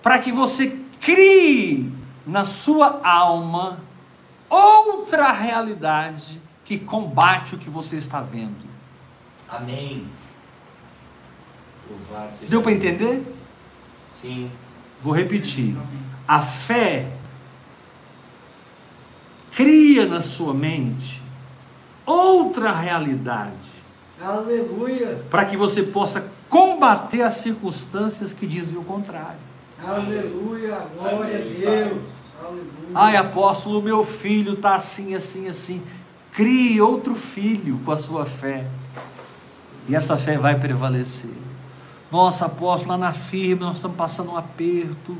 para 0.00 0.20
que 0.20 0.30
você 0.30 0.78
crie 1.00 1.92
na 2.24 2.44
sua 2.46 3.00
alma 3.02 3.80
outra 4.48 5.32
realidade 5.32 6.40
que 6.64 6.78
combate 6.78 7.56
o 7.56 7.58
que 7.58 7.68
você 7.68 7.96
está 7.96 8.20
vendo. 8.20 8.68
Amém. 9.48 10.06
Deu 12.48 12.62
para 12.62 12.72
entender? 12.72 13.22
Sim. 14.14 14.50
Vou 15.00 15.14
repetir. 15.14 15.76
A 16.26 16.40
fé 16.40 17.12
cria 19.52 20.06
na 20.06 20.20
sua 20.20 20.52
mente 20.52 21.22
outra 22.04 22.72
realidade 22.72 23.70
Aleluia. 24.20 25.24
para 25.30 25.44
que 25.44 25.56
você 25.56 25.82
possa 25.82 26.30
combater 26.48 27.22
as 27.22 27.34
circunstâncias 27.34 28.32
que 28.32 28.46
dizem 28.46 28.78
o 28.78 28.84
contrário. 28.84 29.38
Aleluia. 29.84 30.86
Glória 30.96 31.38
a 31.38 31.40
Deus. 31.40 32.04
Aleluia. 32.40 32.68
Ai, 32.94 33.16
apóstolo, 33.16 33.82
meu 33.82 34.02
filho 34.02 34.54
está 34.54 34.74
assim, 34.74 35.14
assim, 35.14 35.48
assim. 35.48 35.82
Crie 36.32 36.80
outro 36.80 37.14
filho 37.14 37.80
com 37.84 37.92
a 37.92 37.96
sua 37.96 38.24
fé. 38.24 38.66
E 39.88 39.94
essa 39.94 40.16
fé 40.16 40.36
vai 40.36 40.58
prevalecer. 40.58 41.47
Nossa, 42.10 42.46
apóstolo, 42.46 42.92
lá 42.92 42.98
na 42.98 43.12
firma 43.12 43.66
nós 43.66 43.76
estamos 43.76 43.96
passando 43.96 44.32
um 44.32 44.36
aperto. 44.36 45.16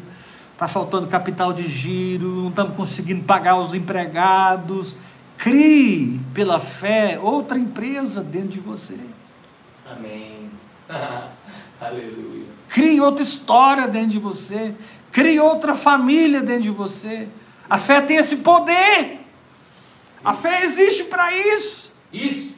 Está 0.52 0.66
faltando 0.66 1.06
capital 1.06 1.52
de 1.52 1.66
giro, 1.66 2.28
não 2.28 2.48
estamos 2.48 2.76
conseguindo 2.76 3.22
pagar 3.24 3.56
os 3.56 3.74
empregados. 3.74 4.96
Crie 5.36 6.20
pela 6.34 6.58
fé 6.58 7.18
outra 7.20 7.56
empresa 7.58 8.24
dentro 8.24 8.48
de 8.48 8.60
você. 8.60 8.98
Amém. 9.88 10.50
Aleluia. 11.80 12.46
Crie 12.68 13.00
outra 13.00 13.22
história 13.22 13.86
dentro 13.86 14.10
de 14.10 14.18
você. 14.18 14.74
Crie 15.12 15.38
outra 15.38 15.74
família 15.74 16.40
dentro 16.40 16.62
de 16.62 16.70
você. 16.70 17.28
A 17.70 17.78
fé 17.78 18.00
tem 18.00 18.16
esse 18.16 18.36
poder. 18.36 19.20
A 20.24 20.34
fé 20.34 20.64
existe 20.64 21.04
para 21.04 21.32
isso. 21.32 21.92
Isso. 22.12 22.56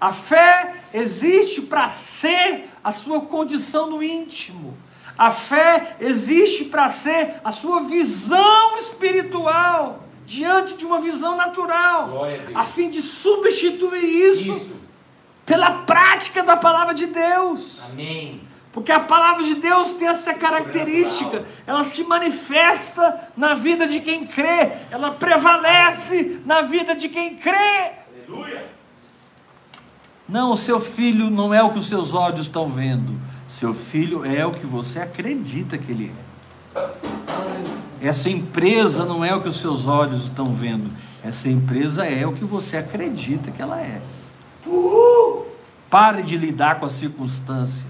A 0.00 0.12
fé 0.12 0.82
existe 0.92 1.62
para 1.62 1.88
ser 1.88 2.68
a 2.88 2.92
sua 2.92 3.20
condição 3.20 3.90
no 3.90 4.02
íntimo. 4.02 4.74
A 5.16 5.30
fé 5.30 5.96
existe 6.00 6.64
para 6.64 6.88
ser 6.88 7.34
a 7.44 7.52
sua 7.52 7.80
visão 7.80 8.78
espiritual 8.78 10.04
diante 10.24 10.74
de 10.74 10.86
uma 10.86 10.98
visão 10.98 11.36
natural, 11.36 12.24
a 12.54 12.60
a 12.60 12.64
fim 12.64 12.88
de 12.88 13.02
substituir 13.02 14.30
isso, 14.30 14.52
Isso. 14.54 14.76
pela 15.44 15.70
prática 15.82 16.42
da 16.42 16.56
palavra 16.56 16.94
de 16.94 17.06
Deus. 17.06 17.78
Amém. 17.90 18.40
Porque 18.72 18.92
a 18.92 19.00
palavra 19.00 19.44
de 19.44 19.56
Deus 19.56 19.92
tem 19.92 20.08
essa 20.08 20.32
característica, 20.32 21.44
ela 21.66 21.84
se 21.84 22.02
manifesta 22.04 23.28
na 23.36 23.52
vida 23.52 23.86
de 23.86 24.00
quem 24.00 24.26
crê, 24.26 24.72
ela 24.90 25.10
prevalece 25.10 26.40
na 26.46 26.62
vida 26.62 26.94
de 26.94 27.10
quem 27.10 27.36
crê. 27.36 27.92
Aleluia. 28.26 28.77
Não, 30.28 30.52
o 30.52 30.56
seu 30.56 30.78
filho 30.78 31.30
não 31.30 31.54
é 31.54 31.62
o 31.62 31.70
que 31.70 31.78
os 31.78 31.86
seus 31.86 32.12
olhos 32.12 32.40
estão 32.40 32.68
vendo. 32.68 33.18
Seu 33.46 33.72
filho 33.72 34.24
é 34.24 34.44
o 34.44 34.50
que 34.50 34.66
você 34.66 35.00
acredita 35.00 35.78
que 35.78 35.90
ele 35.90 36.12
é. 36.74 36.88
Essa 38.00 38.28
empresa 38.28 39.04
não 39.04 39.24
é 39.24 39.34
o 39.34 39.40
que 39.40 39.48
os 39.48 39.56
seus 39.56 39.86
olhos 39.86 40.24
estão 40.24 40.54
vendo. 40.54 40.90
Essa 41.24 41.48
empresa 41.48 42.04
é 42.04 42.26
o 42.26 42.32
que 42.32 42.44
você 42.44 42.76
acredita 42.76 43.50
que 43.50 43.62
ela 43.62 43.80
é. 43.80 44.02
Pare 45.88 46.22
de 46.22 46.36
lidar 46.36 46.78
com 46.78 46.84
as 46.84 46.92
circunstâncias 46.92 47.86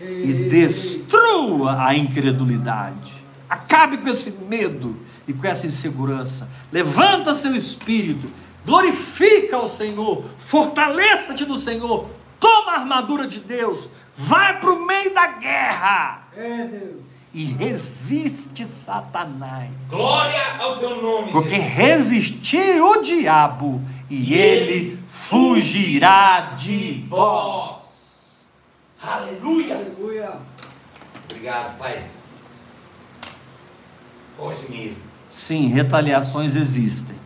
e 0.00 0.48
destrua 0.48 1.84
a 1.86 1.94
incredulidade. 1.94 3.22
Acabe 3.48 3.98
com 3.98 4.08
esse 4.08 4.30
medo 4.48 4.96
e 5.28 5.32
com 5.34 5.46
essa 5.46 5.66
insegurança. 5.66 6.48
Levanta 6.72 7.34
seu 7.34 7.54
espírito, 7.54 8.32
glorifica 8.64 9.58
o 9.58 9.68
Senhor, 9.68 10.24
fortaleça-te 10.38 11.44
no 11.44 11.56
Senhor, 11.56 12.08
toma 12.38 12.72
a 12.72 12.80
armadura 12.80 13.26
de 13.26 13.40
Deus, 13.40 13.88
vai 14.16 14.58
para 14.60 14.72
o 14.72 14.86
meio 14.86 15.12
da 15.14 15.26
guerra 15.26 16.28
É 16.36 16.64
Deus. 16.66 17.00
e 17.34 17.44
resiste 17.44 18.64
Satanás. 18.66 19.70
Glória 19.88 20.56
ao 20.58 20.76
teu 20.78 21.02
nome, 21.02 21.32
Porque 21.32 21.56
Jesus. 21.56 21.74
resistir 21.74 22.80
o 22.82 23.00
diabo 23.02 23.80
e 24.10 24.34
ele 24.34 24.98
fugirá 25.06 26.52
de 26.56 27.04
vós. 27.08 27.68
vós. 27.68 27.82
Aleluia. 29.02 29.74
Aleluia. 29.76 30.32
Obrigado, 31.24 31.78
Pai. 31.78 32.06
Foge 34.36 34.68
mesmo. 34.70 34.96
Sim, 35.30 35.68
retaliações 35.68 36.56
existem, 36.56 37.16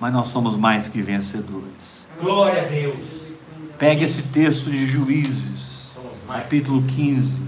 mas 0.00 0.12
nós 0.12 0.28
somos 0.28 0.56
mais 0.56 0.88
que 0.88 1.00
vencedores. 1.00 2.06
Glória 2.20 2.62
a 2.62 2.64
Deus. 2.66 3.32
Pegue 3.78 4.04
esse 4.04 4.22
texto 4.22 4.70
de 4.70 4.86
Juízes, 4.86 5.90
capítulo 6.26 6.82
15. 6.82 7.42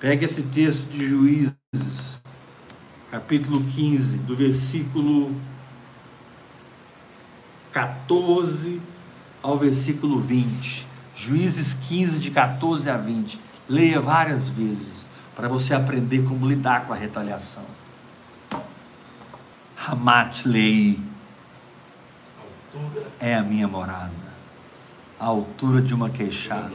Pegue 0.00 0.24
esse 0.24 0.42
texto 0.42 0.88
de 0.90 1.06
Juízes, 1.06 2.20
capítulo 3.10 3.64
15, 3.64 4.18
do 4.18 4.36
versículo 4.36 5.34
14 7.72 8.80
ao 9.42 9.56
versículo 9.56 10.18
20. 10.18 10.86
Juízes 11.14 11.74
15, 11.74 12.18
de 12.18 12.30
14 12.30 12.88
a 12.90 12.96
20. 12.96 13.38
Leia 13.68 14.00
várias 14.00 14.48
vezes 14.48 15.06
para 15.34 15.48
você 15.48 15.74
aprender 15.74 16.24
como 16.24 16.46
lidar 16.46 16.86
com 16.86 16.92
a 16.92 16.96
retaliação. 16.96 17.64
Hamat 19.86 20.46
Lei 20.46 20.98
Altura. 22.72 23.06
é 23.20 23.34
a 23.34 23.42
minha 23.42 23.68
morada, 23.68 24.14
a 25.20 25.26
altura 25.26 25.82
de 25.82 25.94
uma 25.94 26.08
queixada. 26.08 26.72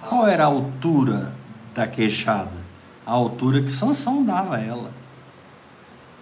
Qual 0.00 0.26
era 0.26 0.44
a 0.44 0.46
altura 0.46 1.34
da 1.74 1.86
queixada? 1.86 2.56
A 3.04 3.10
altura 3.10 3.62
que 3.62 3.70
Sansão 3.70 4.24
dava 4.24 4.56
a 4.56 4.60
ela. 4.60 4.90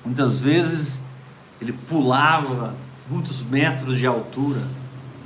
Muitas 0.05 0.41
vezes 0.41 1.01
ele 1.61 1.73
pulava 1.73 2.75
muitos 3.09 3.45
metros 3.45 3.97
de 3.97 4.09
altura 4.09 4.67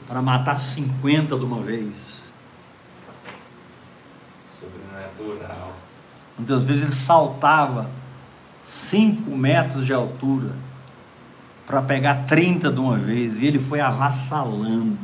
para 0.07 0.21
matar 0.21 0.61
50 0.61 1.39
de 1.39 1.45
uma 1.45 1.63
vez. 1.63 2.23
Sobrenatural. 4.61 5.75
Muitas 6.37 6.65
vezes 6.65 6.83
ele 6.83 6.93
saltava 6.93 7.98
5 8.69 9.31
metros 9.31 9.87
de 9.87 9.95
altura 9.95 10.55
para 11.67 11.81
pegar 11.81 12.27
30 12.27 12.71
de 12.71 12.79
uma 12.79 12.99
vez 12.99 13.41
e 13.41 13.47
ele 13.47 13.59
foi 13.59 13.81
avassalando. 13.81 14.99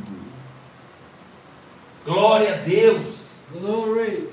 Glória 2.05 2.53
a 2.53 2.57
Deus. 2.57 3.31
Glory. 3.51 4.29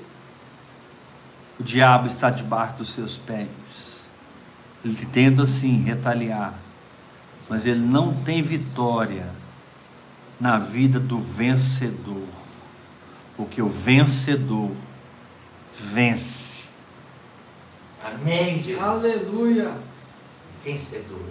O 1.59 1.63
diabo 1.63 2.07
está 2.07 2.29
debaixo 2.29 2.75
dos 2.77 2.93
seus 2.93 3.17
pés. 3.17 4.07
Ele 4.85 5.03
tenta 5.07 5.47
sim 5.47 5.81
retaliar, 5.81 6.53
mas 7.49 7.65
ele 7.65 7.79
não 7.79 8.13
tem 8.13 8.43
vitória 8.43 9.25
na 10.39 10.59
vida 10.59 10.99
do 10.99 11.17
vencedor, 11.17 12.27
porque 13.35 13.61
o 13.61 13.67
vencedor 13.67 14.71
vence. 15.73 16.62
Amém, 18.13 18.61
Jesus. 18.61 18.81
Aleluia. 18.81 19.77
Vencedor. 20.63 21.29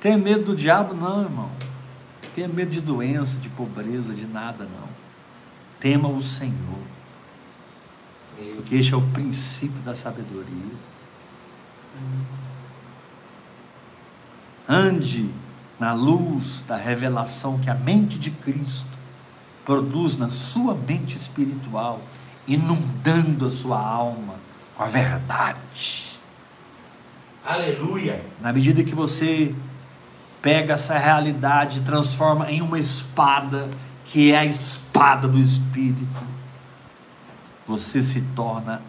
Tem 0.00 0.16
medo 0.16 0.44
do 0.44 0.56
diabo? 0.56 0.94
Não, 0.94 1.22
irmão. 1.22 1.50
Tenha 2.34 2.48
medo 2.48 2.70
de 2.70 2.80
doença, 2.80 3.36
de 3.38 3.48
pobreza, 3.48 4.14
de 4.14 4.26
nada, 4.26 4.64
não. 4.64 4.88
Tema 5.80 6.08
o 6.08 6.20
Senhor, 6.20 6.54
Meu 8.38 8.56
porque 8.56 8.76
este 8.76 8.94
é 8.94 8.96
o 8.96 9.02
princípio 9.08 9.80
da 9.82 9.94
sabedoria. 9.94 10.76
Ande 14.68 15.30
na 15.78 15.92
luz 15.94 16.62
da 16.66 16.76
revelação 16.76 17.58
que 17.58 17.70
a 17.70 17.74
mente 17.74 18.18
de 18.18 18.30
Cristo 18.30 18.98
produz 19.64 20.16
na 20.16 20.28
sua 20.28 20.74
mente 20.74 21.16
espiritual, 21.16 22.00
inundando 22.48 23.46
a 23.46 23.50
sua 23.50 23.78
alma 23.78 24.34
com 24.74 24.82
a 24.82 24.86
verdade. 24.86 26.08
Aleluia. 27.44 28.24
Na 28.40 28.52
medida 28.52 28.82
que 28.82 28.94
você 28.94 29.54
pega 30.42 30.74
essa 30.74 30.96
realidade 30.98 31.78
e 31.78 31.82
transforma 31.82 32.50
em 32.50 32.62
uma 32.62 32.78
espada, 32.78 33.68
que 34.04 34.32
é 34.32 34.38
a 34.38 34.44
espada 34.44 35.28
do 35.28 35.38
Espírito, 35.38 36.24
você 37.66 38.02
se 38.02 38.22
torna 38.34 38.82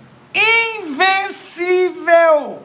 invencível. 0.79 2.63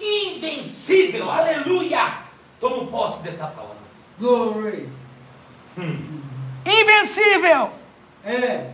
Invencível. 0.00 1.30
Aleluia. 1.30 2.12
Tomo 2.60 2.86
posse 2.88 3.22
dessa 3.22 3.46
palavra. 3.46 3.76
Glory. 4.18 4.88
Hum. 5.78 6.20
Invencível! 6.66 7.70
É. 8.24 8.70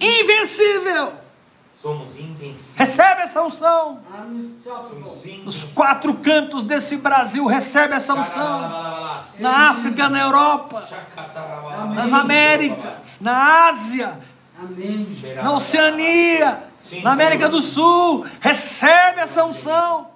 Invencível! 0.00 1.12
Somos 1.80 2.10
invencíveis. 2.18 2.74
Recebe 2.76 3.22
essa 3.22 3.42
unção. 3.42 4.00
Invencíveis. 4.28 5.64
quatro 5.74 6.12
cantos 6.14 6.62
desse 6.62 6.96
Brasil, 6.98 7.46
recebe 7.46 7.94
essa 7.94 8.12
unção. 8.14 8.60
Na 9.38 9.70
África, 9.70 10.08
na 10.10 10.20
Europa, 10.20 10.86
Amém. 11.78 11.94
nas 11.96 12.12
Américas, 12.12 13.18
na 13.20 13.68
Ásia, 13.68 14.20
Amém. 14.58 15.06
na 15.42 15.52
Oceania, 15.52 16.68
Sim, 16.80 17.02
na 17.02 17.12
América 17.12 17.46
Senhor. 17.46 17.56
do 17.56 17.62
Sul, 17.62 18.26
recebe 18.40 19.20
essa 19.20 19.42
unção. 19.44 20.10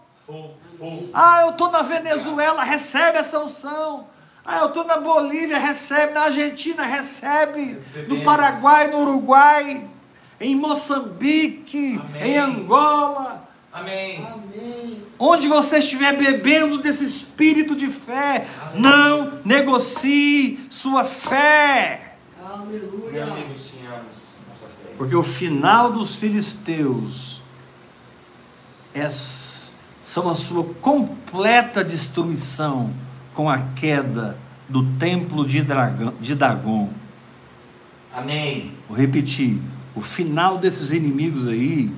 Ah, 1.14 1.42
eu 1.42 1.50
estou 1.50 1.70
na 1.70 1.80
Venezuela, 1.80 2.62
recebe 2.62 3.16
essa 3.16 3.38
unção. 3.38 4.06
Ah, 4.44 4.60
eu 4.60 4.66
estou 4.66 4.84
na 4.84 4.98
Bolívia, 4.98 5.58
recebe. 5.58 6.12
Na 6.12 6.24
Argentina, 6.24 6.84
recebe. 6.84 7.78
No. 8.08 8.22
Paraguai, 8.22 8.88
no 8.88 8.98
Uruguai, 8.98 9.88
em 10.38 10.54
Moçambique, 10.54 11.98
Amém. 11.98 12.22
em 12.22 12.38
Angola. 12.38 13.48
Amém. 13.72 14.24
Amém. 14.24 15.02
Onde 15.18 15.48
você 15.48 15.78
estiver 15.78 16.16
bebendo 16.16 16.78
desse 16.78 17.04
espírito 17.04 17.74
de 17.74 17.88
fé, 17.88 18.46
Aleluia. 18.60 18.80
não 18.80 19.40
negocie 19.44 20.60
sua 20.70 21.04
fé. 21.04 22.16
Aleluia. 22.44 23.26
Não 23.26 23.34
negociamos 23.34 24.34
nossa 24.46 24.66
fé. 24.66 24.92
Porque 24.98 25.16
o 25.16 25.22
final 25.22 25.90
dos 25.90 26.16
filisteus 26.16 27.42
é, 28.94 29.08
são 29.10 30.28
a 30.28 30.34
sua 30.34 30.64
completa 30.80 31.82
destruição 31.82 32.92
com 33.34 33.50
a 33.50 33.58
queda 33.58 34.38
do 34.68 34.84
templo 34.94 35.46
de, 35.46 35.62
Dragão, 35.62 36.14
de 36.20 36.34
Dagon. 36.34 36.90
Amém. 38.14 38.72
Vou 38.88 38.96
repetir: 38.96 39.60
o 39.94 40.00
final 40.00 40.56
desses 40.56 40.92
inimigos 40.92 41.46
aí 41.46 41.94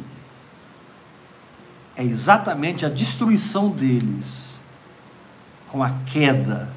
é 1.95 2.03
exatamente 2.03 2.84
a 2.84 2.89
destruição 2.89 3.70
deles 3.70 4.61
com 5.68 5.82
a 5.82 5.91
queda 6.07 6.72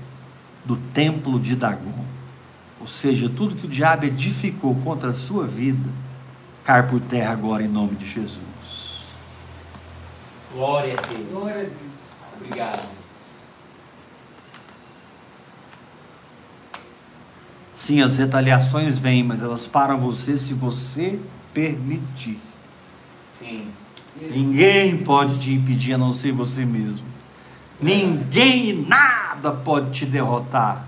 do 0.65 0.75
templo 0.75 1.39
de 1.39 1.55
Dagon. 1.55 2.05
Ou 2.79 2.87
seja, 2.87 3.29
tudo 3.29 3.55
que 3.55 3.65
o 3.65 3.69
diabo 3.69 4.05
edificou 4.05 4.75
contra 4.75 5.09
a 5.09 5.13
sua 5.13 5.45
vida 5.45 5.89
cai 6.63 6.87
por 6.87 6.99
terra 6.99 7.33
agora 7.33 7.63
em 7.63 7.67
nome 7.67 7.95
de 7.95 8.05
Jesus. 8.05 9.03
Glória 10.53 10.95
a 10.97 11.07
Deus. 11.07 11.27
Glória 11.29 11.55
a 11.55 11.63
Deus. 11.63 11.73
Obrigado. 12.37 12.98
Sim, 17.79 18.01
as 18.01 18.17
retaliações 18.17 18.99
vêm, 18.99 19.23
mas 19.23 19.41
elas 19.41 19.65
param 19.65 19.97
você 19.97 20.35
se 20.35 20.53
você 20.53 21.17
permitir. 21.53 22.37
Sim. 23.33 23.69
Ninguém 24.19 24.97
pode 24.97 25.39
te 25.39 25.53
impedir 25.53 25.93
a 25.93 25.97
não 25.97 26.11
ser 26.11 26.33
você 26.33 26.65
mesmo. 26.65 27.07
Ninguém 27.81 28.69
e 28.71 28.73
nada 28.73 29.53
pode 29.53 29.91
te 29.91 30.05
derrotar, 30.05 30.85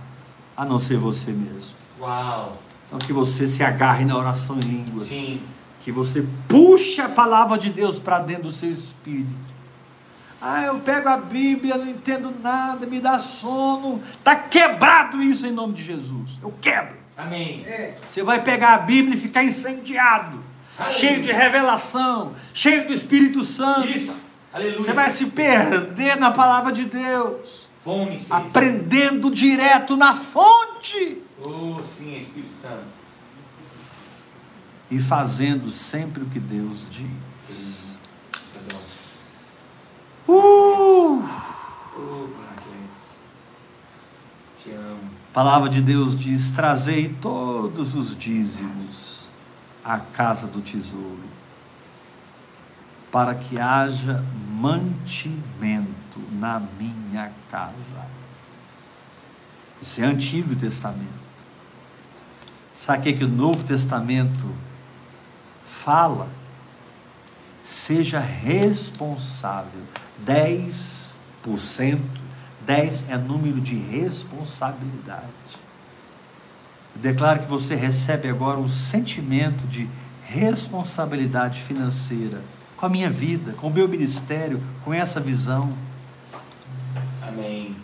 a 0.56 0.66
não 0.66 0.78
ser 0.80 0.98
você 0.98 1.32
mesmo. 1.32 1.78
Uau. 1.98 2.62
Então 2.86 3.00
que 3.00 3.14
você 3.14 3.48
se 3.48 3.64
agarre 3.64 4.04
na 4.04 4.18
oração 4.18 4.58
em 4.58 4.68
línguas. 4.68 5.08
Sim. 5.08 5.42
Que 5.80 5.94
você 5.94 6.28
puxe 6.46 7.00
a 7.00 7.08
palavra 7.08 7.58
de 7.58 7.70
Deus 7.70 8.00
para 8.00 8.20
dentro 8.20 8.44
do 8.44 8.52
seu 8.52 8.70
espírito. 8.70 9.51
Ah, 10.42 10.64
eu 10.64 10.80
pego 10.80 11.08
a 11.08 11.18
Bíblia, 11.18 11.78
não 11.78 11.88
entendo 11.88 12.34
nada, 12.42 12.88
me 12.88 13.00
dá 13.00 13.20
sono. 13.20 14.02
Está 14.18 14.36
quebrado 14.36 15.22
isso 15.22 15.46
em 15.46 15.52
nome 15.52 15.74
de 15.74 15.84
Jesus. 15.84 16.40
Eu 16.42 16.52
quebro. 16.60 16.96
Amém. 17.16 17.64
É. 17.68 17.96
Você 18.08 18.24
vai 18.24 18.42
pegar 18.42 18.74
a 18.74 18.78
Bíblia 18.80 19.16
e 19.16 19.20
ficar 19.20 19.44
incendiado, 19.44 20.44
Aleluia. 20.80 20.98
cheio 21.00 21.22
de 21.22 21.32
revelação, 21.32 22.34
cheio 22.54 22.88
do 22.88 22.94
Espírito 22.94 23.44
Santo. 23.44 23.88
Isso. 23.90 24.16
Aleluia. 24.52 24.80
Você 24.80 24.94
vai 24.94 25.10
se 25.12 25.28
perder 25.28 26.18
na 26.18 26.32
palavra 26.32 26.72
de 26.72 26.86
Deus, 26.86 27.70
Fome, 27.84 28.20
sede. 28.20 28.34
aprendendo 28.34 29.30
direto 29.30 29.96
na 29.96 30.16
fonte 30.16 31.22
Oh, 31.44 31.82
sim, 31.84 32.18
Espírito 32.18 32.52
Santo. 32.62 32.86
e 34.90 35.00
fazendo 35.00 35.70
sempre 35.70 36.24
o 36.24 36.26
que 36.26 36.40
Deus 36.40 36.90
diz. 36.90 37.08
Uh! 40.32 41.22
Palavra 45.34 45.70
de 45.70 45.82
Deus 45.82 46.18
diz: 46.18 46.52
Trazei 46.52 47.10
todos 47.22 47.96
os 47.96 48.16
dízimos 48.16 49.30
à 49.84 50.00
casa 50.00 50.48
do 50.48 50.62
tesouro, 50.62 51.24
para 53.12 53.36
que 53.36 53.60
haja 53.60 54.24
mantimento 54.50 56.20
na 56.32 56.62
minha 56.80 57.32
casa. 57.50 58.08
Isso 59.82 60.02
é 60.02 60.06
Antigo 60.06 60.56
Testamento. 60.56 61.10
Sabe 62.76 63.00
o 63.00 63.02
que, 63.04 63.14
que 63.14 63.24
o 63.24 63.30
Novo 63.30 63.64
Testamento 63.64 64.46
fala? 65.64 66.28
Seja 67.64 68.20
responsável. 68.20 69.82
10%, 70.26 72.00
10 72.66 73.10
é 73.10 73.18
número 73.18 73.60
de 73.60 73.76
responsabilidade. 73.76 75.28
Eu 76.96 77.02
declaro 77.02 77.40
que 77.40 77.50
você 77.50 77.76
recebe 77.76 78.30
agora 78.30 78.60
um 78.60 78.70
sentimento 78.70 79.66
de 79.68 79.90
responsabilidade 80.24 81.62
financeira 81.62 82.42
com 82.78 82.86
a 82.86 82.90
minha 82.90 83.10
vida, 83.10 83.54
com 83.54 83.68
o 83.68 83.74
meu 83.74 83.88
ministério, 83.88 84.62
com 84.84 84.94
essa 84.94 85.20
visão. 85.20 85.72
Amém. 87.22 87.76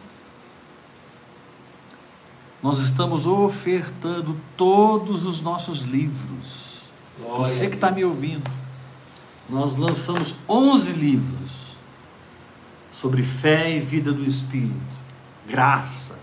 Nós 2.61 2.79
estamos 2.79 3.25
ofertando 3.25 4.39
todos 4.55 5.23
os 5.23 5.39
nossos 5.39 5.81
livros. 5.81 6.81
Glória 7.19 7.45
Você 7.45 7.67
que 7.67 7.75
está 7.75 7.91
me 7.91 8.03
ouvindo, 8.03 8.49
nós 9.49 9.75
lançamos 9.75 10.35
11 10.47 10.91
livros 10.93 11.77
sobre 12.91 13.23
fé 13.23 13.75
e 13.75 13.79
vida 13.79 14.11
no 14.11 14.25
Espírito, 14.25 14.73
graça. 15.47 16.17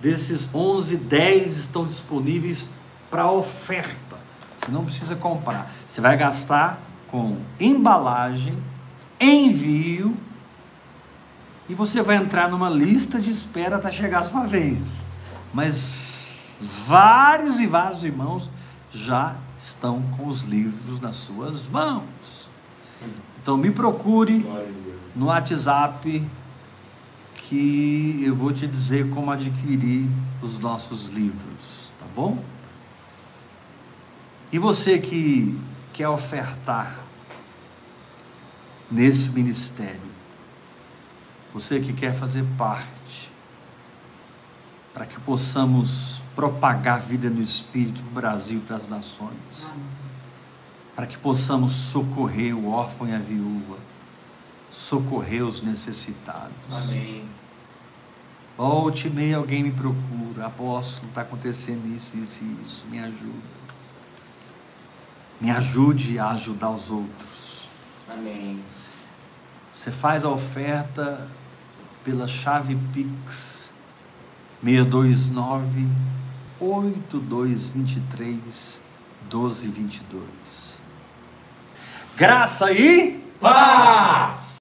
Desses 0.00 0.48
11, 0.52 0.96
10 0.96 1.58
estão 1.58 1.86
disponíveis 1.86 2.70
para 3.10 3.30
oferta. 3.30 4.18
Você 4.58 4.70
não 4.70 4.84
precisa 4.84 5.14
comprar. 5.14 5.72
Você 5.86 6.00
vai 6.00 6.16
gastar 6.16 6.80
com 7.08 7.38
embalagem, 7.60 8.56
envio 9.20 10.16
e 11.68 11.74
você 11.74 12.02
vai 12.02 12.16
entrar 12.16 12.48
numa 12.48 12.68
lista 12.68 13.20
de 13.20 13.30
espera 13.30 13.76
até 13.76 13.92
chegar 13.92 14.20
a 14.20 14.24
sua 14.24 14.44
vez. 14.46 15.04
Mas 15.54 16.36
vários 16.60 17.60
e 17.60 17.66
vários 17.66 18.04
irmãos 18.04 18.50
já 18.92 19.36
estão 19.62 20.02
com 20.16 20.26
os 20.26 20.40
livros 20.40 21.00
nas 21.00 21.16
suas 21.16 21.68
mãos. 21.68 22.48
Então 23.40 23.56
me 23.56 23.70
procure 23.70 24.44
no 25.14 25.26
WhatsApp 25.26 26.28
que 27.34 28.22
eu 28.24 28.34
vou 28.34 28.52
te 28.52 28.66
dizer 28.66 29.08
como 29.10 29.30
adquirir 29.30 30.08
os 30.40 30.58
nossos 30.58 31.06
livros, 31.06 31.90
tá 31.98 32.06
bom? 32.14 32.42
E 34.52 34.58
você 34.58 34.98
que 34.98 35.58
quer 35.92 36.08
ofertar 36.08 36.98
nesse 38.90 39.30
ministério, 39.30 40.00
você 41.52 41.80
que 41.80 41.92
quer 41.92 42.14
fazer 42.14 42.44
parte, 42.56 43.30
para 44.94 45.06
que 45.06 45.20
possamos 45.20 46.21
propagar 46.34 46.96
a 46.96 46.98
vida 46.98 47.28
no 47.28 47.40
Espírito 47.40 48.02
para 48.02 48.10
o 48.10 48.14
Brasil 48.14 48.58
e 48.58 48.60
para 48.60 48.76
as 48.76 48.88
nações, 48.88 49.36
para 50.94 51.06
que 51.06 51.18
possamos 51.18 51.72
socorrer 51.72 52.56
o 52.56 52.70
órfão 52.70 53.08
e 53.08 53.14
a 53.14 53.18
viúva, 53.18 53.76
socorrer 54.70 55.44
os 55.44 55.62
necessitados. 55.62 56.56
Amém. 56.70 57.24
Volte 58.56 59.08
e 59.08 59.10
meia 59.10 59.38
alguém 59.38 59.62
me 59.62 59.70
procura, 59.70 60.46
apóstolo, 60.46 61.08
está 61.08 61.22
acontecendo 61.22 61.86
isso, 61.94 62.16
isso 62.16 62.44
e 62.44 62.62
isso, 62.62 62.86
me 62.86 62.98
ajuda. 62.98 63.62
Me 65.40 65.50
ajude 65.50 66.18
a 66.18 66.30
ajudar 66.30 66.70
os 66.70 66.90
outros. 66.90 67.68
Amém. 68.08 68.62
Você 69.70 69.90
faz 69.90 70.22
a 70.22 70.28
oferta 70.28 71.28
pela 72.04 72.26
chave 72.26 72.76
Pix 72.92 73.61
629 74.62 75.88
8223 76.60 78.80
1222. 79.28 80.78
Graça 82.16 82.72
e 82.72 83.20
Paz! 83.40 84.42